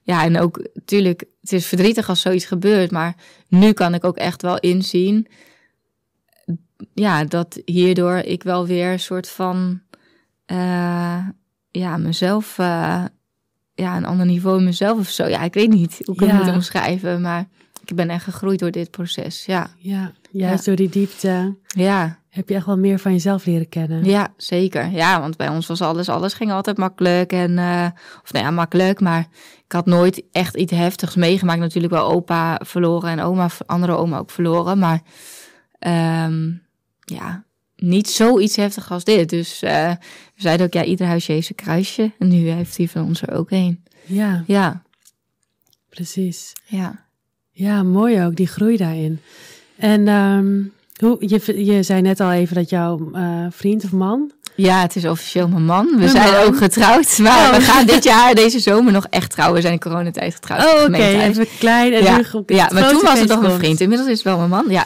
ja, 0.04 0.24
en 0.24 0.40
ook 0.40 0.68
natuurlijk, 0.74 1.24
het 1.42 1.52
is 1.52 1.66
verdrietig 1.66 2.10
als 2.10 2.22
zoiets 2.22 2.46
gebeurt. 2.46 2.92
Maar 2.92 3.16
nu 3.48 3.72
kan 3.72 3.94
ik 3.94 4.04
ook 4.04 4.18
echt 4.18 4.42
wel 4.42 4.60
inzien, 4.60 5.28
ja, 6.94 7.24
dat 7.24 7.62
hierdoor 7.66 8.18
ik 8.18 8.44
wel 8.44 8.68
weer 8.68 8.92
een 8.92 9.00
soort 9.00 9.30
van, 9.30 9.82
ja, 11.72 11.98
mezelf, 11.98 12.60
eh, 12.60 13.04
ja, 13.74 13.98
een 13.98 14.06
ander 14.06 14.26
niveau 14.26 14.58
in 14.58 14.64
mezelf 14.66 15.00
of 15.00 15.10
zo. 15.10 15.26
Ja, 15.28 15.42
ik 15.42 15.54
weet 15.54 15.70
niet 15.70 16.02
hoe 16.06 16.16
ik 16.16 16.22
Ja. 16.22 16.28
het 16.28 16.46
moet 16.46 16.54
omschrijven, 16.56 17.22
maar 17.22 17.48
ik 17.86 17.96
ben 17.96 18.10
echt 18.10 18.24
gegroeid 18.24 18.60
door 18.60 18.72
dit 18.72 18.92
proces. 18.92 19.46
Ja, 19.46 19.68
Ja, 19.78 20.12
juist 20.32 20.66
door 20.66 20.76
die 20.76 20.90
diepte 20.90 21.58
ja, 21.68 22.20
heb 22.30 22.50
je 22.50 22.56
echt 22.56 22.66
wel 22.66 22.78
meer 22.78 23.00
van 23.00 23.12
jezelf 23.12 23.46
leren 23.46 23.70
kennen. 23.70 24.04
ja, 24.04 24.34
zeker. 24.38 24.90
Ja, 24.92 25.20
want 25.20 25.38
bij 25.38 25.48
ons 25.50 25.68
was 25.68 25.82
alles, 25.82 26.10
alles 26.10 26.34
ging 26.34 26.52
altijd 26.52 26.78
makkelijk 26.78 27.32
en, 27.34 27.58
eh, 27.58 27.88
of 28.24 28.32
nou 28.34 28.46
ja, 28.46 28.52
makkelijk, 28.52 29.00
maar 29.00 29.28
ik 29.66 29.72
had 29.72 29.86
nooit 29.86 30.24
echt 30.32 30.56
iets 30.56 30.72
heftigs 30.72 31.16
meegemaakt. 31.16 31.60
Natuurlijk 31.60 31.94
wel 31.94 32.12
opa 32.12 32.60
verloren 32.66 33.10
en 33.10 33.20
oma, 33.22 33.50
andere 33.66 33.94
oma 33.96 34.18
ook 34.18 34.32
verloren, 34.32 34.80
maar 34.80 35.02
ehm, 35.80 36.52
ja, 37.06 37.44
niet 37.82 38.10
zoiets 38.10 38.56
heftig 38.56 38.92
als 38.92 39.04
dit. 39.04 39.30
Dus 39.30 39.62
eh, 39.62 39.90
we 40.36 40.42
zeiden 40.42 40.66
ook, 40.66 40.74
ja, 40.74 40.84
ieder 40.84 41.08
huisje 41.08 41.32
heeft 41.32 41.46
zijn 41.46 41.58
kruisje. 41.58 42.12
En 42.20 42.28
nu 42.28 42.50
heeft 42.50 42.78
hij 42.78 42.88
van 42.88 43.04
ons 43.04 43.22
er 43.22 43.34
ook 43.34 43.52
een. 43.52 43.84
Ja, 44.06 44.44
Ja, 44.48 44.82
precies. 45.90 46.54
ja. 46.66 47.00
Ja, 47.52 47.84
mooi 47.84 48.24
ook, 48.26 48.36
die 48.36 48.48
groei 48.48 48.78
daarin. 48.78 49.20
En 49.78 50.08
ehm, 50.08 50.62
hoe, 51.06 51.18
je, 51.20 51.66
je 51.66 51.84
zei 51.84 52.02
net 52.02 52.20
al 52.20 52.32
even 52.32 52.56
dat 52.56 52.70
jouw 52.70 53.10
eh, 53.14 53.46
vriend 53.50 53.84
of 53.84 53.92
man... 53.92 54.32
Ja, 54.56 54.82
het 54.82 54.96
is 54.96 55.06
officieel 55.06 55.48
mijn 55.48 55.66
man. 55.66 55.86
We 55.86 55.96
Mijn 55.98 56.10
zijn 56.10 56.32
man. 56.32 56.44
ook 56.44 56.58
getrouwd. 56.58 57.18
Maar 57.18 57.50
Oh. 57.50 57.56
we 57.58 57.62
gaan 57.62 57.86
dit 57.86 58.04
jaar, 58.04 58.36
deze 58.36 58.60
zomer, 58.60 58.92
nog 58.94 59.08
echt 59.10 59.32
trouwen. 59.32 59.56
We 59.56 59.62
zijn 59.62 59.74
in 59.74 59.80
coronatijd 59.80 60.34
getrouwd. 60.34 60.62
Oh, 60.64 60.72
oké, 60.74 60.82
Gemeentehuis. 60.84 61.38
even 61.38 61.48
klein 61.60 61.94
en 61.94 62.04
ja, 62.04 62.18
nu 62.18 62.24
op 62.34 62.50
ja, 62.50 62.70
maar 62.74 62.90
toen 62.90 63.02
was 63.02 63.20
het 63.20 63.28
nog 63.28 63.42
mijn 63.42 63.58
vriend. 63.60 63.80
Inmiddels 63.82 64.10
is 64.10 64.16
het 64.16 64.24
wel 64.26 64.38
mijn 64.38 64.50
man. 64.50 64.66
Ja, 64.70 64.86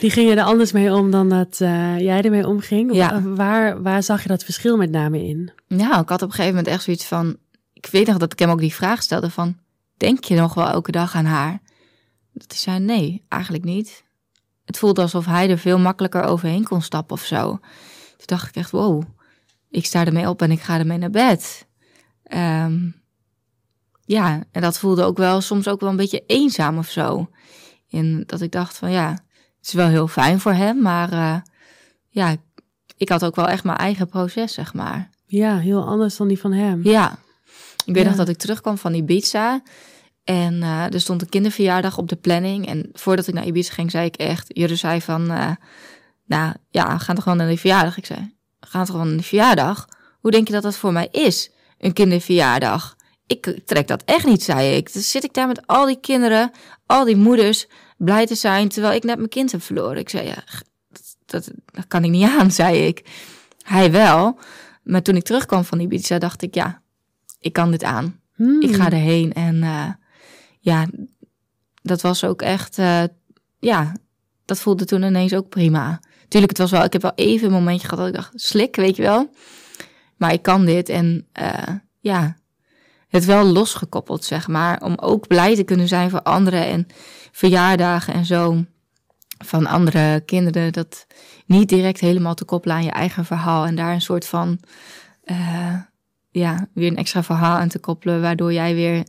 Die 0.00 0.10
gingen 0.10 0.38
er 0.38 0.44
anders 0.44 0.72
mee 0.72 0.92
om 0.92 1.10
dan 1.10 1.28
dat 1.28 1.60
eh, 1.60 1.98
jij 1.98 2.22
ermee 2.22 2.46
omging. 2.46 2.94
Ja. 2.94 3.22
Wa- 3.22 3.34
Waar, 3.34 3.82
waar 3.82 4.02
zag 4.02 4.22
je 4.22 4.28
dat 4.28 4.44
verschil 4.44 4.76
met 4.76 4.90
name 4.90 5.24
in? 5.28 5.52
Nou, 5.68 6.00
ik 6.02 6.08
had 6.08 6.22
op 6.22 6.28
een 6.28 6.34
gegeven 6.34 6.54
moment 6.56 6.66
echt 6.66 6.82
zoiets 6.82 7.04
van... 7.04 7.36
Ik 7.72 7.86
weet 7.86 8.06
nog 8.06 8.16
dat 8.16 8.32
ik 8.32 8.38
hem 8.38 8.50
ook 8.50 8.60
die 8.60 8.74
vraag 8.74 9.02
stelde 9.02 9.30
van... 9.30 9.56
Denk 9.96 10.24
je 10.24 10.34
nog 10.34 10.54
wel 10.54 10.68
elke 10.68 10.90
dag 10.92 11.14
aan 11.14 11.24
haar? 11.24 11.60
Dat 12.32 12.44
hij 12.48 12.56
zei, 12.58 12.78
nee, 12.78 13.24
eigenlijk 13.28 13.64
niet. 13.64 14.04
Het 14.64 14.78
voelde 14.78 15.02
alsof 15.02 15.26
hij 15.26 15.50
er 15.50 15.58
veel 15.58 15.78
makkelijker 15.78 16.22
overheen 16.22 16.64
kon 16.64 16.82
stappen 16.82 17.14
of 17.16 17.24
zo. 17.24 17.48
Toen 18.16 18.26
dacht 18.26 18.48
ik 18.48 18.54
echt, 18.56 18.70
wow. 18.70 19.02
ik 19.70 19.84
sta 19.86 20.04
ermee 20.04 20.28
op 20.28 20.42
en 20.42 20.50
ik 20.50 20.60
ga 20.60 20.78
ermee 20.78 20.98
naar 20.98 21.10
bed. 21.10 21.66
Ehm, 22.22 22.88
ja, 24.04 24.44
en 24.50 24.60
dat 24.62 24.78
voelde 24.78 25.02
ook 25.04 25.16
wel 25.16 25.40
soms 25.40 25.68
ook 25.68 25.80
wel 25.80 25.90
een 25.90 25.96
beetje 25.96 26.24
eenzaam 26.26 26.78
of 26.78 26.90
zo. 26.90 27.28
En 27.90 28.22
dat 28.26 28.40
ik 28.40 28.50
dacht 28.52 28.76
van 28.76 28.90
ja, 28.90 29.18
is 29.66 29.72
wel 29.72 29.88
heel 29.88 30.08
fijn 30.08 30.40
voor 30.40 30.52
hem, 30.52 30.82
maar 30.82 31.12
uh, 31.12 31.36
ja, 32.08 32.36
ik 32.96 33.08
had 33.08 33.24
ook 33.24 33.36
wel 33.36 33.48
echt 33.48 33.64
mijn 33.64 33.78
eigen 33.78 34.08
proces, 34.08 34.54
zeg 34.54 34.74
maar. 34.74 35.10
Ja, 35.26 35.58
heel 35.58 35.86
anders 35.86 36.16
dan 36.16 36.28
die 36.28 36.38
van 36.38 36.52
hem. 36.52 36.80
Ja, 36.82 37.18
ik 37.84 37.94
weet 37.94 38.02
ja. 38.02 38.08
nog 38.08 38.18
dat 38.18 38.28
ik 38.28 38.38
terugkwam 38.38 38.78
van 38.78 38.94
Ibiza. 38.94 39.62
En 40.24 40.54
uh, 40.54 40.92
er 40.92 41.00
stond 41.00 41.22
een 41.22 41.28
kinderverjaardag 41.28 41.98
op 41.98 42.08
de 42.08 42.16
planning. 42.16 42.66
En 42.66 42.88
voordat 42.92 43.28
ik 43.28 43.34
naar 43.34 43.46
Ibiza 43.46 43.72
ging, 43.72 43.90
zei 43.90 44.06
ik 44.06 44.16
echt... 44.16 44.46
Jurre 44.48 44.76
zei 44.76 45.00
van... 45.00 45.30
Uh, 45.30 45.50
nou 46.26 46.54
ja, 46.70 46.94
we 46.94 46.98
gaan 46.98 47.14
toch 47.14 47.22
gewoon 47.22 47.38
naar 47.38 47.48
die 47.48 47.58
verjaardag? 47.58 47.96
Ik 47.96 48.06
zei, 48.06 48.34
we 48.60 48.66
gaan 48.66 48.84
toch 48.84 48.90
gewoon 48.90 49.06
naar 49.06 49.16
die 49.16 49.26
verjaardag? 49.26 49.88
Hoe 50.20 50.30
denk 50.30 50.46
je 50.46 50.52
dat 50.52 50.62
dat 50.62 50.76
voor 50.76 50.92
mij 50.92 51.08
is? 51.10 51.50
Een 51.78 51.92
kinderverjaardag? 51.92 52.96
Ik 53.26 53.60
trek 53.64 53.88
dat 53.88 54.02
echt 54.04 54.26
niet, 54.26 54.42
zei 54.42 54.76
ik. 54.76 54.92
Dan 54.92 55.02
zit 55.02 55.24
ik 55.24 55.34
daar 55.34 55.46
met 55.46 55.66
al 55.66 55.86
die 55.86 56.00
kinderen, 56.00 56.50
al 56.86 57.04
die 57.04 57.16
moeders... 57.16 57.66
blij 58.04 58.26
te 58.26 58.34
zijn, 58.34 58.68
terwijl 58.68 58.94
ik 58.94 59.04
net 59.04 59.16
mijn 59.16 59.28
kind 59.28 59.52
heb 59.52 59.62
verloren. 59.62 59.98
Ik 59.98 60.08
zei, 60.08 60.26
ja, 60.26 60.44
dat, 60.88 61.16
dat, 61.26 61.50
dat 61.72 61.86
kan 61.88 62.04
ik 62.04 62.10
niet 62.10 62.28
aan, 62.28 62.50
zei 62.62 62.86
ik. 62.86 63.02
Hij 63.62 63.92
wel. 63.92 64.38
Maar 64.82 65.02
toen 65.02 65.16
ik 65.16 65.24
terugkwam 65.24 65.64
van 65.64 65.80
Ibiza, 65.80 66.18
dacht 66.18 66.42
ik, 66.42 66.54
ja, 66.54 66.82
ik 67.38 67.52
kan 67.52 67.70
dit 67.70 67.82
aan. 67.82 68.20
Hmm. 68.34 68.62
Ik 68.62 68.74
ga 68.74 68.86
erheen. 68.86 69.32
En 69.32 69.54
uh, 69.54 69.88
ja, 70.60 70.86
dat 71.82 72.00
was 72.00 72.24
ook 72.24 72.42
echt, 72.42 72.78
uh, 72.78 73.02
ja, 73.58 73.92
dat 74.44 74.60
voelde 74.60 74.84
toen 74.84 75.02
ineens 75.02 75.34
ook 75.34 75.48
prima. 75.48 76.00
Tuurlijk, 76.28 76.52
het 76.52 76.60
was 76.60 76.70
wel, 76.70 76.84
ik 76.84 76.92
heb 76.92 77.02
wel 77.02 77.12
even 77.14 77.46
een 77.46 77.52
momentje 77.52 77.88
gehad 77.88 77.98
dat 77.98 78.14
ik 78.14 78.20
dacht, 78.20 78.40
slik, 78.40 78.76
weet 78.76 78.96
je 78.96 79.02
wel. 79.02 79.30
Maar 80.16 80.32
ik 80.32 80.42
kan 80.42 80.64
dit 80.64 80.88
en 80.88 81.26
uh, 81.40 81.74
ja, 82.00 82.36
het 83.14 83.24
wel 83.24 83.44
losgekoppeld, 83.44 84.24
zeg 84.24 84.48
maar. 84.48 84.82
Om 84.82 84.94
ook 84.96 85.26
blij 85.26 85.54
te 85.54 85.62
kunnen 85.62 85.88
zijn 85.88 86.10
voor 86.10 86.22
anderen 86.22 86.66
en 86.66 86.86
verjaardagen 87.32 88.14
en 88.14 88.24
zo 88.24 88.64
van 89.44 89.66
andere 89.66 90.20
kinderen. 90.20 90.72
Dat 90.72 91.06
niet 91.46 91.68
direct 91.68 92.00
helemaal 92.00 92.34
te 92.34 92.44
koppelen 92.44 92.76
aan 92.76 92.84
je 92.84 92.90
eigen 92.90 93.24
verhaal 93.24 93.66
en 93.66 93.74
daar 93.74 93.92
een 93.92 94.00
soort 94.00 94.26
van, 94.26 94.58
uh, 95.24 95.76
ja, 96.30 96.68
weer 96.72 96.90
een 96.90 96.96
extra 96.96 97.22
verhaal 97.22 97.56
aan 97.56 97.68
te 97.68 97.78
koppelen, 97.78 98.20
waardoor 98.20 98.52
jij 98.52 98.74
weer 98.74 99.06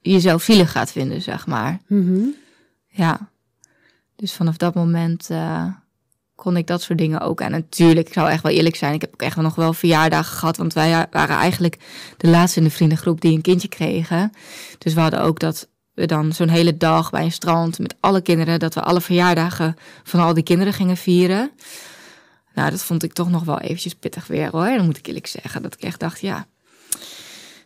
jezelf 0.00 0.42
zielig 0.42 0.72
gaat 0.72 0.92
vinden, 0.92 1.22
zeg 1.22 1.46
maar. 1.46 1.80
Mm 1.86 2.06
-hmm. 2.06 2.34
Ja. 2.86 3.32
Dus 4.16 4.32
vanaf 4.32 4.56
dat 4.56 4.74
moment 4.74 5.30
uh, 5.30 5.66
kon 6.34 6.56
ik 6.56 6.66
dat 6.66 6.82
soort 6.82 6.98
dingen 6.98 7.20
ook. 7.20 7.40
En 7.40 7.50
natuurlijk, 7.50 8.06
ik 8.06 8.12
zou 8.12 8.30
echt 8.30 8.42
wel 8.42 8.52
eerlijk 8.52 8.76
zijn, 8.76 8.94
ik 8.94 9.00
heb 9.00 9.12
ook 9.12 9.22
echt 9.22 9.36
nog 9.36 9.54
wel 9.54 9.72
verjaardagen 9.72 10.36
gehad, 10.36 10.56
want 10.56 10.72
wij 10.72 11.06
waren 11.10 11.36
eigenlijk 11.36 11.78
de 12.16 12.28
laatste 12.28 12.58
in 12.58 12.64
de 12.64 12.70
vriendengroep 12.70 13.20
die 13.20 13.34
een 13.34 13.40
kindje 13.40 13.68
kregen. 13.68 14.32
Dus 14.78 14.94
we 14.94 15.00
hadden 15.00 15.22
ook 15.22 15.40
dat 15.40 15.68
we 15.94 16.06
dan 16.06 16.32
zo'n 16.32 16.48
hele 16.48 16.76
dag 16.76 17.10
bij 17.10 17.24
een 17.24 17.32
strand 17.32 17.78
met 17.78 17.94
alle 18.00 18.20
kinderen, 18.20 18.58
dat 18.58 18.74
we 18.74 18.82
alle 18.82 19.00
verjaardagen 19.00 19.76
van 20.02 20.20
al 20.20 20.34
die 20.34 20.42
kinderen 20.42 20.72
gingen 20.72 20.96
vieren. 20.96 21.50
Nou, 22.54 22.70
dat 22.70 22.82
vond 22.82 23.02
ik 23.02 23.12
toch 23.12 23.30
nog 23.30 23.44
wel 23.44 23.60
eventjes 23.60 23.94
pittig 23.94 24.26
weer 24.26 24.48
hoor. 24.50 24.76
Dan 24.76 24.84
moet 24.84 24.96
ik 24.96 25.06
eerlijk 25.06 25.26
zeggen 25.26 25.62
dat 25.62 25.74
ik 25.74 25.80
echt 25.80 26.00
dacht, 26.00 26.20
ja, 26.20 26.46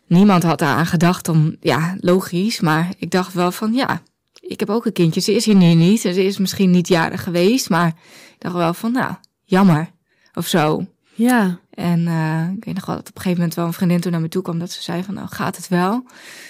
niemand 0.07 0.43
had 0.43 0.59
daar 0.59 0.75
aan 0.75 0.85
gedacht 0.85 1.27
om, 1.27 1.55
ja, 1.59 1.95
logisch. 1.99 2.59
Maar 2.59 2.89
ik 2.97 3.11
dacht 3.11 3.33
wel 3.33 3.51
van, 3.51 3.73
ja, 3.73 4.01
ik 4.41 4.59
heb 4.59 4.69
ook 4.69 4.85
een 4.85 4.91
kindje. 4.91 5.21
Ze 5.21 5.35
is 5.35 5.45
hier 5.45 5.55
nu 5.55 5.73
niet. 5.73 6.01
Ze 6.01 6.25
is 6.25 6.37
misschien 6.37 6.71
niet 6.71 6.87
jarig 6.87 7.23
geweest. 7.23 7.69
Maar 7.69 7.93
dacht 8.39 8.55
wel 8.55 8.73
van, 8.73 8.91
nou, 8.91 9.13
jammer. 9.43 9.89
Of 10.33 10.47
zo. 10.47 10.85
Ja. 11.13 11.59
En 11.73 11.99
uh, 11.99 12.49
ik 12.57 12.65
weet 12.65 12.75
nog 12.75 12.85
wel 12.85 12.95
dat 12.95 13.09
op 13.09 13.15
een 13.15 13.21
gegeven 13.21 13.37
moment 13.37 13.53
wel 13.55 13.65
een 13.65 13.73
vriendin 13.73 13.99
toen 13.99 14.11
naar 14.11 14.21
me 14.21 14.29
toe 14.29 14.41
kwam. 14.41 14.59
Dat 14.59 14.71
ze 14.71 14.81
zei 14.81 15.03
van, 15.03 15.13
nou, 15.13 15.27
gaat 15.27 15.55
het 15.55 15.67
wel? 15.67 15.91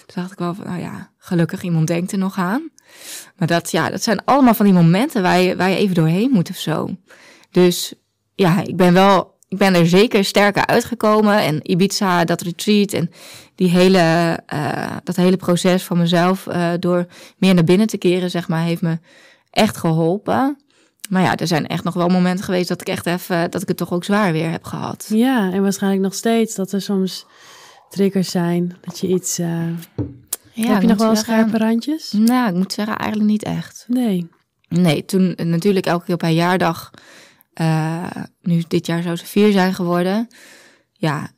Toen 0.05 0.21
dacht 0.21 0.31
ik 0.31 0.37
wel 0.37 0.53
van, 0.53 0.65
nou 0.65 0.79
ja, 0.79 1.11
gelukkig 1.17 1.61
iemand 1.61 1.87
denkt 1.87 2.11
er 2.11 2.17
nog 2.17 2.37
aan. 2.37 2.69
Maar 3.35 3.47
dat, 3.47 3.71
ja, 3.71 3.89
dat 3.89 4.03
zijn 4.03 4.25
allemaal 4.25 4.53
van 4.53 4.65
die 4.65 4.73
momenten 4.73 5.21
waar 5.21 5.39
je, 5.39 5.55
waar 5.55 5.69
je 5.69 5.75
even 5.75 5.95
doorheen 5.95 6.31
moet 6.31 6.49
of 6.49 6.55
zo. 6.55 6.89
Dus 7.51 7.93
ja, 8.35 8.63
ik 8.63 8.75
ben 8.75 8.93
wel, 8.93 9.37
ik 9.47 9.57
ben 9.57 9.75
er 9.75 9.87
zeker 9.87 10.25
sterker 10.25 10.65
uitgekomen. 10.65 11.37
En 11.39 11.71
Ibiza, 11.71 12.25
dat 12.25 12.41
retreat 12.41 12.93
en 12.93 13.11
die 13.55 13.69
hele, 13.69 14.39
uh, 14.53 14.95
dat 15.03 15.15
hele 15.15 15.37
proces 15.37 15.83
van 15.83 15.97
mezelf 15.97 16.45
uh, 16.45 16.71
door 16.79 17.05
meer 17.37 17.53
naar 17.53 17.63
binnen 17.63 17.87
te 17.87 17.97
keren, 17.97 18.29
zeg 18.29 18.47
maar, 18.47 18.63
heeft 18.63 18.81
me 18.81 18.99
echt 19.51 19.77
geholpen. 19.77 20.57
Maar 21.09 21.21
ja, 21.21 21.35
er 21.35 21.47
zijn 21.47 21.67
echt 21.67 21.83
nog 21.83 21.93
wel 21.93 22.07
momenten 22.07 22.45
geweest 22.45 22.67
dat 22.67 22.81
ik 22.81 22.87
echt 22.87 23.05
even, 23.05 23.51
dat 23.51 23.61
ik 23.61 23.67
het 23.67 23.77
toch 23.77 23.91
ook 23.91 24.03
zwaar 24.03 24.31
weer 24.31 24.51
heb 24.51 24.63
gehad. 24.63 25.05
Ja, 25.09 25.51
en 25.51 25.61
waarschijnlijk 25.61 26.03
nog 26.03 26.13
steeds 26.13 26.55
dat 26.55 26.71
er 26.71 26.81
soms 26.81 27.25
triggers 27.89 28.31
zijn, 28.31 28.77
dat 28.81 28.99
je 28.99 29.07
iets... 29.07 29.39
Uh... 29.39 29.47
Ja, 30.53 30.73
heb 30.73 30.81
je 30.81 30.87
nog 30.87 30.97
wel 30.97 31.15
zeggen, 31.15 31.33
scherpe 31.33 31.57
randjes? 31.57 32.11
Nou, 32.11 32.49
ik 32.49 32.55
moet 32.55 32.73
zeggen, 32.73 32.97
eigenlijk 32.97 33.31
niet 33.31 33.43
echt. 33.43 33.85
Nee. 33.87 34.29
Nee, 34.67 35.05
toen 35.05 35.35
natuurlijk 35.43 35.85
elke 35.85 36.05
keer 36.05 36.13
op 36.13 36.21
haar 36.21 36.31
jaardag 36.31 36.91
uh, 37.61 38.05
nu 38.41 38.63
dit 38.67 38.85
jaar 38.85 39.01
zou 39.01 39.15
ze 39.15 39.25
vier 39.25 39.51
zijn 39.51 39.73
geworden. 39.73 40.27
Ja, 40.91 41.31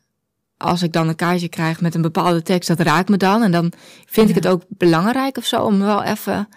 als 0.56 0.82
ik 0.82 0.92
dan 0.92 1.08
een 1.08 1.16
kaartje 1.16 1.48
krijg 1.48 1.80
met 1.80 1.94
een 1.94 2.02
bepaalde 2.02 2.42
tekst, 2.42 2.68
dat 2.68 2.80
raakt 2.80 3.08
me 3.08 3.16
dan. 3.16 3.42
En 3.42 3.52
dan 3.52 3.72
vind 4.06 4.28
ja. 4.28 4.34
ik 4.36 4.42
het 4.42 4.52
ook 4.52 4.62
belangrijk 4.68 5.36
of 5.36 5.44
zo 5.44 5.62
om 5.62 5.78
wel 5.78 6.02
even. 6.02 6.48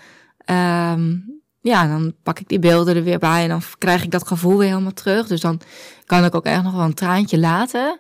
Um, 0.45 1.34
ja, 1.65 1.87
dan 1.87 2.13
pak 2.23 2.39
ik 2.39 2.47
die 2.47 2.59
beelden 2.59 2.95
er 2.95 3.03
weer 3.03 3.19
bij 3.19 3.43
en 3.43 3.49
dan 3.49 3.61
krijg 3.77 4.03
ik 4.03 4.11
dat 4.11 4.27
gevoel 4.27 4.57
weer 4.57 4.67
helemaal 4.67 4.93
terug. 4.93 5.27
Dus 5.27 5.41
dan 5.41 5.61
kan 6.05 6.25
ik 6.25 6.35
ook 6.35 6.45
echt 6.45 6.63
nog 6.63 6.73
wel 6.73 6.85
een 6.85 6.93
traantje 6.93 7.39
laten. 7.39 7.99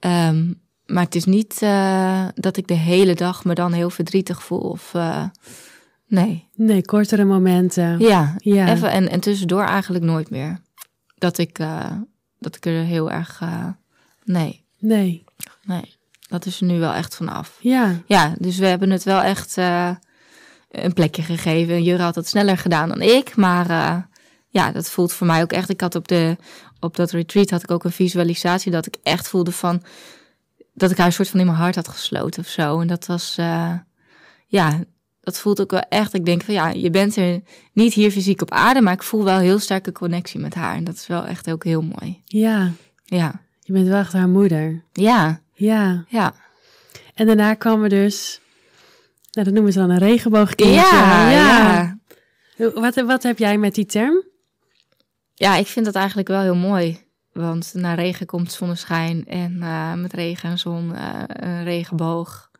Um, 0.00 0.60
maar 0.86 1.04
het 1.04 1.14
is 1.14 1.24
niet 1.24 1.60
uh, 1.62 2.26
dat 2.34 2.56
ik 2.56 2.66
de 2.66 2.74
hele 2.74 3.14
dag 3.14 3.44
me 3.44 3.54
dan 3.54 3.72
heel 3.72 3.90
verdrietig 3.90 4.42
voel. 4.42 4.60
Of 4.60 4.92
uh, 4.94 5.24
nee. 6.06 6.48
Nee, 6.54 6.84
kortere 6.84 7.24
momenten. 7.24 7.98
Ja, 7.98 8.34
ja. 8.38 8.68
Even, 8.68 8.90
en, 8.90 9.08
en 9.10 9.20
tussendoor 9.20 9.64
eigenlijk 9.64 10.04
nooit 10.04 10.30
meer 10.30 10.60
dat 11.14 11.38
ik, 11.38 11.58
uh, 11.58 11.90
dat 12.38 12.56
ik 12.56 12.66
er 12.66 12.84
heel 12.84 13.10
erg. 13.10 13.42
Nee. 14.24 14.64
Nee. 14.78 15.24
Nee. 15.62 15.96
Dat 16.28 16.46
is 16.46 16.60
er 16.60 16.66
nu 16.66 16.78
wel 16.78 16.92
echt 16.92 17.16
vanaf. 17.16 17.58
Ja. 17.60 18.02
Ja, 18.06 18.34
dus 18.38 18.58
we 18.58 18.66
hebben 18.66 18.90
het 18.90 19.04
wel 19.04 19.20
echt 19.20 19.56
een 20.82 20.92
plekje 20.92 21.22
gegeven. 21.22 21.82
Jurre 21.82 22.02
had 22.02 22.14
het 22.14 22.28
sneller 22.28 22.58
gedaan 22.58 22.88
dan 22.88 23.02
ik. 23.02 23.36
Maar 23.36 23.66
ja, 24.48 24.72
dat 24.72 24.90
voelt 24.90 25.12
voor 25.12 25.26
mij 25.26 25.42
ook 25.42 25.52
echt. 25.52 25.68
Ik 25.68 25.80
had 25.80 25.94
op, 25.94 26.08
de, 26.08 26.36
op 26.80 26.96
dat 26.96 27.10
retreat 27.10 27.50
had 27.50 27.62
ik 27.62 27.70
ook 27.70 27.84
een 27.84 27.92
visualisatie 27.92 28.72
dat 28.72 28.86
ik 28.86 28.96
echt 29.02 29.28
voelde 29.28 29.52
van. 29.52 29.82
Dat 30.74 30.90
ik 30.90 30.96
haar 30.96 31.06
een 31.06 31.12
soort 31.12 31.28
van 31.28 31.40
in 31.40 31.46
mijn 31.46 31.58
hart 31.58 31.74
had 31.74 31.88
gesloten 31.88 32.42
of 32.42 32.48
zo. 32.48 32.80
En 32.80 32.86
dat 32.86 33.06
was. 33.06 33.34
ja, 34.46 34.84
dat 35.24 35.38
voelt 35.38 35.60
ook 35.60 35.70
wel 35.70 35.84
echt. 35.88 36.14
Ik 36.14 36.24
denk 36.24 36.42
van 36.42 36.54
ja, 36.54 36.68
je 36.68 36.90
bent 36.90 37.16
er 37.16 37.40
niet 37.72 37.94
hier 37.94 38.10
fysiek 38.10 38.42
op 38.42 38.50
aarde, 38.50 38.80
maar 38.80 38.92
ik 38.92 39.02
voel 39.02 39.24
wel 39.24 39.38
heel 39.38 39.58
sterke 39.58 39.92
connectie 39.92 40.40
met 40.40 40.54
haar. 40.54 40.76
En 40.76 40.84
dat 40.84 40.94
is 40.94 41.06
wel 41.06 41.26
echt 41.26 41.50
ook 41.50 41.64
heel 41.64 41.82
mooi. 41.82 42.22
Ja. 42.24 42.72
Ja. 43.04 43.40
Je 43.60 43.72
bent 43.72 43.88
wel 43.88 43.98
echt 43.98 44.12
haar 44.12 44.28
moeder. 44.28 44.82
Ja. 44.92 45.40
Ja. 45.52 46.04
Ja. 46.08 46.34
En 47.14 47.26
daarna 47.26 47.54
kwam 47.54 47.82
er 47.82 47.88
dus, 47.88 48.40
nou 49.34 49.46
dat 49.46 49.54
noemen 49.54 49.72
ze 49.72 49.78
dan 49.78 49.90
een 49.90 49.98
regenboogkindje. 49.98 50.74
Ja, 50.74 51.30
ja. 51.30 51.96
ja. 52.56 52.70
Wat, 52.74 52.94
wat 52.94 53.22
heb 53.22 53.38
jij 53.38 53.58
met 53.58 53.74
die 53.74 53.86
term? 53.86 54.24
Ja, 55.34 55.56
ik 55.56 55.66
vind 55.66 55.84
dat 55.84 55.94
eigenlijk 55.94 56.28
wel 56.28 56.40
heel 56.40 56.56
mooi. 56.56 57.02
Want 57.32 57.70
na 57.74 57.94
regen 57.94 58.26
komt 58.26 58.52
zonneschijn 58.52 59.26
en 59.26 59.52
uh, 59.52 59.94
met 59.94 60.12
regen 60.12 60.50
en 60.50 60.58
zon 60.58 60.90
uh, 60.92 61.22
een 61.26 61.64
regenboog 61.64 62.50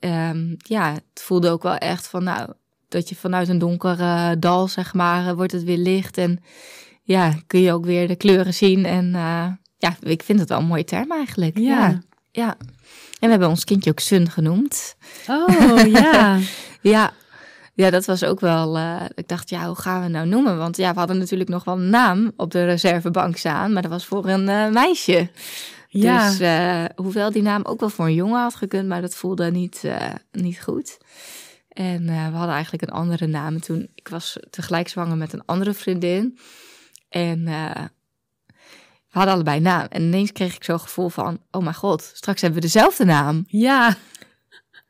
um, 0.00 0.56
ja, 0.58 0.92
het 0.92 1.22
voelde 1.22 1.50
ook 1.50 1.62
wel 1.62 1.76
echt 1.76 2.08
van, 2.08 2.24
nou, 2.24 2.52
dat 2.88 3.08
je 3.08 3.14
vanuit 3.14 3.48
een 3.48 3.58
donker 3.58 3.98
uh, 3.98 4.30
dal, 4.38 4.68
zeg 4.68 4.94
maar, 4.94 5.36
wordt 5.36 5.52
het 5.52 5.64
weer 5.64 5.78
licht. 5.78 6.18
En 6.18 6.42
ja, 7.02 7.34
kun 7.46 7.60
je 7.60 7.72
ook 7.72 7.84
weer 7.84 8.08
de 8.08 8.16
kleuren 8.16 8.54
zien. 8.54 8.84
En 8.84 9.06
uh, 9.06 9.46
ja, 9.76 9.96
ik 10.00 10.22
vind 10.22 10.40
het 10.40 10.48
wel 10.48 10.58
een 10.58 10.66
mooie 10.66 10.84
term 10.84 11.12
eigenlijk. 11.12 11.58
Ja. 11.58 11.88
ja. 11.88 12.00
ja. 12.30 12.56
En 13.18 13.24
we 13.26 13.28
hebben 13.28 13.48
ons 13.48 13.64
kindje 13.64 13.90
ook 13.90 14.00
Sun 14.00 14.30
genoemd. 14.30 14.96
Oh, 15.28 15.86
ja. 15.86 16.38
ja. 16.80 17.12
Ja, 17.74 17.90
dat 17.90 18.04
was 18.04 18.24
ook 18.24 18.40
wel. 18.40 18.76
Uh, 18.76 19.02
ik 19.14 19.28
dacht, 19.28 19.50
ja, 19.50 19.66
hoe 19.66 19.76
gaan 19.76 19.96
we 19.96 20.02
het 20.02 20.12
nou 20.12 20.26
noemen? 20.26 20.58
Want 20.58 20.76
ja, 20.76 20.92
we 20.92 20.98
hadden 20.98 21.18
natuurlijk 21.18 21.50
nog 21.50 21.64
wel 21.64 21.74
een 21.74 21.90
naam 21.90 22.32
op 22.36 22.50
de 22.50 22.64
reservebank 22.64 23.36
staan, 23.36 23.72
maar 23.72 23.82
dat 23.82 23.90
was 23.90 24.06
voor 24.06 24.28
een 24.28 24.48
uh, 24.48 24.68
meisje. 24.68 25.30
Ja. 25.88 26.28
Dus 26.28 26.40
uh, 26.40 26.84
hoewel 26.96 27.32
die 27.32 27.42
naam 27.42 27.64
ook 27.64 27.80
wel 27.80 27.88
voor 27.88 28.06
een 28.06 28.14
jongen 28.14 28.40
had 28.40 28.54
gekund, 28.54 28.88
maar 28.88 29.00
dat 29.00 29.14
voelde 29.14 29.50
niet, 29.50 29.82
niet 30.32 30.62
goed. 30.62 30.98
En 31.68 32.04
we 32.06 32.36
hadden 32.36 32.54
eigenlijk 32.54 32.82
een 32.82 32.98
andere 32.98 33.26
naam. 33.26 33.60
Toen 33.60 33.88
ik 33.94 34.08
was 34.08 34.38
tegelijk 34.50 34.88
zwanger 34.88 35.16
met 35.16 35.32
een 35.32 35.44
andere 35.44 35.74
vriendin. 35.74 36.38
En 37.08 37.48
we 39.10 39.18
hadden 39.18 39.34
allebei 39.34 39.60
naam. 39.60 39.86
En 39.88 40.02
ineens 40.02 40.32
kreeg 40.32 40.56
ik 40.56 40.64
zo'n 40.64 40.80
gevoel 40.80 41.08
van, 41.08 41.40
oh 41.50 41.62
mijn 41.62 41.74
god, 41.74 42.10
straks 42.14 42.40
hebben 42.40 42.60
we 42.60 42.66
dezelfde 42.66 43.04
naam. 43.04 43.44
Ja. 43.46 43.96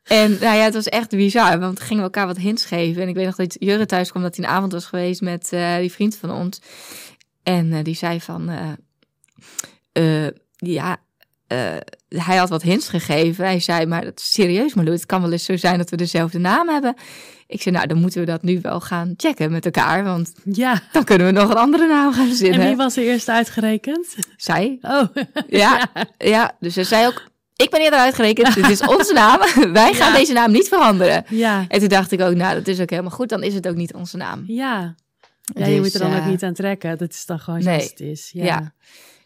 En 0.03 0.31
nou 0.31 0.55
ja, 0.55 0.63
het 0.63 0.73
was 0.73 0.87
echt 0.87 1.09
bizar, 1.09 1.59
want 1.59 1.79
we 1.79 1.85
gingen 1.85 2.03
elkaar 2.03 2.27
wat 2.27 2.37
hints 2.37 2.65
geven. 2.65 3.01
En 3.01 3.07
ik 3.07 3.15
weet 3.15 3.25
nog 3.25 3.35
dat 3.35 3.55
Jurre 3.59 3.85
thuis 3.85 4.09
kwam, 4.09 4.21
dat 4.23 4.35
hij 4.35 4.45
een 4.45 4.51
avond 4.51 4.71
was 4.71 4.85
geweest 4.85 5.21
met 5.21 5.49
die 5.79 5.91
vriend 5.91 6.15
van 6.15 6.31
ons. 6.31 6.61
En 7.43 7.83
die 7.83 7.95
zei 7.95 8.21
van 8.21 8.49
ja, 10.55 10.97
eh, 11.49 11.57
hij 12.09 12.37
had 12.37 12.49
wat 12.49 12.61
hints 12.61 12.87
gegeven. 12.87 13.45
Hij 13.45 13.59
zei, 13.59 13.85
maar 13.85 14.03
dat 14.03 14.19
is 14.19 14.33
serieus 14.33 14.73
Marlo, 14.73 14.91
het 14.91 15.05
kan 15.05 15.21
wel 15.21 15.31
eens 15.31 15.43
zo 15.45 15.57
zijn 15.57 15.77
dat 15.77 15.89
we 15.89 15.95
dezelfde 15.97 16.39
naam 16.39 16.67
hebben. 16.69 16.93
Ik 17.47 17.61
zei, 17.61 17.75
nou, 17.75 17.87
dan 17.87 17.97
moeten 17.97 18.19
we 18.19 18.25
dat 18.25 18.41
nu 18.43 18.59
wel 18.61 18.79
gaan 18.79 19.13
checken 19.17 19.51
met 19.51 19.65
elkaar, 19.65 20.03
want 20.03 20.33
Ja. 20.43 20.81
dan 20.91 21.03
kunnen 21.03 21.27
we 21.27 21.33
nog 21.33 21.49
een 21.49 21.55
andere 21.57 21.87
naam 21.87 22.11
gaan 22.13 22.21
En 22.21 22.27
verzinnen. 22.27 22.67
wie 22.67 22.75
was 22.75 22.97
er 22.97 23.03
eerst 23.03 23.29
uitgerekend? 23.29 24.07
Zij, 24.37 24.77
Oh, 24.81 25.03
ja, 25.47 25.87
ja, 26.17 26.51
dus 26.59 26.75
hij 26.75 26.83
zei 26.83 27.07
ook, 27.07 27.23
ik 27.55 27.69
ben 27.69 27.81
eerder 27.81 27.99
uitgerekend, 27.99 28.53
dit 28.55 28.69
is 28.69 28.81
onze 28.87 29.13
naam. 29.13 29.39
Wij 29.73 29.93
gaan 29.93 30.11
Ja. 30.11 30.17
deze 30.17 30.33
naam 30.33 30.51
niet 30.51 30.67
veranderen. 30.67 31.23
ja. 31.29 31.65
En 31.67 31.79
toen 31.79 31.89
dacht 31.89 32.11
ik 32.11 32.21
ook, 32.21 32.35
nou, 32.35 32.55
dat 32.55 32.67
is 32.67 32.79
ook 32.79 32.89
helemaal 32.89 33.11
goed, 33.11 33.29
dan 33.29 33.43
is 33.43 33.53
het 33.53 33.67
ook 33.67 33.75
niet 33.75 33.93
onze 33.93 34.17
naam. 34.17 34.43
Ja. 34.47 34.95
Ja, 35.53 35.65
Dus, 35.65 35.73
je 35.73 35.79
moet 35.79 35.93
er 35.93 35.99
dan 35.99 36.11
eh, 36.11 36.17
ook 36.17 36.25
niet 36.25 36.43
aan 36.43 36.53
trekken. 36.53 36.97
Dat 36.97 37.11
is 37.11 37.25
dan 37.25 37.39
gewoon 37.39 37.63
nee. 37.63 37.81
het 37.81 37.99
is. 37.99 38.29
Ja. 38.33 38.73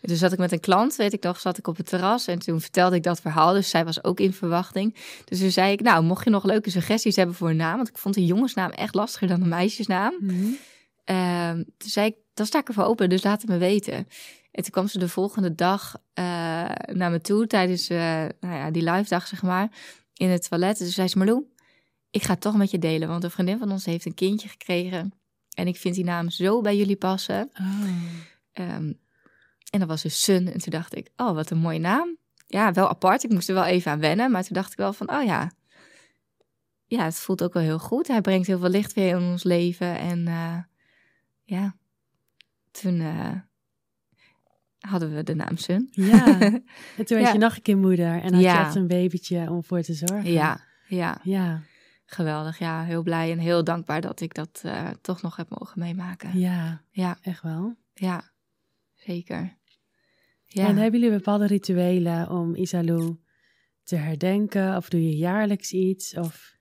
Toen 0.02 0.16
zat 0.16 0.32
ik 0.32 0.40
met 0.40 0.52
een 0.52 0.60
klant, 0.60 0.96
weet 0.96 1.14
ik 1.14 1.24
nog, 1.24 1.40
zat 1.40 1.58
ik 1.58 1.68
op 1.68 1.78
het 1.78 1.86
terras 1.86 2.28
en 2.28 2.40
toen 2.40 2.62
vertelde 2.62 2.96
ik 2.96 3.04
dat 3.04 3.22
verhaal. 3.22 3.54
Dus 3.54 3.70
zij 3.70 3.86
was 3.86 4.04
ook 4.04 4.20
in 4.20 4.34
verwachting. 4.34 4.96
Dus 5.26 5.40
toen 5.40 5.52
zei 5.52 5.72
ik, 5.72 5.82
nou, 5.82 6.04
mocht 6.04 6.24
je 6.24 6.30
nog 6.30 6.44
leuke 6.44 6.70
suggesties 6.70 7.16
hebben 7.16 7.36
voor 7.36 7.50
een 7.50 7.56
naam, 7.56 7.76
want 7.76 7.88
ik 7.88 7.98
vond 7.98 8.16
een 8.16 8.26
jongensnaam 8.26 8.70
echt 8.70 8.96
lastiger 8.96 9.28
dan 9.28 9.42
een 9.42 9.48
meisjesnaam. 9.48 10.14
Mhm. 10.20 10.46
Ehm, 11.04 11.56
toen 11.56 11.90
zei 11.90 12.08
ik, 12.08 12.16
dan 12.34 12.46
sta 12.46 12.60
ik 12.60 12.68
ervoor 12.68 12.84
open, 12.84 13.10
dus 13.10 13.24
laat 13.24 13.42
het 13.42 13.50
me 13.50 13.58
weten. 13.58 14.08
En 14.52 14.64
toen 14.64 14.72
kwam 14.72 14.88
ze 14.88 15.00
de 15.00 15.10
volgende 15.10 15.56
dag 15.56 15.96
eh, 16.14 16.24
naar 16.94 17.12
me 17.12 17.22
toe 17.22 17.48
tijdens 17.48 17.90
eh, 17.90 17.98
nou 18.40 18.56
ja, 18.56 18.72
die 18.72 18.92
live 18.92 19.10
dag, 19.10 19.28
zeg 19.28 19.42
maar, 19.42 19.70
in 20.14 20.30
het 20.30 20.50
toilet. 20.50 20.80
En 20.80 20.84
toen 20.84 20.94
zei 20.94 21.08
ze, 21.08 21.18
Marlou, 21.18 21.44
ik 22.10 22.24
ga 22.24 22.32
het 22.32 22.42
toch 22.42 22.56
met 22.56 22.72
je 22.72 22.80
delen, 22.80 23.08
want 23.08 23.24
een 23.24 23.32
vriendin 23.32 23.60
van 23.60 23.72
ons 23.72 23.86
heeft 23.86 24.06
een 24.06 24.14
kindje 24.14 24.48
gekregen. 24.48 25.14
En 25.54 25.68
ik 25.68 25.78
vind 25.78 25.95
die 25.95 26.04
naam 26.04 26.30
zo 26.30 26.62
bij 26.62 26.78
jullie 26.78 26.95
passen. 26.95 27.49
Oh. 27.60 27.88
Ehm, 28.51 28.93
en 29.70 29.80
dat 29.80 29.88
was 29.88 30.01
dus 30.01 30.24
Sun. 30.24 30.47
En 30.54 30.60
toen 30.60 30.72
dacht 30.72 30.95
ik, 30.95 31.10
oh, 31.16 31.34
wat 31.34 31.49
een 31.49 31.58
mooie 31.58 31.80
naam. 31.80 32.18
Ja, 32.47 32.72
wel 32.72 32.89
apart. 32.89 33.24
Ik 33.24 33.30
moest 33.32 33.47
er 33.49 33.54
wel 33.56 33.66
even 33.66 33.91
aan 33.91 33.99
wennen. 33.99 34.32
Maar 34.32 34.43
toen 34.43 34.56
dacht 34.56 34.72
ik 34.72 34.78
wel 34.78 34.93
van, 34.93 35.12
oh 35.12 35.24
ja. 35.24 35.51
Ja, 36.86 37.04
het 37.04 37.16
voelt 37.20 37.43
ook 37.43 37.54
wel 37.54 37.64
heel 37.64 37.80
goed. 37.80 38.08
Hij 38.08 38.22
brengt 38.22 38.47
heel 38.47 38.60
veel 38.60 38.70
licht 38.70 38.93
weer 38.93 39.10
in 39.10 39.22
ons 39.24 39.43
leven. 39.43 39.97
En 39.97 40.28
eh, 40.28 40.58
ja, 41.43 41.76
toen 42.72 42.99
eh, 43.01 43.32
hadden 44.80 45.16
we 45.16 45.24
de 45.24 45.36
naam 45.36 45.58
Sun. 45.58 45.88
Ja. 45.91 46.39
En 46.97 47.06
toen 47.06 47.18
werd 47.18 47.22
Ja. 47.28 47.32
je 47.34 47.38
nog 47.39 47.56
een 47.56 47.62
keer 47.62 47.78
moeder 47.78 48.22
en 48.22 48.34
had 48.34 48.41
Ja. 48.43 48.54
je 48.60 48.66
echt 48.66 48.76
een 48.76 48.88
babytje 48.88 49.49
om 49.49 49.64
voor 49.64 49.82
te 49.82 49.93
zorgen. 49.93 50.32
Ja, 50.32 50.60
ja, 50.88 51.18
Ja, 51.24 51.62
geweldig. 52.14 52.59
Ja, 52.59 52.84
heel 52.84 53.03
blij 53.03 53.32
en 53.32 53.38
heel 53.39 53.64
dankbaar 53.64 54.01
dat 54.01 54.22
ik 54.22 54.34
dat 54.34 54.61
eh, 54.64 54.89
toch 55.01 55.22
nog 55.22 55.36
heb 55.36 55.49
mogen 55.49 55.80
meemaken. 55.80 56.39
ja, 56.39 56.82
Ja, 56.91 57.18
echt 57.22 57.41
wel. 57.41 57.76
ja, 57.93 58.32
zeker. 58.93 59.57
Ja. 60.45 60.68
En 60.68 60.78
hebben 60.78 60.99
jullie 60.99 61.16
bepaalde 61.18 61.47
rituelen 61.47 62.30
om 62.30 62.55
Isalou 62.55 63.18
te 63.84 63.95
herdenken? 63.95 64.76
Of 64.78 64.89
doe 64.89 65.03
je 65.03 65.18
jaarlijks 65.18 65.72
iets? 65.72 66.18
Of... 66.18 66.51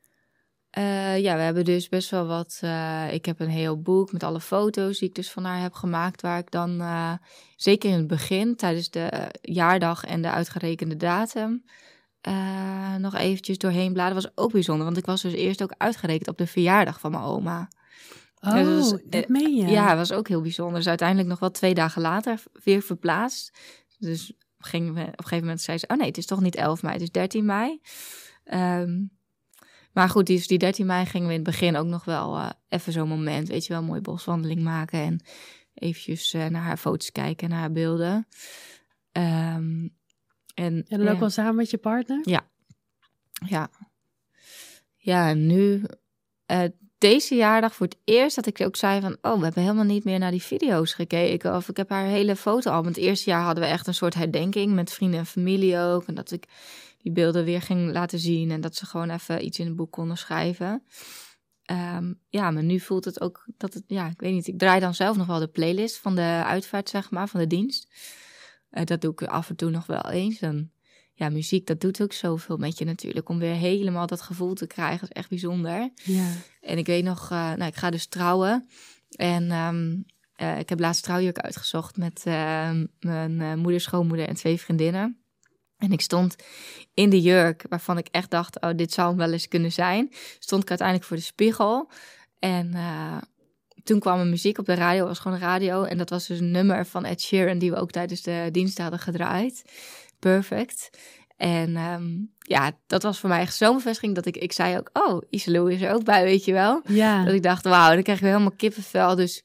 Eh, 0.71 1.19
ja, 1.19 1.37
we 1.37 1.43
hebben 1.43 1.65
dus 1.65 1.89
best 1.89 2.11
wel 2.11 2.27
wat. 2.27 2.59
eh, 2.63 3.13
ik 3.13 3.25
heb 3.25 3.41
een 3.41 3.49
heel 3.49 3.81
boek 3.83 4.13
met 4.13 4.23
alle 4.23 4.41
foto's 4.41 4.99
die 4.99 5.09
ik 5.09 5.15
dus 5.15 5.31
van 5.31 5.45
haar 5.45 5.61
heb 5.61 5.73
gemaakt. 5.73 6.23
Waar 6.23 6.39
ik 6.39 6.51
dan 6.51 6.83
zeker 7.57 7.91
in 7.91 7.97
het 7.97 8.07
begin, 8.07 8.57
tijdens 8.57 8.91
de 8.91 9.31
jaardag 9.43 10.05
en 10.05 10.23
de 10.23 10.31
uitgerekende 10.31 10.97
datum. 10.97 11.65
Eh, 12.23 12.95
nog 12.95 13.15
eventjes 13.15 13.59
doorheen 13.59 13.93
bladen. 13.93 14.15
was 14.15 14.31
ook 14.35 14.53
bijzonder, 14.53 14.85
want 14.85 14.97
ik 14.97 15.07
was 15.07 15.23
dus 15.23 15.33
eerst 15.33 15.63
ook 15.63 15.75
uitgerekend 15.77 16.29
op 16.29 16.39
de 16.39 16.47
verjaardag 16.47 17.01
van 17.01 17.11
mijn 17.11 17.23
oma. 17.23 17.69
Oh, 18.41 18.55
Ja, 18.55 18.65
dat 18.65 19.23
eh, 19.25 19.29
meen 19.29 19.55
je? 19.55 19.67
Ja, 19.67 19.97
was 19.97 20.13
ook 20.13 20.29
heel 20.29 20.41
bijzonder. 20.41 20.77
Dus 20.77 20.89
uiteindelijk 20.89 21.29
nog 21.29 21.39
wel 21.39 21.51
twee 21.51 21.75
dagen 21.75 22.03
later 22.03 22.43
weer 22.65 22.83
verplaatst. 22.83 23.59
Dus 23.99 24.33
gingen 24.59 24.95
we, 24.95 25.01
op 25.01 25.07
een 25.07 25.15
gegeven 25.15 25.45
moment 25.45 25.61
zei 25.61 25.79
ze... 25.79 25.87
oh 25.89 25.97
nee, 25.97 26.07
het 26.07 26.19
is 26.19 26.27
toch 26.27 26.41
niet 26.41 26.57
11 26.57 26.83
mei, 26.83 26.95
het 26.95 27.03
is 27.03 27.11
13 27.11 27.45
mei. 27.45 27.81
Ehm, 28.45 29.05
maar 29.93 30.09
goed, 30.09 30.27
die, 30.27 30.37
dus 30.37 30.47
die 30.47 30.59
13 30.59 30.87
mei 30.87 31.07
gingen 31.07 31.27
we 31.27 31.35
in 31.35 31.41
het 31.41 31.49
begin 31.51 31.77
ook 31.77 31.87
nog 31.87 32.05
wel 32.05 32.37
eh, 32.37 32.51
even 32.69 32.93
zo'n 32.93 33.09
moment... 33.09 33.49
weet 33.49 33.67
je 33.67 33.73
wel, 33.73 33.83
een 33.83 33.89
mooie 33.89 34.01
boswandeling 34.01 34.63
maken... 34.63 35.01
en 35.01 35.25
eventjes 35.75 36.33
eh, 36.33 36.47
naar 36.47 36.63
haar 36.63 36.77
foto's 36.77 37.13
kijken, 37.13 37.49
naar 37.49 37.59
haar 37.59 37.73
beelden. 37.73 38.27
Ehm, 39.13 39.89
en, 40.55 40.85
En 40.89 40.99
dan 40.99 41.09
ook 41.09 41.21
wel 41.21 41.31
samen 41.31 41.55
met 41.55 41.71
je 41.71 41.79
partner? 41.79 42.21
ja. 43.47 43.71
Ja, 44.97 45.29
en 45.29 45.47
nu, 45.47 45.85
eh, 46.47 46.65
deze 46.99 47.35
jaardag 47.35 47.75
voor 47.75 47.87
het 47.87 47.99
eerst 48.05 48.37
dat 48.37 48.47
ik 48.47 48.61
ook 48.61 48.77
zei 48.77 49.01
van... 49.01 49.17
oh, 49.23 49.39
we 49.39 49.45
hebben 49.45 49.63
helemaal 49.63 49.85
niet 49.85 50.05
meer 50.05 50.19
naar 50.19 50.31
die 50.31 50.43
video's 50.43 50.95
gekeken. 50.95 51.57
Of 51.57 51.69
ik 51.69 51.77
heb 51.77 51.89
haar 51.89 52.07
hele 52.07 52.37
fotoalbum. 52.37 52.89
Het 52.89 53.01
eerste 53.01 53.31
jaar 53.31 53.43
hadden 53.43 53.65
we 53.65 53.71
echt 53.71 53.87
een 53.87 53.95
soort 53.95 54.15
herdenking 54.15 54.73
met 54.73 54.93
vrienden 54.93 55.19
en 55.19 55.27
familie 55.27 55.79
ook. 55.79 56.05
En 56.05 56.15
dat 56.15 56.31
ik 56.31 56.45
die 56.99 57.13
beelden 57.13 57.45
weer 57.45 57.63
ging 57.63 57.93
laten 57.93 58.19
zien. 58.19 58.51
En 58.51 58.61
dat 58.61 58.77
ze 58.77 58.87
gewoon 58.87 59.11
even 59.11 59.45
iets 59.45 59.59
in 59.59 59.67
het 59.67 59.77
boek 59.77 59.91
konden 59.91 60.17
schrijven. 60.17 60.83
Ehm, 61.63 62.13
ja, 62.29 62.51
maar 62.51 62.63
nu 62.63 62.81
voelt 62.81 63.05
het 63.05 63.21
ook 63.21 63.45
dat 63.57 63.75
het... 63.75 63.85
Ja, 63.87 64.07
ik 64.07 64.21
weet 64.21 64.33
niet. 64.33 64.47
Ik 64.47 64.59
draai 64.59 64.81
dan 64.81 64.95
zelf 64.95 65.17
nog 65.17 65.27
wel 65.27 65.39
de 65.39 65.49
playlist 65.49 65.99
van 65.99 66.15
de 66.15 66.43
uitvaart, 66.45 66.89
zeg 66.89 67.11
maar, 67.11 67.29
van 67.29 67.41
de 67.41 67.47
dienst. 67.47 67.89
Eh, 68.73 68.85
dat 68.85 69.01
doe 69.01 69.13
ik 69.13 69.23
af 69.23 69.49
en 69.49 69.57
toe 69.57 69.71
nog 69.71 69.87
wel 69.87 70.11
eens. 70.11 70.39
Dan 70.39 70.71
ja, 71.15 71.29
muziek, 71.29 71.67
dat 71.67 71.81
doet 71.81 72.03
ook 72.03 72.13
zoveel 72.13 72.57
met 72.57 72.79
je 72.79 72.85
natuurlijk. 72.85 73.29
Om 73.29 73.39
weer 73.39 73.55
helemaal 73.55 74.07
dat 74.07 74.21
gevoel 74.21 74.55
te 74.55 74.67
krijgen, 74.67 75.01
dat 75.01 75.09
is 75.09 75.15
echt 75.15 75.29
bijzonder. 75.29 75.91
Ja. 75.95 76.31
En 76.61 76.79
ik 76.79 76.87
weet 76.87 77.05
nog, 77.05 77.31
eh, 77.31 77.39
nou, 77.39 77.65
ik 77.65 77.77
ga 77.77 77.91
dus 77.91 78.07
trouwen. 78.07 78.69
En 79.11 79.51
ehm, 79.51 79.97
eh, 80.35 80.59
ik 80.59 80.69
heb 80.69 80.81
laatst 80.81 81.03
trouwjurk 81.03 81.39
uitgezocht 81.39 81.97
met 81.97 82.23
ehm, 82.25 82.87
mijn 83.01 83.59
moeder, 83.59 83.81
schoonmoeder 83.81 84.29
en 84.29 84.35
twee 84.35 84.61
vriendinnen. 84.61 85.17
En 85.77 85.93
ik 85.93 86.01
stond 86.01 86.37
in 86.95 87.11
de 87.11 87.21
jurk 87.21 87.65
waarvan 87.69 87.99
ik 87.99 88.09
echt 88.11 88.31
dacht, 88.31 88.61
oh, 88.61 88.71
dit 88.77 88.93
zou 88.93 89.09
hem 89.09 89.17
wel 89.17 89.33
eens 89.33 89.49
kunnen 89.49 89.73
zijn. 89.73 90.13
Stond 90.39 90.63
ik 90.63 90.69
uiteindelijk 90.69 91.09
voor 91.09 91.17
de 91.17 91.23
spiegel. 91.23 91.91
En 92.39 92.75
toen 93.85 93.99
kwam 93.99 94.19
er 94.19 94.27
muziek 94.27 94.59
op 94.59 94.67
de 94.67 94.75
radio, 94.75 95.07
was 95.07 95.19
gewoon 95.19 95.39
radio. 95.39 95.83
En 95.83 95.99
dat 95.99 96.11
was 96.11 96.27
dus 96.27 96.39
een 96.39 96.51
nummer 96.51 96.87
van 96.87 97.05
Ed 97.05 97.21
Sheeran 97.21 97.59
die 97.59 97.71
we 97.71 97.77
ook 97.77 97.91
tijdens 97.91 98.23
de 98.23 98.49
dienst 98.53 98.79
hadden 98.79 98.99
gedraaid. 98.99 99.65
Perfect. 100.19 100.91
En 101.37 101.77
ehm, 101.77 102.11
ja, 102.39 102.73
dat 102.87 103.03
was 103.03 103.19
voor 103.19 103.29
mij 103.29 103.41
echt 103.41 103.55
zo'n 103.55 103.75
bevestiging 103.77 104.15
dat 104.15 104.27
ik, 104.27 104.37
ik 104.37 104.53
zei 104.53 104.77
ook, 104.77 104.91
oh, 104.93 105.23
Iselou 105.31 105.73
is 105.73 105.83
er 105.83 105.93
ook 105.93 106.05
bij, 106.05 106.25
weet 106.25 106.45
je 106.45 106.53
wel. 106.53 106.83
Ja. 106.89 107.25
Dat 107.25 107.35
ik 107.35 107.43
dacht, 107.43 107.65
wauw, 107.65 107.93
dan 107.93 108.03
krijg 108.03 108.19
ik 108.19 108.25
weer 108.25 108.33
helemaal 108.33 108.57
kippenvel. 108.57 109.15
Dus 109.15 109.43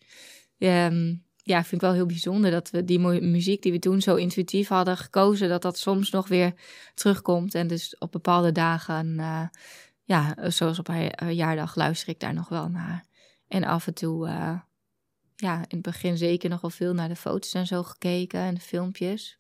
ehm, 0.58 1.16
ja, 1.44 1.60
ik 1.60 1.66
vind 1.66 1.72
het 1.72 1.82
wel 1.82 1.94
heel 1.94 2.06
bijzonder 2.06 2.52
dat 2.52 2.70
we 2.70 2.84
die 2.84 3.00
mu- 3.00 3.22
muziek 3.22 3.62
die 3.62 3.72
we 3.72 3.80
toen 3.80 4.02
zo 4.02 4.16
intuïtief 4.16 4.68
hadden 4.68 4.98
gekozen, 4.98 5.50
dat 5.50 5.62
dat 5.62 5.78
soms 5.78 6.10
nog 6.10 6.28
weer 6.28 6.54
terugkomt. 6.94 7.56
En 7.56 7.68
dus 7.68 7.96
op 7.98 8.12
bepaalde 8.12 8.52
dagen, 8.52 9.20
eh, 9.20 9.44
ja, 10.04 10.36
zoals 10.48 10.80
op 10.80 10.88
haar 10.88 11.08
eh, 11.08 11.32
jaardag, 11.32 11.76
luister 11.76 12.10
ik 12.10 12.20
daar 12.20 12.34
nog 12.34 12.50
wel 12.50 12.70
naar. 12.70 13.06
En 13.48 13.64
af 13.64 13.88
en 13.88 13.94
toe, 13.94 14.28
eh, 14.28 14.60
ja, 15.36 15.56
in 15.58 15.66
het 15.68 15.82
begin 15.82 16.18
zeker 16.18 16.50
nog 16.50 16.62
wel 16.62 16.70
veel 16.72 16.94
naar 16.94 17.08
de 17.08 17.16
foto's 17.16 17.54
en 17.54 17.68
zo 17.68 17.84
gekeken 17.84 18.40
en 18.40 18.54
de 18.54 18.60
filmpjes. 18.62 19.40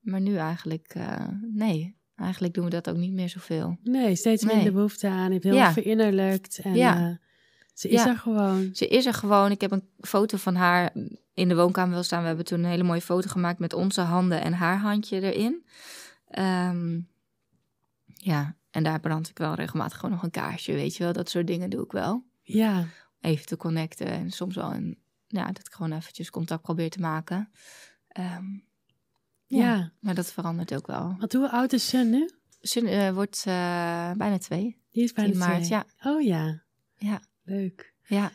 Maar 0.00 0.20
nu 0.20 0.36
eigenlijk, 0.36 0.86
eh, 0.94 1.26
nee, 1.52 1.96
eigenlijk 2.16 2.54
doen 2.54 2.64
we 2.64 2.70
dat 2.70 2.88
ook 2.90 2.96
niet 2.96 3.12
meer 3.12 3.28
zoveel. 3.28 3.76
Nee, 3.82 4.14
steeds 4.16 4.42
Nee. 4.42 4.54
minder 4.54 4.72
behoefte 4.72 5.08
aan. 5.08 5.26
Je 5.26 5.32
hebt 5.32 5.44
heel 5.44 5.54
Ja. 5.54 5.72
verinnerlijkt. 5.72 6.58
En 6.58 6.74
Ja. 6.74 7.08
eh, 7.10 7.16
ze 7.74 7.88
is 7.88 8.02
Ja. 8.02 8.08
er 8.08 8.16
gewoon. 8.16 8.70
Ze 8.74 8.88
is 8.88 9.06
er 9.06 9.14
gewoon. 9.14 9.50
Ik 9.50 9.60
heb 9.60 9.70
een 9.70 9.88
foto 10.00 10.36
van 10.36 10.54
haar 10.54 10.92
in 11.34 11.48
de 11.48 11.54
woonkamer 11.56 11.94
wel 11.94 12.02
staan. 12.02 12.20
We 12.20 12.26
hebben 12.26 12.44
toen 12.44 12.58
een 12.58 12.70
hele 12.70 12.82
mooie 12.82 13.00
foto 13.00 13.28
gemaakt 13.28 13.58
met 13.58 13.72
onze 13.72 14.00
handen 14.00 14.42
en 14.42 14.52
haar 14.52 14.78
handje 14.78 15.20
erin. 15.32 15.64
Ehm, 16.26 17.00
ja, 18.14 18.56
en 18.70 18.82
daar 18.82 19.00
brand 19.00 19.28
ik 19.28 19.38
wel 19.38 19.54
regelmatig 19.54 19.96
gewoon 19.98 20.10
nog 20.14 20.22
een 20.22 20.30
kaarsje, 20.30 20.72
weet 20.72 20.96
je 20.96 21.04
wel. 21.04 21.12
Dat 21.12 21.30
soort 21.30 21.46
dingen 21.46 21.70
doe 21.70 21.84
ik 21.84 21.92
wel. 21.92 22.24
Ja. 22.52 22.86
Even 23.20 23.46
te 23.46 23.56
connecten 23.56 24.06
en 24.06 24.30
soms 24.30 24.54
wel 24.54 24.72
een, 24.72 24.98
ja, 25.26 25.46
dat 25.46 25.66
ik 25.66 25.72
gewoon 25.72 25.92
eventjes 25.92 26.30
contact 26.30 26.62
probeer 26.62 26.90
te 26.90 27.00
maken. 27.00 27.50
Ehm, 28.08 28.44
ja, 29.46 29.64
Ja. 29.74 29.92
maar 30.00 30.14
dat 30.14 30.32
verandert 30.32 30.74
ook 30.74 30.86
wel. 30.86 31.16
Want 31.18 31.32
hoe 31.32 31.50
oud 31.50 31.72
is 31.72 31.88
Sun 31.88 32.10
nu? 32.10 32.30
Sun 32.60 32.86
eh, 32.86 33.10
wordt 33.12 33.36
eh, 33.46 34.12
bijna 34.12 34.38
twee. 34.38 34.78
Die 34.90 35.02
is 35.04 35.12
bijna 35.12 35.30
10 35.30 35.38
maart, 35.38 35.64
twee. 35.64 35.78
ja. 36.02 36.10
Oh 36.10 36.22
ja. 36.22 36.62
Ja, 36.96 37.20
Leuk. 37.44 37.94
ja. 38.06 38.32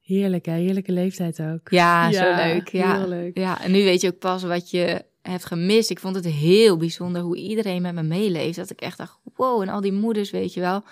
Heerlijk 0.00 0.46
hè. 0.46 0.52
Heerlijke 0.52 0.92
leeftijd 0.92 1.40
ook. 1.42 1.70
Ja, 1.70 2.12
zo 2.12 2.34
leuk. 2.34 2.68
Ja. 2.68 2.98
Heel 2.98 3.08
leuk. 3.08 3.38
Ja, 3.38 3.60
en 3.60 3.70
nu 3.70 3.84
weet 3.84 4.00
je 4.00 4.08
ook 4.08 4.18
pas 4.18 4.42
wat 4.42 4.70
je 4.70 5.04
hebt 5.22 5.44
gemist. 5.44 5.90
Ik 5.90 5.98
vond 5.98 6.14
het 6.14 6.24
heel 6.24 6.76
bijzonder 6.76 7.22
hoe 7.22 7.36
iedereen 7.36 7.82
met 7.82 7.94
me 7.94 8.02
meeleeft. 8.02 8.56
Dat 8.56 8.70
ik 8.70 8.80
echt 8.80 8.98
dacht, 8.98 9.18
wow, 9.34 9.62
en 9.62 9.68
al 9.68 9.80
die 9.80 9.92
moeders, 9.92 10.30
weet 10.30 10.54
je 10.54 10.60
wel. 10.60 10.82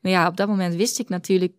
Maar 0.00 0.12
ja, 0.12 0.28
op 0.28 0.36
dat 0.36 0.48
moment 0.48 0.74
wist 0.74 0.98
ik 0.98 1.08
natuurlijk 1.08 1.52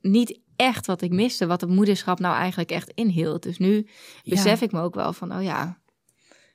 niet 0.00 0.40
echt 0.56 0.86
wat 0.86 1.02
ik 1.02 1.10
miste. 1.10 1.46
Wat 1.46 1.60
het 1.60 1.70
moederschap 1.70 2.18
nou 2.18 2.36
eigenlijk 2.36 2.70
echt 2.70 2.90
inhield. 2.94 3.42
Dus 3.42 3.58
nu 3.58 3.86
besef 4.24 4.60
ik 4.60 4.72
me 4.72 4.80
ook 4.80 4.94
wel 4.94 5.12
van, 5.12 5.34
oh 5.36 5.42
ja, 5.42 5.78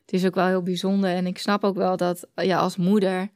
het 0.01 0.13
is 0.13 0.25
ook 0.25 0.35
wel 0.35 0.47
heel 0.47 0.63
bijzonder. 0.63 1.09
En 1.09 1.27
ik 1.27 1.37
snap 1.37 1.63
ook 1.63 1.75
wel 1.75 1.97
dat 1.97 2.27
ja, 2.35 2.59
als 2.59 2.77
moeder 2.77 3.29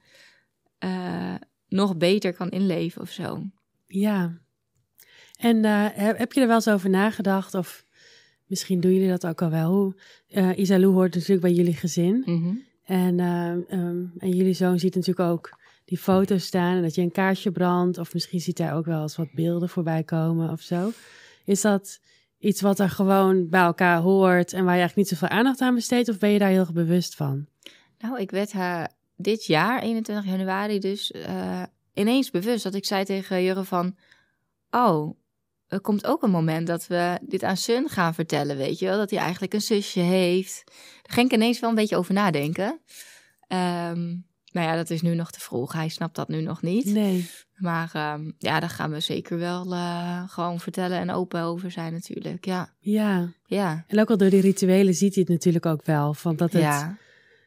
eh, 0.78 1.36
nog 1.68 1.98
beter 1.98 2.34
kan 2.34 2.50
inleven 2.50 3.02
of 3.02 3.10
zo. 3.10 3.44
Ja. 3.88 4.41
En 5.39 5.66
eh, 5.66 5.88
heb, 5.94 6.34
je 6.34 6.41
er 6.41 6.48
wel 6.48 6.56
eens 6.56 6.70
over 6.70 6.89
nagedacht 6.89 7.54
of 7.54 7.86
misschien 8.46 8.80
doen 8.80 8.94
jullie 8.94 9.10
dat 9.10 9.28
ook 9.28 9.41
al 9.41 9.50
wel. 9.50 9.94
Uh, 10.30 10.58
Isalou 10.58 10.94
hoort 10.94 11.14
natuurlijk 11.14 11.41
bij 11.41 11.54
jullie 11.54 11.76
gezin. 11.76 12.24
Mhm. 12.26 12.56
En, 12.84 13.20
um, 13.20 14.14
en 14.18 14.30
jullie 14.30 14.54
zoon 14.54 14.80
ziet 14.80 14.96
natuurlijk 14.96 15.30
ook 15.30 15.58
die 15.86 15.98
foto's 15.98 16.46
staan 16.46 16.76
en 16.76 16.82
dat 16.82 16.96
je 16.96 17.02
een 17.02 17.12
kaartje 17.12 17.52
brandt. 17.52 17.98
Of 17.98 18.14
misschien 18.14 18.40
ziet 18.40 18.58
hij 18.58 18.74
ook 18.74 18.86
wel 18.86 19.02
eens 19.02 19.16
wat 19.16 19.32
beelden 19.34 19.70
voorbij 19.70 20.04
komen 20.04 20.50
of 20.50 20.62
zo. 20.62 20.92
Is 21.46 21.62
dat 21.62 22.00
iets 22.40 22.62
wat 22.62 22.80
er 22.80 22.90
gewoon 22.90 23.50
bij 23.50 23.62
elkaar 23.62 24.00
hoort 24.00 24.54
en 24.54 24.64
waar 24.64 24.74
je 24.74 24.80
eigenlijk 24.80 24.96
niet 24.96 25.20
zoveel 25.20 25.38
aandacht 25.38 25.62
aan 25.62 25.76
besteedt? 25.76 26.10
Of 26.10 26.18
ben 26.18 26.30
je 26.30 26.40
daar 26.40 26.50
heel 26.50 26.68
bewust 26.74 27.16
van? 27.16 27.48
Nou, 27.98 28.20
ik 28.20 28.32
werd 28.32 28.52
haar 28.52 28.92
dit 29.16 29.46
jaar, 29.46 29.82
21 29.82 30.26
januari, 30.26 30.80
dus 30.80 31.12
uh, 31.12 31.64
ineens 31.94 32.30
bewust 32.30 32.64
dat 32.64 32.74
ik 32.74 32.86
zei 32.86 33.06
tegen 33.06 33.44
Jurre 33.44 33.64
van... 33.64 33.96
Oh, 34.72 35.18
er 35.68 35.82
komt 35.82 36.06
ook 36.06 36.24
een 36.24 36.32
moment 36.32 36.68
dat 36.68 36.88
we 36.88 37.20
dit 37.22 37.44
aan 37.44 37.58
Sun 37.58 37.90
gaan 37.90 38.14
vertellen, 38.14 38.58
weet 38.58 38.80
je 38.80 38.86
wel? 38.86 38.98
Dat 38.98 39.10
hij 39.10 39.20
eigenlijk 39.20 39.54
een 39.54 39.62
zusje 39.62 40.00
heeft. 40.00 40.64
Daar 41.02 41.14
ging 41.14 41.28
ik 41.28 41.34
ineens 41.34 41.60
wel 41.60 41.70
een 41.70 41.76
beetje 41.76 41.98
over 41.98 42.14
nadenken. 42.14 42.80
Um, 43.48 44.26
nou 44.54 44.68
ja, 44.68 44.76
dat 44.76 44.89
is 44.89 45.01
nu 45.01 45.16
nog 45.16 45.32
te 45.32 45.39
vroeg. 45.39 45.74
Hij 45.74 45.89
snapt 45.89 46.16
dat 46.16 46.28
nu 46.28 46.41
nog 46.41 46.62
niet. 46.62 46.86
Nee. 46.86 47.30
Maar 47.56 48.14
um, 48.16 48.36
ja, 48.38 48.60
daar 48.60 48.70
gaan 48.70 48.91
we 48.91 48.99
zeker 48.99 49.38
wel 49.38 49.74
uh, 49.74 50.30
gewoon 50.30 50.60
vertellen 50.60 50.99
en 50.99 51.12
open 51.12 51.41
over 51.41 51.72
zijn 51.72 51.93
natuurlijk. 51.93 52.45
Ja. 52.45 52.74
Ja. 52.80 53.30
Ja. 53.45 53.84
En 53.88 53.99
ook 53.99 54.10
al 54.10 54.18
door 54.18 54.30
die 54.30 54.41
rituelen 54.41 54.93
ziet 54.93 55.14
hij 55.16 55.24
het 55.24 55.32
natuurlijk 55.32 55.66
ook 55.66 55.86
wel. 55.86 56.14
Van 56.14 56.36
dat, 56.36 56.54
het, 56.54 56.62
Ja. 56.62 56.97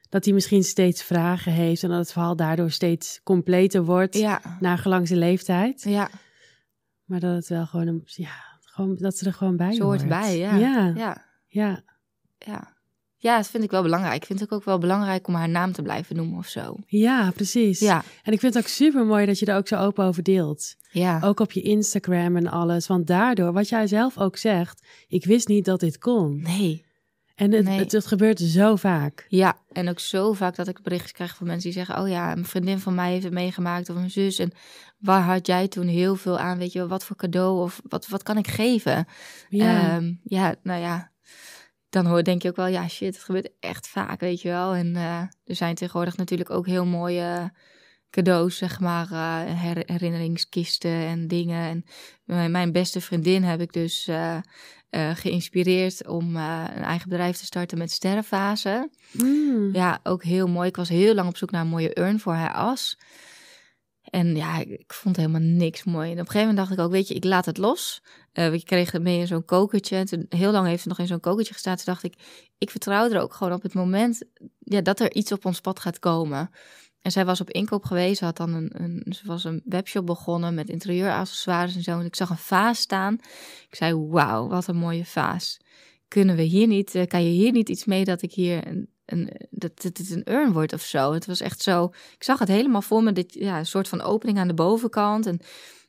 dat 0.09 0.24
hij 0.24 0.34
misschien 0.34 0.62
steeds 0.62 1.02
vragen 1.02 1.52
heeft 1.52 1.82
en 1.82 1.88
dat 1.88 1.98
het 1.98 2.12
verhaal 2.12 2.36
daardoor 2.36 2.70
steeds 2.70 3.20
completer 3.24 3.84
wordt. 3.84 4.14
Ja. 4.14 4.57
Naar 4.61 4.78
gelang 4.78 5.07
zijn 5.09 5.18
leeftijd. 5.18 5.82
Ja. 5.82 6.11
Maar 7.04 7.20
dat 7.20 7.34
het 7.34 7.48
wel 7.48 7.66
gewoon, 7.66 7.86
een, 7.86 8.02
ja, 8.04 8.59
gewoon 8.61 8.96
dat 8.96 9.16
ze 9.16 9.26
er 9.26 9.32
gewoon 9.32 9.57
bij 9.57 9.72
Zo 9.72 9.82
hoort. 9.84 9.98
hoort 10.02 10.09
bij, 10.20 10.38
ja. 10.38 10.57
Ja. 10.57 10.92
Ja. 10.96 11.24
ja. 11.46 11.82
Ja. 12.38 12.75
Ja, 13.18 13.36
dat 13.36 13.46
vind 13.48 13.64
ik 13.64 13.70
wel 13.70 13.82
belangrijk. 13.82 14.14
Ik 14.16 14.24
vind 14.26 14.40
het 14.40 14.52
ook 14.52 14.64
wel 14.64 14.78
belangrijk 14.78 15.28
om 15.28 15.34
haar 15.34 15.48
naam 15.48 15.72
te 15.72 15.82
blijven 15.82 16.16
noemen 16.16 16.38
of 16.38 16.46
zo. 16.46 16.76
Ja, 16.86 17.30
precies. 17.30 17.80
Ja. 17.80 18.02
En 18.22 18.32
ik 18.32 18.40
vind 18.40 18.54
het 18.54 18.62
ook 18.62 18.68
super 18.68 19.06
mooi 19.06 19.26
dat 19.26 19.38
je 19.38 19.46
er 19.46 19.56
ook 19.56 19.68
zo 19.68 19.76
open 19.76 20.04
over 20.04 20.22
deelt. 20.22 20.74
Ja. 20.90 21.20
Ook 21.22 21.40
op 21.40 21.52
je 21.52 21.62
Instagram 21.62 22.36
en 22.36 22.46
alles. 22.46 22.86
Want 22.86 23.06
daardoor, 23.06 23.52
wat 23.52 23.68
jij 23.68 23.86
zelf 23.86 24.18
ook 24.18 24.36
zegt, 24.36 24.86
ik 25.08 25.24
wist 25.24 25.48
niet 25.48 25.64
dat 25.64 25.80
dit 25.80 25.98
kon. 25.98 26.40
Nee. 26.42 26.84
En 27.34 27.52
het, 27.52 27.64
Nee. 27.64 27.78
het, 27.78 27.92
het 27.92 28.06
gebeurt 28.06 28.38
zo 28.40 28.76
vaak. 28.76 29.26
Ja, 29.28 29.58
en 29.72 29.88
ook 29.88 29.98
zo 30.00 30.32
vaak 30.32 30.56
dat 30.56 30.68
ik 30.68 30.82
berichtjes 30.82 31.12
krijg 31.12 31.36
van 31.36 31.46
mensen 31.46 31.70
die 31.70 31.78
zeggen: 31.84 32.02
Oh 32.02 32.08
ja, 32.08 32.36
een 32.36 32.44
vriendin 32.44 32.78
van 32.78 32.94
mij 32.94 33.10
heeft 33.10 33.24
het 33.24 33.32
meegemaakt, 33.32 33.90
of 33.90 33.96
een 33.96 34.10
zus. 34.10 34.38
En 34.38 34.52
waar 34.98 35.22
had 35.22 35.46
jij 35.46 35.68
toen 35.68 35.86
heel 35.86 36.16
veel 36.16 36.38
aan? 36.38 36.58
Weet 36.58 36.72
je 36.72 36.78
wel, 36.78 36.88
wat 36.88 37.04
voor 37.04 37.16
cadeau 37.16 37.62
of 37.62 37.80
wat, 37.88 38.06
wat 38.08 38.22
kan 38.22 38.36
ik 38.38 38.46
geven? 38.46 39.06
Ja, 39.48 39.96
Ehm, 39.96 40.12
ja, 40.24 40.54
nou 40.62 40.80
ja, 40.80 41.10
dan 42.03 42.07
hoor, 42.07 42.22
denk 42.22 42.42
je 42.42 42.49
ook 42.49 42.57
wel: 42.57 42.66
Ja, 42.66 42.88
shit, 42.88 43.14
het 43.14 43.24
gebeurt 43.24 43.49
echt 43.61 43.88
vaak, 43.88 44.20
weet 44.20 44.42
je 44.42 44.49
wel. 44.49 44.74
En 44.74 44.97
eh, 44.97 45.20
er 45.44 45.55
zijn 45.57 45.74
tegenwoordig 45.74 46.16
natuurlijk 46.16 46.51
ook 46.51 46.66
heel 46.66 46.84
mooie 46.86 47.53
cadeaus, 48.11 48.57
zeg 48.57 48.80
maar, 48.80 49.05
eh, 49.11 49.61
her- 49.62 49.82
herinneringskisten 49.86 50.90
en 50.90 51.28
dingen. 51.28 51.68
En 51.68 51.84
mijn- 52.24 52.51
mijn 52.51 52.72
beste 52.72 53.01
vriendin 53.01 53.42
heb 53.42 53.61
ik 53.61 53.72
dus 53.72 54.09
eh, 54.09 54.38
geïnspireerd 55.14 56.07
om 56.07 56.36
een 56.36 56.82
eigen 56.82 57.09
bedrijf 57.09 57.36
te 57.36 57.44
starten 57.44 57.78
met 57.78 57.90
sterrenfase. 57.90 58.90
Mm. 59.12 59.74
Ja, 59.74 60.01
ook 60.03 60.22
heel 60.24 60.47
mooi. 60.49 60.68
Ik 60.68 60.76
was 60.76 60.88
heel 60.88 61.14
lang 61.14 61.28
op 61.28 61.36
zoek 61.36 61.51
naar 61.51 61.61
een 61.61 61.66
mooie 61.68 61.99
urn 61.99 62.20
voor 62.20 62.32
haar 62.34 62.53
as. 62.55 62.99
En 64.11 64.36
ja, 64.36 64.59
ik, 64.59 64.92
vond 64.92 65.16
helemaal 65.16 65.40
niks 65.40 65.84
mooi. 65.84 66.07
En 66.07 66.12
op 66.12 66.18
een 66.18 66.26
gegeven 66.26 66.48
moment 66.48 66.57
dacht 66.57 66.78
ik 66.78 66.84
ook, 66.84 66.90
weet 66.90 67.09
je, 67.09 67.14
ik 67.14 67.24
laat 67.24 67.46
het 67.46 67.59
los. 67.59 68.02
Eh 68.32 68.50
we 68.50 68.64
kregen 68.64 69.02
mee 69.02 69.18
in 69.18 69.26
zo'n 69.26 69.44
kokertje. 69.44 69.96
En 69.96 70.26
heel 70.28 70.50
lang 70.50 70.66
heeft 70.66 70.78
het 70.78 70.88
nog 70.88 70.98
in 70.98 71.07
zo'n 71.07 71.20
kokertje 71.20 71.52
gestaan. 71.52 71.76
Toen 71.76 71.84
dacht 71.84 72.02
ik, 72.02 72.14
ik 72.59 72.70
vertrouw 72.70 73.11
er 73.11 73.20
ook 73.20 73.34
gewoon 73.34 73.52
op 73.52 73.62
het 73.62 73.74
moment 73.74 74.22
ja, 74.59 74.80
dat 74.80 75.00
er 75.00 75.14
iets 75.14 75.32
op 75.32 75.44
ons 75.44 75.61
pad 75.61 75.80
gaat 75.80 75.98
komen. 75.98 76.50
En 77.02 77.12
zij 77.12 77.24
was 77.24 77.40
op 77.40 77.50
inkoop 77.50 77.84
geweest. 77.84 78.20
Had 78.20 78.36
dan 78.36 78.54
een, 78.54 78.82
een, 78.82 79.14
ze 79.14 79.26
was 79.26 79.44
een 79.44 79.62
webshop 79.64 80.07
begonnen 80.07 80.54
met 80.54 80.68
interieuraccessoires 80.68 81.76
en 81.76 81.82
zo. 81.82 81.98
En 81.98 82.04
ik 82.04 82.16
zag 82.16 82.30
een 82.30 82.36
vaas 82.36 82.78
staan. 82.78 83.14
Ik 83.68 83.74
zei, 83.74 83.94
wauw, 83.94 84.48
wat 84.48 84.66
een 84.66 84.76
mooie 84.76 85.04
vaas. 85.04 85.61
Kunnen 86.09 86.36
we 86.36 86.42
hier 86.42 86.66
niet, 86.66 86.94
eh, 86.94 87.07
kan 87.07 87.24
je 87.24 87.30
hier 87.30 87.52
niet 87.52 87.68
iets 87.68 87.84
mee 87.84 88.04
dat 88.04 88.22
ik 88.22 88.32
hier 88.32 88.66
een, 88.66 88.88
een, 89.07 89.30
dat 89.50 89.82
dat 89.82 89.96
het 89.96 90.11
een 90.11 90.32
urn 90.32 90.52
wordt 90.52 90.72
of 90.72 90.82
zo? 90.82 91.12
Het 91.12 91.26
was 91.26 91.40
echt 91.40 91.62
zo, 91.62 91.84
ik 92.14 92.24
zag 92.24 92.38
het 92.38 92.48
helemaal 92.48 92.82
voor 92.82 93.02
me, 93.02 93.12
dit, 93.12 93.34
ja, 93.34 93.59
een 93.59 93.66
soort 93.66 93.88
van 93.88 94.02
opening 94.02 94.38
aan 94.38 94.48
de 94.48 94.54
bovenkant. 94.54 95.26
En 95.26 95.40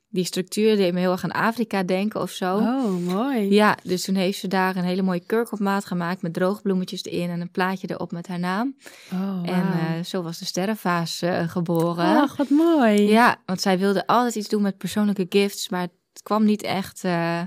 die 0.10 0.26
structuur 0.26 0.76
deed 0.76 0.94
me 0.94 1.00
heel 1.00 1.12
erg 1.12 1.24
aan 1.24 1.32
Afrika 1.32 1.84
denken 1.84 2.22
of 2.22 2.32
zo. 2.32 2.58
Oh, 2.58 2.98
mooi. 3.00 3.54
Ja, 3.54 3.78
dus 3.84 4.04
toen 4.04 4.16
heeft 4.16 4.40
ze 4.40 4.48
daar 4.48 4.76
een 4.76 4.84
hele 4.84 5.02
mooie 5.02 5.26
kurk 5.26 5.52
op 5.52 5.60
maat 5.60 5.86
gemaakt 5.86 6.22
met 6.22 6.34
droogbloemetjes 6.34 7.04
erin 7.04 7.30
en 7.30 7.42
een 7.42 7.52
plaatje 7.52 7.90
erop 7.90 8.12
met 8.12 8.28
haar 8.28 8.40
naam. 8.40 8.76
Oh, 9.14 9.42
En 9.44 9.64
eh, 9.64 10.04
zo 10.04 10.22
was 10.22 10.40
de 10.40 10.46
sterrenvaas 10.46 11.22
eh, 11.22 11.50
geboren. 11.50 12.22
Ach, 12.22 12.36
wat 12.38 12.50
mooi. 12.50 13.02
Ja, 13.02 13.42
want 13.46 13.62
zij 13.62 13.78
wilde 13.80 14.08
altijd 14.08 14.36
iets 14.36 14.50
doen 14.50 14.62
met 14.62 14.78
persoonlijke 14.78 15.26
gifts, 15.30 15.70
maar 15.70 15.82
het 15.82 16.24
kwam 16.24 16.46
niet 16.46 16.64
echt 16.64 17.04
eh, 17.04 17.42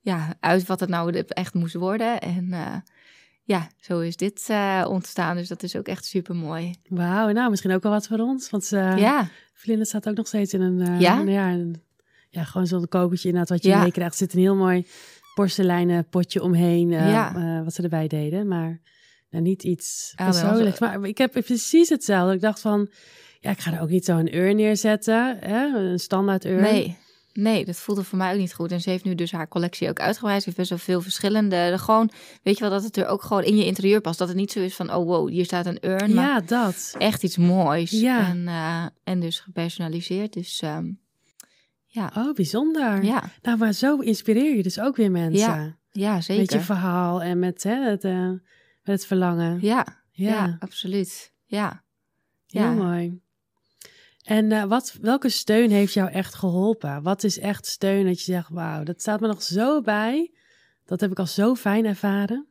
ja, 0.00 0.36
uit 0.40 0.66
wat 0.66 0.80
het 0.80 0.88
nou 0.88 1.24
echt 1.28 1.54
moest 1.54 1.74
worden. 1.74 2.20
En 2.20 2.54
ja, 3.50 3.68
zo 3.80 4.00
is 4.00 4.16
dit 4.16 4.44
eh, 4.48 4.86
ontstaan, 4.88 5.36
dus 5.36 5.48
dat 5.48 5.62
is 5.62 5.76
ook 5.76 5.86
echt 5.88 6.04
super 6.04 6.34
mooi. 6.34 6.74
Wauw, 6.88 7.30
nou, 7.30 7.50
misschien 7.50 7.72
ook 7.72 7.82
wel 7.82 7.92
wat 7.92 8.06
voor 8.06 8.18
ons. 8.18 8.50
Want 8.50 8.70
uh, 8.72 8.98
ja, 8.98 9.28
staat 9.82 10.08
ook 10.08 10.16
nog 10.16 10.26
steeds 10.26 10.52
in 10.54 10.60
een... 10.60 10.80
eh, 10.80 11.00
Ja? 11.00 11.20
een- 11.20 11.28
ja, 11.28 11.50
een- 11.50 11.82
ja, 12.28 12.44
gewoon 12.44 12.66
zo'n 12.66 12.88
kokertje 12.88 13.28
inderdaad 13.28 13.50
wat 13.56 13.62
je 13.62 13.68
Ja. 13.68 13.82
meekrijgt. 13.82 14.12
Er 14.12 14.18
zit 14.18 14.32
een 14.34 14.40
heel 14.40 14.54
mooi 14.56 14.86
porseleinen 15.34 16.08
potje 16.08 16.42
omheen, 16.42 16.90
Ja. 16.90 17.62
wat 17.64 17.74
ze 17.74 17.82
erbij 17.82 18.06
deden. 18.08 18.48
Maar 18.48 18.80
nou, 19.30 19.44
niet 19.44 19.62
iets 19.62 20.12
Ah, 20.16 20.24
persoonlijks. 20.26 20.78
Maar 20.78 21.04
ik 21.04 21.18
heb 21.18 21.32
precies 21.32 21.88
hetzelfde. 21.88 22.34
Ik 22.34 22.40
dacht 22.40 22.60
van, 22.60 22.88
ja, 23.40 23.50
ik 23.50 23.58
ga 23.60 23.72
er 23.72 23.80
ook 23.80 23.88
niet 23.88 24.04
zo 24.04 24.16
een 24.18 24.36
ur 24.36 24.54
neerzetten. 24.54 25.36
Hè? 25.40 25.66
Een 25.78 25.98
standaard 25.98 26.44
ur. 26.44 26.60
nee. 26.60 26.96
Nee, 27.32 27.64
dat 27.64 27.76
voelde 27.76 28.04
voor 28.04 28.18
mij 28.18 28.32
ook 28.32 28.38
niet 28.38 28.54
goed. 28.54 28.72
En 28.72 28.80
ze 28.80 28.90
heeft 28.90 29.04
nu 29.04 29.14
dus 29.14 29.32
haar 29.32 29.48
collectie 29.48 29.88
ook 29.88 30.00
uitgebreid. 30.00 30.38
Ze 30.38 30.44
heeft 30.44 30.56
best 30.56 30.70
wel 30.70 30.78
veel 30.78 31.00
verschillende. 31.00 31.74
Gewoon, 31.78 32.10
weet 32.42 32.54
je 32.54 32.60
wel, 32.60 32.70
dat 32.70 32.82
het 32.82 32.96
er 32.96 33.06
ook 33.06 33.22
gewoon 33.22 33.42
in 33.42 33.56
je 33.56 33.64
interieur 33.64 34.00
past. 34.00 34.18
Dat 34.18 34.28
het 34.28 34.36
niet 34.36 34.52
zo 34.52 34.60
is 34.60 34.74
van, 34.76 34.94
oh 34.94 35.06
wow, 35.06 35.28
hier 35.28 35.44
staat 35.44 35.66
een 35.66 35.86
urn. 35.86 36.14
Maar 36.14 36.24
Ja, 36.24 36.40
dat. 36.40 36.94
echt 36.98 37.22
iets 37.22 37.36
moois. 37.36 37.90
Ja. 37.90 38.28
En, 38.28 38.48
eh, 38.48 38.86
en 39.04 39.20
dus 39.20 39.40
gepersonaliseerd. 39.40 40.32
Dus 40.32 40.60
ehm, 40.60 40.90
ja. 41.86 42.12
Oh, 42.16 42.34
bijzonder. 42.34 43.04
Ja, 43.04 43.32
Nou, 43.42 43.58
maar 43.58 43.72
zo 43.72 43.98
inspireer 43.98 44.56
je 44.56 44.62
dus 44.62 44.80
ook 44.80 44.96
weer 44.96 45.10
mensen. 45.10 45.38
Ja, 45.38 45.76
ja, 45.90 46.20
zeker. 46.20 46.42
Met 46.42 46.52
je 46.52 46.60
verhaal 46.60 47.22
en 47.22 47.38
met, 47.38 47.62
hè, 47.62 47.90
het, 47.90 48.04
eh, 48.04 48.28
met 48.28 48.40
het 48.82 49.06
verlangen. 49.06 49.58
Ja, 49.60 49.86
Ja, 50.10 50.28
ja, 50.30 50.56
absoluut. 50.58 51.32
Ja. 51.44 51.84
heel 52.46 52.62
ja. 52.62 52.72
mooi. 52.72 53.20
En 54.22 54.52
eh, 54.52 54.64
wat, 54.64 54.96
welke 55.00 55.28
steun 55.28 55.70
heeft 55.70 55.92
jou 55.92 56.10
echt 56.10 56.34
geholpen? 56.34 57.02
Wat 57.02 57.24
is 57.24 57.38
echt 57.38 57.66
steun 57.66 58.04
dat 58.04 58.18
je 58.18 58.32
zegt, 58.32 58.48
wauw, 58.48 58.82
dat 58.82 59.00
staat 59.00 59.20
me 59.20 59.26
nog 59.26 59.42
zo 59.42 59.80
bij. 59.80 60.32
Dat 60.84 61.00
heb 61.00 61.10
ik 61.10 61.18
al 61.18 61.26
zo 61.26 61.54
fijn 61.54 61.84
ervaren. 61.84 62.48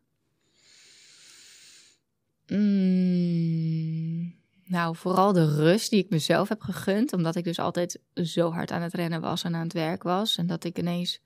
Mm, 2.48 4.36
nou, 4.66 4.96
vooral 4.96 5.34
de 5.34 5.56
rust 5.56 5.90
die 5.90 6.04
ik 6.04 6.10
mezelf 6.10 6.50
heb 6.50 6.62
gegund. 6.62 7.14
Omdat 7.14 7.36
ik 7.36 7.44
dus 7.44 7.60
altijd 7.60 8.00
zo 8.14 8.52
hard 8.52 8.72
aan 8.72 8.82
het 8.82 8.94
rennen 8.94 9.22
was 9.22 9.44
en 9.44 9.56
aan 9.56 9.64
het 9.64 9.74
werk 9.74 10.04
was. 10.04 10.38
En 10.38 10.48
dat 10.48 10.64
ik 10.64 10.78
ineens, 10.78 11.22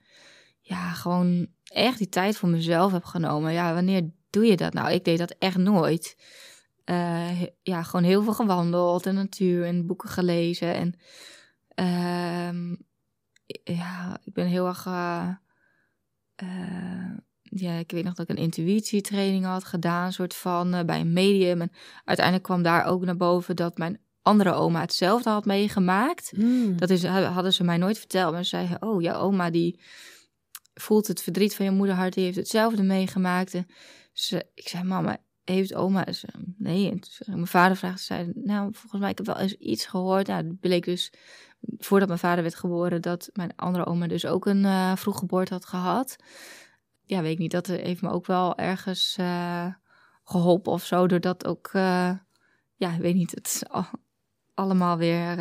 ja, 0.60 0.92
gewoon 0.92 1.48
echt 1.64 1.98
die 1.98 2.10
tijd 2.10 2.38
voor 2.38 2.50
mezelf 2.50 2.92
heb 2.92 3.04
genomen. 3.04 3.54
Ja, 3.54 3.74
wanneer 3.74 4.10
doe 4.30 4.46
je 4.46 4.58
dat 4.58 4.74
nou? 4.74 4.92
Ik 4.92 5.06
deed 5.06 5.18
dat 5.18 5.36
echt 5.40 5.58
nooit. 5.58 6.16
Eh, 6.84 7.42
ja, 7.62 7.84
gewoon 7.84 8.06
heel 8.06 8.24
veel 8.24 8.34
gewandeld, 8.34 9.04
de 9.04 9.12
natuur 9.12 9.66
en 9.66 9.86
boeken 9.86 10.10
gelezen. 10.10 10.74
En 10.76 10.94
ehm, 11.68 12.76
ja, 13.76 14.20
ik 14.24 14.34
ben 14.34 14.48
heel 14.48 14.68
erg. 14.68 14.86
eh, 14.86 15.30
eh, 16.36 17.18
ja, 17.42 17.74
ik 17.74 17.92
weet 17.92 18.04
nog 18.04 18.14
dat 18.14 18.30
ik 18.30 18.38
een 18.38 18.44
intuïtietraining 18.44 19.46
had 19.46 19.64
gedaan, 19.64 20.14
soort 20.14 20.36
van 20.36 20.86
bij 20.86 21.00
een 21.00 21.14
medium. 21.14 21.62
En 21.62 21.72
uiteindelijk 22.06 22.46
kwam 22.46 22.62
daar 22.62 22.86
ook 22.86 23.06
naar 23.06 23.18
boven 23.18 23.56
dat 23.56 23.78
mijn 23.78 24.00
andere 24.22 24.52
oma 24.54 24.80
hetzelfde 24.82 25.30
had 25.30 25.46
meegemaakt. 25.46 26.38
Mm. 26.38 26.78
Dat 26.78 26.90
is, 26.90 27.06
hadden 27.06 27.54
ze 27.54 27.64
mij 27.64 27.78
nooit 27.78 28.00
verteld. 28.00 28.34
Maar 28.34 28.44
ze 28.44 28.50
zeiden, 28.50 28.82
oh, 28.82 29.02
jouw 29.02 29.20
oma 29.20 29.50
die 29.50 29.80
voelt 30.74 31.08
het 31.08 31.24
verdriet 31.24 31.56
van 31.56 31.66
je 31.66 31.72
moederhart. 31.72 32.14
Die 32.14 32.24
heeft 32.24 32.38
hetzelfde 32.38 32.84
meegemaakt. 32.84 33.54
En 33.54 33.68
ze, 34.14 34.46
ik 34.54 34.68
zei, 34.68 34.84
mama, 34.84 35.18
heeft 35.44 35.74
oma... 35.74 36.12
Ze, 36.12 36.28
nee, 36.58 36.92
en 36.92 37.00
toen 37.00 37.12
zei- 37.12 37.36
mijn 37.36 37.48
vader 37.48 37.78
vraagde, 37.78 38.02
zei, 38.02 38.32
nou, 38.36 38.74
volgens 38.74 39.02
mij, 39.02 39.12
ik 39.12 39.18
heb 39.18 39.28
wel 39.28 39.40
eens 39.40 39.56
iets 39.58 39.86
gehoord. 39.86 40.28
Nou, 40.28 40.48
het 40.48 40.60
bleek 40.60 40.86
dus, 40.86 41.14
voordat 41.78 42.08
mijn 42.08 42.20
vader 42.20 42.44
werd 42.44 42.56
geboren... 42.56 43.02
dat 43.02 43.30
mijn 43.34 43.56
andere 43.56 43.86
oma 43.86 44.08
dus 44.08 44.26
ook 44.26 44.46
een 44.46 44.66
eh 44.66 44.96
vroeggeboorte 44.96 45.54
had 45.54 45.66
gehad. 45.66 46.16
Ja, 47.06 47.22
weet 47.22 47.32
ik 47.32 47.40
niet, 47.40 47.52
dat 47.52 47.68
heeft 47.68 48.02
me 48.02 48.10
ook 48.10 48.26
wel 48.26 48.58
ergens 48.58 49.16
eh, 49.20 49.68
geholpen 50.24 50.72
of 50.72 50.86
zo. 50.86 51.08
Doordat 51.08 51.46
ook, 51.46 51.70
eh, 51.74 52.12
ja, 52.76 52.98
weet 52.98 53.16
niet, 53.16 53.32
het 53.32 53.64
allemaal 54.54 54.98
weer... 54.98 55.38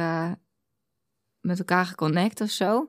met 1.41 1.59
elkaar 1.59 1.87
geconnect 1.87 2.41
of 2.41 2.51
zo. 2.51 2.89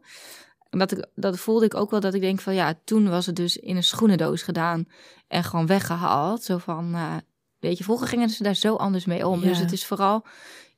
Dat, 0.79 0.91
ik, 0.91 1.05
dat 1.15 1.39
voelde 1.39 1.65
ik 1.65 1.75
ook 1.75 1.91
wel 1.91 1.99
dat 1.99 2.13
ik 2.13 2.21
denk 2.21 2.39
van 2.39 2.53
ja, 2.53 2.73
toen 2.83 3.09
was 3.09 3.25
het 3.25 3.35
dus 3.35 3.57
in 3.57 3.75
een 3.75 3.83
schoenendoos 3.83 4.41
gedaan 4.41 4.85
en 5.27 5.43
gewoon 5.43 5.65
weggehaald. 5.65 6.43
Zo 6.43 6.57
van, 6.57 6.95
uh, 6.95 7.15
weet 7.59 7.77
je, 7.77 7.83
vroeger 7.83 8.07
gingen 8.07 8.29
ze 8.29 8.43
daar 8.43 8.55
zo 8.55 8.75
anders 8.75 9.05
mee 9.05 9.27
om. 9.27 9.41
Dus 9.41 9.59
het 9.59 9.71
is 9.71 9.85
vooral 9.85 10.25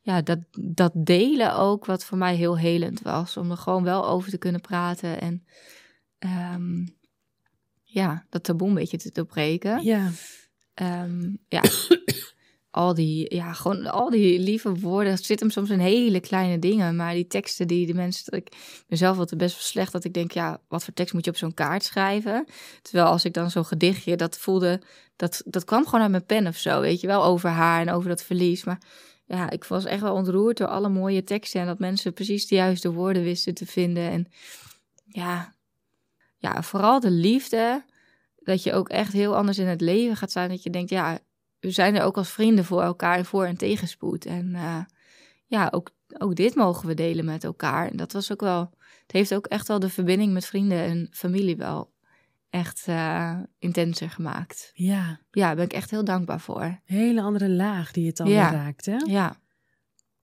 ja, 0.00 0.22
dat, 0.22 0.38
dat 0.58 0.92
delen 0.94 1.56
ook 1.56 1.84
wat 1.84 2.04
voor 2.04 2.18
mij 2.18 2.34
heel 2.34 2.58
helend 2.58 3.00
was. 3.02 3.36
Om 3.36 3.50
er 3.50 3.56
gewoon 3.56 3.82
wel 3.82 4.08
over 4.08 4.30
te 4.30 4.38
kunnen 4.38 4.60
praten 4.60 5.20
en 5.20 5.44
um, 6.54 6.96
ja, 7.82 8.26
dat 8.30 8.44
taboe 8.44 8.68
een 8.68 8.74
beetje 8.74 8.96
te 8.96 9.10
doorbreken. 9.12 9.82
Ja. 9.82 10.10
Um, 10.74 11.38
ja, 11.48 11.62
al 12.76 12.94
die, 12.94 13.34
ja, 13.34 13.52
gewoon 13.52 13.86
al 13.86 14.10
die 14.10 14.38
lieve 14.38 14.74
woorden. 14.74 15.12
Het 15.12 15.24
zit 15.24 15.40
hem 15.40 15.50
soms 15.50 15.70
in 15.70 15.78
hele 15.78 16.20
kleine 16.20 16.58
dingen. 16.58 16.96
Maar 16.96 17.14
die 17.14 17.26
teksten 17.26 17.66
die 17.66 17.86
de 17.86 17.94
mensen. 17.94 18.32
Ik 18.32 18.48
mezelf 18.88 19.18
het 19.18 19.36
best 19.36 19.54
wel 19.54 19.62
slecht 19.62 19.92
dat 19.92 20.04
ik 20.04 20.14
denk, 20.14 20.32
ja, 20.32 20.60
wat 20.68 20.84
voor 20.84 20.94
tekst 20.94 21.14
moet 21.14 21.24
je 21.24 21.30
op 21.30 21.36
zo'n 21.36 21.54
kaart 21.54 21.84
schrijven? 21.84 22.46
Terwijl 22.82 23.06
als 23.06 23.24
ik 23.24 23.32
dan 23.32 23.50
zo'n 23.50 23.64
gedichtje, 23.64 24.16
dat 24.16 24.38
voelde. 24.38 24.80
Dat, 25.16 25.42
dat 25.44 25.64
kwam 25.64 25.84
gewoon 25.84 26.00
uit 26.00 26.10
mijn 26.10 26.26
pen 26.26 26.46
of 26.46 26.56
zo. 26.56 26.80
Weet 26.80 27.00
je 27.00 27.06
wel, 27.06 27.24
over 27.24 27.50
haar 27.50 27.80
en 27.80 27.90
over 27.90 28.08
dat 28.08 28.22
verlies. 28.22 28.64
Maar 28.64 28.80
ja, 29.26 29.50
ik 29.50 29.64
was 29.64 29.84
echt 29.84 30.02
wel 30.02 30.14
ontroerd 30.14 30.56
door 30.56 30.68
alle 30.68 30.88
mooie 30.88 31.24
teksten. 31.24 31.60
En 31.60 31.66
dat 31.66 31.78
mensen 31.78 32.12
precies 32.12 32.46
de 32.46 32.54
juiste 32.54 32.92
woorden 32.92 33.22
wisten 33.22 33.54
te 33.54 33.66
vinden. 33.66 34.10
En 34.10 34.26
ja, 35.04 35.54
ja 36.36 36.62
vooral 36.62 37.00
de 37.00 37.10
liefde. 37.10 37.84
Dat 38.36 38.62
je 38.62 38.72
ook 38.72 38.88
echt 38.88 39.12
heel 39.12 39.36
anders 39.36 39.58
in 39.58 39.66
het 39.66 39.80
leven 39.80 40.16
gaat 40.16 40.32
zijn. 40.32 40.48
Dat 40.48 40.62
je 40.62 40.70
denkt, 40.70 40.90
ja, 40.90 41.18
we 41.66 41.72
zijn 41.72 41.96
er 41.96 42.02
ook 42.02 42.16
als 42.16 42.30
vrienden 42.30 42.64
voor 42.64 42.82
elkaar 42.82 43.24
voor 43.24 43.44
en 43.44 43.56
tegenspoed. 43.56 44.26
En 44.26 44.48
uh, 44.48 44.80
ja, 45.46 45.68
ook, 45.70 45.90
ook 46.18 46.34
dit 46.34 46.54
mogen 46.54 46.86
we 46.88 46.94
delen 46.94 47.24
met 47.24 47.44
elkaar. 47.44 47.90
En 47.90 47.96
dat 47.96 48.12
was 48.12 48.32
ook 48.32 48.40
wel, 48.40 48.60
het 49.02 49.12
heeft 49.12 49.34
ook 49.34 49.46
echt 49.46 49.68
wel 49.68 49.78
de 49.78 49.88
verbinding 49.88 50.32
met 50.32 50.46
vrienden 50.46 50.78
en 50.78 51.08
familie 51.10 51.56
wel 51.56 51.92
echt 52.50 52.86
uh, 52.88 53.38
intenser 53.58 54.10
gemaakt. 54.10 54.70
Ja. 54.74 55.20
Ja, 55.30 55.46
daar 55.46 55.54
ben 55.54 55.64
ik 55.64 55.72
echt 55.72 55.90
heel 55.90 56.04
dankbaar 56.04 56.40
voor. 56.40 56.80
Hele 56.84 57.22
andere 57.22 57.48
laag 57.48 57.92
die 57.92 58.06
het 58.06 58.16
dan 58.16 58.28
ja. 58.28 58.50
raakt, 58.50 58.86
hè? 58.86 58.96
Ja. 58.96 59.36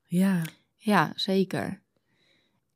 Ja. 0.03 0.41
Ja, 0.75 1.11
zeker. 1.15 1.81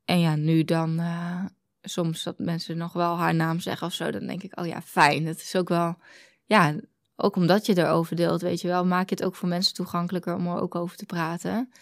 En 0.04 0.20
ja, 0.20 0.36
nu 0.36 0.64
dan 0.64 1.00
uh, 1.00 1.44
soms 1.82 2.22
dat 2.22 2.38
mensen 2.38 2.76
nog 2.76 2.92
wel 2.92 3.16
haar 3.18 3.34
naam 3.34 3.60
zeggen 3.60 3.86
of 3.86 3.92
zo, 3.92 4.10
dan 4.10 4.26
denk 4.26 4.42
ik, 4.42 4.58
oh 4.58 4.66
ja, 4.66 4.82
fijn. 4.82 5.24
Dat 5.24 5.36
is 5.36 5.56
ook 5.56 5.68
wel, 5.68 5.98
ja, 6.44 6.74
ook 7.20 7.36
omdat 7.36 7.66
je 7.66 7.78
erover 7.78 8.16
deelt, 8.16 8.40
weet 8.40 8.60
je 8.60 8.68
wel, 8.68 8.86
maak 8.86 9.08
je 9.08 9.14
het 9.14 9.24
ook 9.24 9.34
voor 9.34 9.48
mensen 9.48 9.74
toegankelijker 9.74 10.34
om 10.34 10.46
er 10.46 10.60
ook 10.60 10.74
over 10.74 10.96
te 10.96 11.06
praten. 11.06 11.72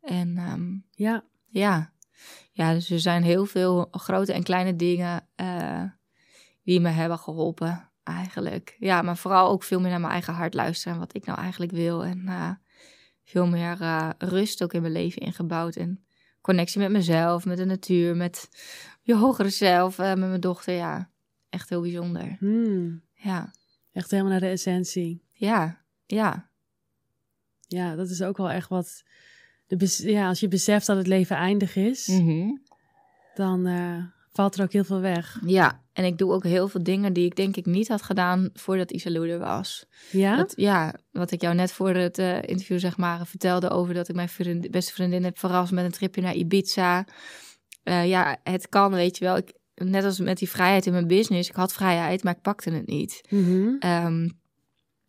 En 0.00 0.38
um, 0.38 0.84
ja. 0.90 1.24
ja. 1.46 1.92
Ja, 2.52 2.72
dus 2.72 2.90
er 2.90 3.00
zijn 3.00 3.22
heel 3.22 3.46
veel 3.46 3.88
grote 3.90 4.32
en 4.32 4.42
kleine 4.42 4.76
dingen 4.76 5.28
uh, 5.40 5.82
die 6.62 6.80
me 6.80 6.88
hebben 6.88 7.18
geholpen, 7.18 7.90
eigenlijk. 8.02 8.76
Ja, 8.78 9.02
maar 9.02 9.16
vooral 9.16 9.50
ook 9.50 9.62
veel 9.62 9.80
meer 9.80 9.90
naar 9.90 10.00
mijn 10.00 10.12
eigen 10.12 10.34
hart 10.34 10.54
luisteren 10.54 10.94
en 10.94 11.00
wat 11.00 11.14
ik 11.14 11.26
nou 11.26 11.38
eigenlijk 11.38 11.72
wil. 11.72 12.04
En 12.04 12.22
uh, 12.26 12.50
veel 13.24 13.46
meer 13.46 13.80
uh, 13.80 14.10
rust 14.18 14.62
ook 14.62 14.72
in 14.72 14.80
mijn 14.80 14.92
leven 14.92 15.22
ingebouwd. 15.22 15.76
En 15.76 16.04
connectie 16.40 16.80
met 16.80 16.90
mezelf, 16.90 17.44
met 17.44 17.56
de 17.56 17.64
natuur, 17.64 18.16
met 18.16 18.48
je 19.02 19.14
hogere 19.14 19.50
zelf, 19.50 19.98
met 19.98 20.18
mijn 20.18 20.40
dochter. 20.40 20.74
Ja, 20.74 21.10
echt 21.48 21.68
heel 21.68 21.80
bijzonder. 21.80 22.36
Hmm. 22.38 23.02
Ja. 23.14 23.52
Echt 23.94 24.10
helemaal 24.10 24.32
naar 24.32 24.40
de 24.40 24.48
essentie. 24.48 25.22
Ja, 25.32 25.84
ja. 26.06 26.50
Ja, 27.60 27.94
dat 27.94 28.10
is 28.10 28.22
ook 28.22 28.36
wel 28.36 28.50
echt 28.50 28.68
wat. 28.68 29.02
De 29.66 29.94
ja, 29.96 30.28
als 30.28 30.40
je 30.40 30.48
beseft 30.48 30.86
dat 30.86 30.96
het 30.96 31.06
leven 31.06 31.36
eindig 31.36 31.76
is, 31.76 32.06
mm 32.06 32.26
-hmm. 32.26 32.62
dan 33.34 33.66
uh, 33.66 34.04
valt 34.32 34.56
er 34.56 34.62
ook 34.62 34.72
heel 34.72 34.84
veel 34.84 35.00
weg. 35.00 35.40
Ja, 35.46 35.82
en 35.92 36.04
ik 36.04 36.18
doe 36.18 36.32
ook 36.32 36.44
heel 36.44 36.68
veel 36.68 36.82
dingen 36.82 37.12
die 37.12 37.24
ik 37.24 37.36
denk 37.36 37.56
ik 37.56 37.66
niet 37.66 37.88
had 37.88 38.02
gedaan 38.02 38.50
voordat 38.52 38.90
Isalou 38.90 39.30
er 39.30 39.38
was. 39.38 39.86
Ja? 40.10 40.36
Dat, 40.36 40.52
ja, 40.56 40.94
wat 41.10 41.30
ik 41.30 41.40
jou 41.40 41.54
net 41.54 41.72
voor 41.72 41.94
het 41.94 42.18
uh, 42.18 42.36
interview 42.36 42.78
zeg 42.78 42.96
maar 42.96 43.26
vertelde 43.26 43.70
over 43.70 43.94
dat 43.94 44.08
ik 44.08 44.14
mijn 44.14 44.28
vriend, 44.28 44.70
beste 44.70 44.92
vriendin 44.92 45.24
heb 45.24 45.38
verrast 45.38 45.72
met 45.72 45.84
een 45.84 45.90
tripje 45.90 46.22
naar 46.22 46.34
Ibiza. 46.34 47.06
Uh, 47.84 48.08
ja, 48.08 48.38
het 48.42 48.68
kan, 48.68 48.92
weet 48.92 49.18
je 49.18 49.24
wel. 49.24 49.36
Ik, 49.36 49.52
net 49.74 50.04
als 50.04 50.18
met 50.18 50.38
die 50.38 50.48
vrijheid 50.48 50.86
in 50.86 50.92
mijn 50.92 51.06
business. 51.06 51.48
Ik 51.48 51.54
had 51.54 51.72
vrijheid, 51.72 52.24
maar 52.24 52.34
ik 52.34 52.42
pakte 52.42 52.70
het 52.70 52.86
niet. 52.86 53.20
Mm 53.28 53.44
-hmm. 53.44 53.90
um, 53.90 54.42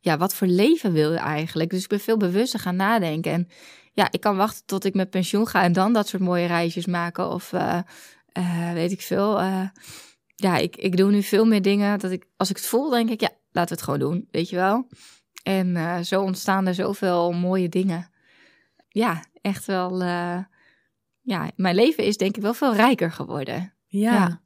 ja, 0.05 0.17
wat 0.17 0.35
voor 0.35 0.47
leven 0.47 0.93
wil 0.93 1.11
je 1.11 1.17
eigenlijk? 1.17 1.69
Dus 1.69 1.83
ik 1.83 1.89
ben 1.89 1.99
veel 1.99 2.17
bewuster 2.17 2.59
gaan 2.59 2.75
nadenken. 2.75 3.31
En 3.31 3.47
ja, 3.93 4.07
ik 4.11 4.21
kan 4.21 4.35
wachten 4.35 4.65
tot 4.65 4.85
ik 4.85 4.93
met 4.93 5.09
pensioen 5.09 5.47
ga 5.47 5.63
en 5.63 5.73
dan 5.73 5.93
dat 5.93 6.07
soort 6.07 6.21
mooie 6.21 6.45
reisjes 6.45 6.85
maken. 6.85 7.29
Of 7.29 7.51
uh, 7.53 7.79
uh, 8.37 8.73
weet 8.73 8.91
ik 8.91 9.01
veel. 9.01 9.41
Uh, 9.41 9.67
ja, 10.35 10.57
ik, 10.57 10.75
ik 10.75 10.97
doe 10.97 11.11
nu 11.11 11.23
veel 11.23 11.45
meer 11.45 11.61
dingen 11.61 11.99
dat 11.99 12.11
ik, 12.11 12.27
als 12.37 12.49
ik 12.49 12.55
het 12.55 12.65
voel, 12.65 12.89
denk 12.89 13.09
ik, 13.09 13.21
ja, 13.21 13.29
laten 13.51 13.69
we 13.69 13.81
het 13.81 13.83
gewoon 13.83 13.99
doen. 14.11 14.27
Weet 14.31 14.49
je 14.49 14.55
wel? 14.55 14.87
En 15.43 16.05
zo 16.05 16.21
ontstaan 16.21 16.67
er 16.67 16.73
zoveel 16.73 17.31
mooie 17.31 17.69
dingen. 17.69 18.09
Ja, 18.89 19.23
echt 19.41 19.65
wel. 19.65 20.03
ja, 21.21 21.51
mijn 21.55 21.75
leven 21.75 22.03
is 22.03 22.17
denk 22.17 22.35
ik 22.35 22.41
wel 22.41 22.53
veel 22.53 22.75
rijker 22.75 23.11
geworden. 23.11 23.73
ja. 23.87 24.13
ja. 24.13 24.43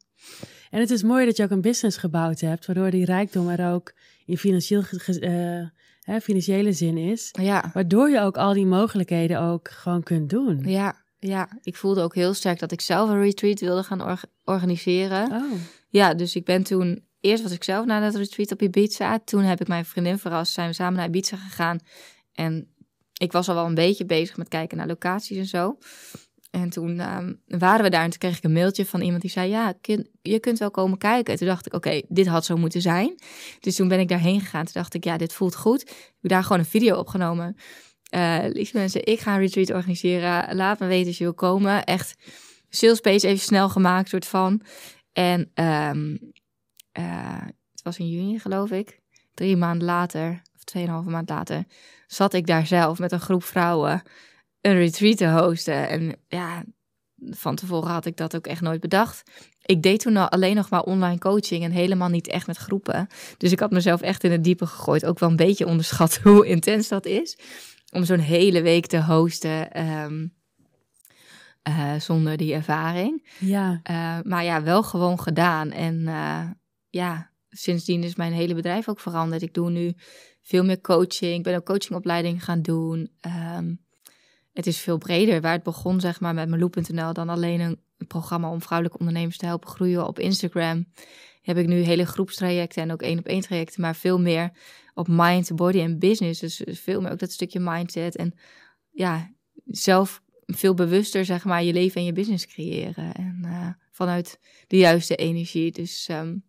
En 0.69 0.79
het 0.79 0.91
is 0.91 1.03
mooi 1.03 1.25
dat 1.25 1.37
je 1.37 1.43
ook 1.43 1.49
een 1.49 1.61
business 1.61 1.97
gebouwd 1.97 2.39
hebt, 2.39 2.65
waardoor 2.65 2.91
die 2.91 3.05
rijkdom 3.05 3.49
er 3.49 3.73
ook 3.73 3.93
in 4.25 4.37
financieel, 4.37 4.83
uh, 5.07 5.67
hè, 6.01 6.21
financiële 6.21 6.73
zin 6.73 6.97
is. 6.97 7.29
Ja. 7.31 7.69
Waardoor 7.73 8.09
je 8.09 8.19
ook 8.19 8.37
al 8.37 8.53
die 8.53 8.65
mogelijkheden 8.65 9.41
ook 9.41 9.69
gewoon 9.69 10.03
kunt 10.03 10.29
doen. 10.29 10.63
Ja, 10.65 10.95
ja. 11.19 11.49
ik 11.61 11.75
voelde 11.75 12.01
ook 12.01 12.15
heel 12.15 12.33
sterk 12.33 12.59
dat 12.59 12.71
ik 12.71 12.81
zelf 12.81 13.09
een 13.09 13.21
retreat 13.21 13.59
wilde 13.59 13.83
gaan 13.83 14.03
or 14.03 14.21
organiseren. 14.43 15.31
Oh. 15.31 15.51
Ja, 15.89 16.13
dus 16.13 16.35
ik 16.35 16.45
ben 16.45 16.63
toen, 16.63 17.05
eerst 17.19 17.43
was 17.43 17.51
ik 17.51 17.63
zelf 17.63 17.85
naar 17.85 18.01
dat 18.01 18.15
retreat 18.15 18.51
op 18.51 18.61
Ibiza. 18.61 19.19
Toen 19.19 19.43
heb 19.43 19.61
ik 19.61 19.67
mijn 19.67 19.85
vriendin 19.85 20.17
verrast, 20.17 20.53
zijn 20.53 20.67
we 20.67 20.73
samen 20.73 20.97
naar 20.97 21.07
Ibiza 21.07 21.37
gegaan. 21.37 21.79
En 22.33 22.73
ik 23.13 23.31
was 23.31 23.49
al 23.49 23.55
wel 23.55 23.65
een 23.65 23.75
beetje 23.75 24.05
bezig 24.05 24.37
met 24.37 24.47
kijken 24.47 24.77
naar 24.77 24.87
locaties 24.87 25.37
en 25.37 25.45
zo. 25.45 25.77
En 26.49 26.69
toen 26.69 27.15
um, 27.15 27.41
waren 27.45 27.83
we 27.83 27.89
daar 27.89 28.03
en 28.03 28.09
toen 28.09 28.19
kreeg 28.19 28.37
ik 28.37 28.43
een 28.43 28.53
mailtje 28.53 28.85
van 28.85 29.01
iemand 29.01 29.21
die 29.21 29.31
zei: 29.31 29.49
Ja, 29.49 29.73
je 30.21 30.39
kunt 30.39 30.59
wel 30.59 30.71
komen 30.71 30.97
kijken. 30.97 31.33
En 31.33 31.39
toen 31.39 31.47
dacht 31.47 31.65
ik: 31.65 31.73
Oké, 31.73 32.01
dit 32.07 32.27
had 32.27 32.45
zo 32.45 32.57
moeten 32.57 32.81
zijn. 32.81 33.15
Dus 33.59 33.75
toen 33.75 33.87
ben 33.87 33.99
ik 33.99 34.07
daarheen 34.07 34.39
gegaan. 34.39 34.63
Toen 34.63 34.73
dacht 34.73 34.93
ik: 34.93 35.03
Ja, 35.03 35.17
dit 35.17 35.33
voelt 35.33 35.55
goed. 35.55 35.81
Ik 35.81 36.15
heb 36.21 36.31
daar 36.31 36.43
gewoon 36.43 36.59
een 36.59 36.65
video 36.65 36.97
opgenomen. 36.97 37.55
Uh, 38.15 38.37
lieve 38.43 38.77
mensen, 38.77 39.05
ik 39.05 39.19
ga 39.19 39.33
een 39.33 39.39
retreat 39.39 39.69
organiseren. 39.71 40.55
Laat 40.55 40.79
me 40.79 40.87
weten 40.87 41.07
als 41.07 41.17
je 41.17 41.23
wil 41.23 41.33
komen. 41.33 41.83
Echt 41.83 42.15
sales 42.69 42.99
page 42.99 43.27
even 43.27 43.39
snel 43.39 43.69
gemaakt, 43.69 44.09
soort 44.09 44.25
van. 44.25 44.61
En 45.13 45.51
um, 45.53 46.31
uh, 46.99 47.41
het 47.71 47.83
was 47.83 47.97
in 47.97 48.09
juni, 48.09 48.39
geloof 48.39 48.71
ik. 48.71 48.99
Drie 49.33 49.57
maanden 49.57 49.87
later, 49.87 50.41
of 50.55 50.63
tweeënhalve 50.63 51.09
maand 51.09 51.29
later, 51.29 51.63
zat 52.07 52.33
ik 52.33 52.47
daar 52.47 52.67
zelf 52.67 52.99
met 52.99 53.11
een 53.11 53.19
groep 53.19 53.43
vrouwen 53.43 54.01
een 54.61 54.75
retreat 54.75 55.17
te 55.17 55.29
hosten. 55.29 55.89
En 55.89 56.15
ja, 56.27 56.63
van 57.29 57.55
tevoren 57.55 57.91
had 57.91 58.05
ik 58.05 58.17
dat 58.17 58.35
ook 58.35 58.47
echt 58.47 58.61
nooit 58.61 58.81
bedacht. 58.81 59.31
Ik 59.65 59.83
deed 59.83 59.99
toen 59.99 60.17
al 60.17 60.29
alleen 60.29 60.55
nog 60.55 60.69
maar 60.69 60.83
online 60.83 61.17
coaching 61.17 61.63
en 61.63 61.71
helemaal 61.71 62.09
niet 62.09 62.27
echt 62.27 62.47
met 62.47 62.57
groepen. 62.57 63.07
Dus 63.37 63.51
ik 63.51 63.59
had 63.59 63.71
mezelf 63.71 64.01
echt 64.01 64.23
in 64.23 64.31
het 64.31 64.43
diepe 64.43 64.65
gegooid. 64.65 65.05
Ook 65.05 65.19
wel 65.19 65.29
een 65.29 65.35
beetje 65.35 65.67
onderschat 65.67 66.17
hoe 66.23 66.47
intens 66.47 66.87
dat 66.87 67.05
is. 67.05 67.37
Om 67.91 68.03
zo'n 68.03 68.19
hele 68.19 68.61
week 68.61 68.85
te 68.85 69.03
hosten 69.03 69.87
um, 69.87 70.33
uh, 71.67 71.93
zonder 71.99 72.37
die 72.37 72.53
ervaring. 72.53 73.27
Ja. 73.39 73.81
Uh, 73.91 74.17
maar 74.23 74.43
ja, 74.43 74.63
wel 74.63 74.83
gewoon 74.83 75.19
gedaan. 75.19 75.71
En 75.71 75.99
uh, 75.99 76.49
ja, 76.89 77.31
sindsdien 77.49 78.03
is 78.03 78.15
mijn 78.15 78.33
hele 78.33 78.55
bedrijf 78.55 78.89
ook 78.89 78.99
veranderd. 78.99 79.41
Ik 79.41 79.53
doe 79.53 79.69
nu 79.69 79.93
veel 80.41 80.63
meer 80.63 80.81
coaching. 80.81 81.37
Ik 81.37 81.43
ben 81.43 81.55
ook 81.55 81.65
coachingopleiding 81.65 82.43
gaan 82.43 82.61
doen. 82.61 83.11
Um, 83.57 83.87
het 84.53 84.67
is 84.67 84.79
veel 84.79 84.97
breder. 84.97 85.41
Waar 85.41 85.53
het 85.53 85.63
begon, 85.63 85.99
zeg 85.99 86.19
maar, 86.19 86.33
met 86.33 86.49
Meloe.nl, 86.49 87.13
dan 87.13 87.29
alleen 87.29 87.59
een 87.59 87.79
programma 88.07 88.51
om 88.51 88.61
vrouwelijke 88.61 88.99
ondernemers 88.99 89.37
te 89.37 89.45
helpen 89.45 89.69
groeien 89.69 90.07
op 90.07 90.19
Instagram. 90.19 90.85
Heb 91.41 91.57
ik 91.57 91.67
nu 91.67 91.75
hele 91.75 92.05
groepstrajecten 92.05 92.83
en 92.83 92.91
ook 92.91 93.01
één 93.01 93.19
op 93.19 93.25
één 93.25 93.41
trajecten, 93.41 93.81
maar 93.81 93.95
veel 93.95 94.19
meer 94.19 94.51
op 94.93 95.07
mind, 95.09 95.55
body 95.55 95.79
en 95.79 95.99
business. 95.99 96.39
Dus 96.39 96.61
veel 96.65 97.01
meer 97.01 97.11
ook 97.11 97.19
dat 97.19 97.31
stukje 97.31 97.59
mindset. 97.59 98.15
En 98.15 98.33
ja, 98.89 99.33
zelf 99.65 100.21
veel 100.45 100.73
bewuster, 100.73 101.25
zeg 101.25 101.45
maar, 101.45 101.63
je 101.63 101.73
leven 101.73 101.99
en 101.99 102.05
je 102.05 102.13
business 102.13 102.45
creëren. 102.45 103.13
En 103.13 103.41
uh, 103.45 103.69
vanuit 103.91 104.39
de 104.67 104.77
juiste 104.77 105.15
energie. 105.15 105.71
Dus 105.71 106.07
um, 106.11 106.43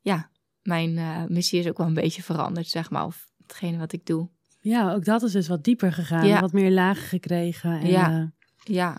ja, 0.00 0.30
mijn 0.62 0.96
uh, 0.96 1.24
missie 1.24 1.58
is 1.58 1.68
ook 1.68 1.78
wel 1.78 1.86
een 1.86 1.94
beetje 1.94 2.22
veranderd, 2.22 2.68
zeg 2.68 2.90
maar, 2.90 3.04
of 3.04 3.32
hetgene 3.42 3.78
wat 3.78 3.92
ik 3.92 4.06
doe. 4.06 4.28
Ja, 4.64 4.92
ook 4.92 5.04
dat 5.04 5.22
is 5.22 5.32
dus 5.32 5.48
wat 5.48 5.64
dieper 5.64 5.92
gegaan, 5.92 6.26
Ja. 6.26 6.40
wat 6.40 6.52
meer 6.52 6.70
lagen 6.70 7.02
gekregen. 7.08 7.80
En, 7.80 7.86
Ja. 7.86 8.10
eh, 8.20 8.24
Ja, 8.74 8.98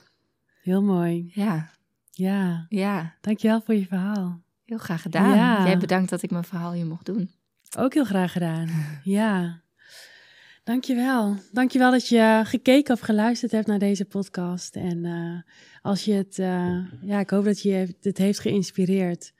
heel 0.61 0.81
mooi. 0.83 1.31
ja, 1.33 1.69
Ja, 2.11 2.65
ja. 2.69 3.13
dankjewel 3.21 3.61
voor 3.61 3.75
je 3.75 3.85
verhaal. 3.85 4.41
Heel 4.65 4.77
graag 4.77 5.01
gedaan. 5.01 5.35
Ja. 5.35 5.65
Jij 5.65 5.77
bedankt 5.77 6.09
dat 6.09 6.21
ik 6.21 6.31
mijn 6.31 6.43
verhaal 6.43 6.73
hier 6.73 6.85
mocht 6.85 7.05
doen. 7.05 7.31
Ook 7.77 7.93
heel 7.93 8.05
graag 8.05 8.31
gedaan. 8.31 8.69
Ja. 9.03 9.61
Dankjewel. 10.63 11.35
Dankjewel 11.51 11.91
dat 11.91 12.07
je 12.07 12.41
gekeken 12.45 12.93
of 12.93 12.99
geluisterd 12.99 13.51
hebt 13.51 13.67
naar 13.67 13.79
deze 13.79 14.05
podcast. 14.05 14.75
En 14.75 15.03
uh, 15.03 15.39
als 15.81 16.05
je 16.05 16.13
het, 16.13 16.37
uh, 16.37 16.77
ja, 17.01 17.19
ik 17.19 17.29
hoop 17.29 17.43
dat 17.45 17.61
je 17.61 17.95
het 18.01 18.17
heeft 18.17 18.39
geïnspireerd. 18.39 19.33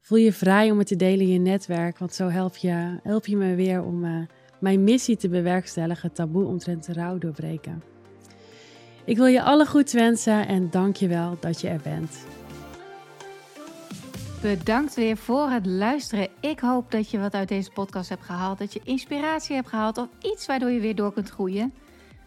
Voel 0.00 0.18
je 0.18 0.32
vrij 0.32 0.70
om 0.70 0.78
het 0.78 0.86
te 0.86 0.96
delen 0.96 1.26
in 1.26 1.32
je 1.32 1.38
netwerk, 1.38 1.98
want 1.98 2.14
zo 2.14 2.28
help 2.28 2.56
je, 2.56 2.98
help 3.02 3.26
je 3.26 3.36
me 3.36 3.54
weer 3.54 3.82
om 3.82 4.04
mijn 4.60 4.84
missie 4.84 5.16
te 5.16 5.28
bewerkstelligen, 5.28 6.12
taboe 6.12 6.44
omtrent 6.44 6.86
rouw 6.86 7.18
doorbreken. 7.18 7.82
Ik 9.04 9.16
wil 9.16 9.26
je 9.26 9.42
alle 9.42 9.66
goed 9.66 9.90
wensen 9.90 10.46
en 10.48 10.70
dank 10.70 10.96
je 10.96 11.08
wel 11.08 11.36
dat 11.40 11.60
je 11.60 11.68
er 11.68 11.80
bent. 11.82 12.24
Bedankt 14.42 14.94
weer 14.94 15.16
voor 15.16 15.48
het 15.50 15.66
luisteren. 15.66 16.28
Ik 16.40 16.60
hoop 16.60 16.90
dat 16.90 17.10
je 17.10 17.18
wat 17.18 17.34
uit 17.34 17.48
deze 17.48 17.70
podcast 17.70 18.08
hebt 18.08 18.24
gehaald, 18.24 18.58
dat 18.58 18.72
je 18.72 18.80
inspiratie 18.84 19.54
hebt 19.54 19.68
gehaald 19.68 19.98
of 19.98 20.08
iets 20.20 20.46
waardoor 20.46 20.70
je 20.70 20.80
weer 20.80 20.94
door 20.94 21.12
kunt 21.12 21.30
groeien. 21.30 21.74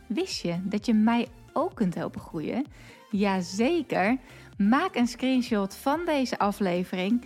Wist 0.08 0.42
je 0.42 0.56
dat 0.64 0.86
je 0.86 0.94
mij 0.94 1.28
ook 1.54 1.76
kunt 1.76 1.96
helpen 1.96 2.22
groeien? 2.22 2.66
Jazeker. 3.10 4.18
Maak 4.58 4.96
een 4.96 5.08
screenshot 5.08 5.76
van 5.76 6.00
deze 6.06 6.40
aflevering. 6.40 7.26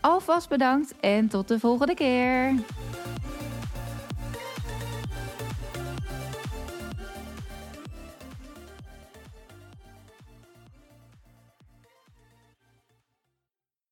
Alvast 0.00 0.48
bedankt 0.48 0.94
en 1.00 1.28
tot 1.28 1.48
de 1.48 1.58
volgende 1.58 1.94
keer. 1.94 2.54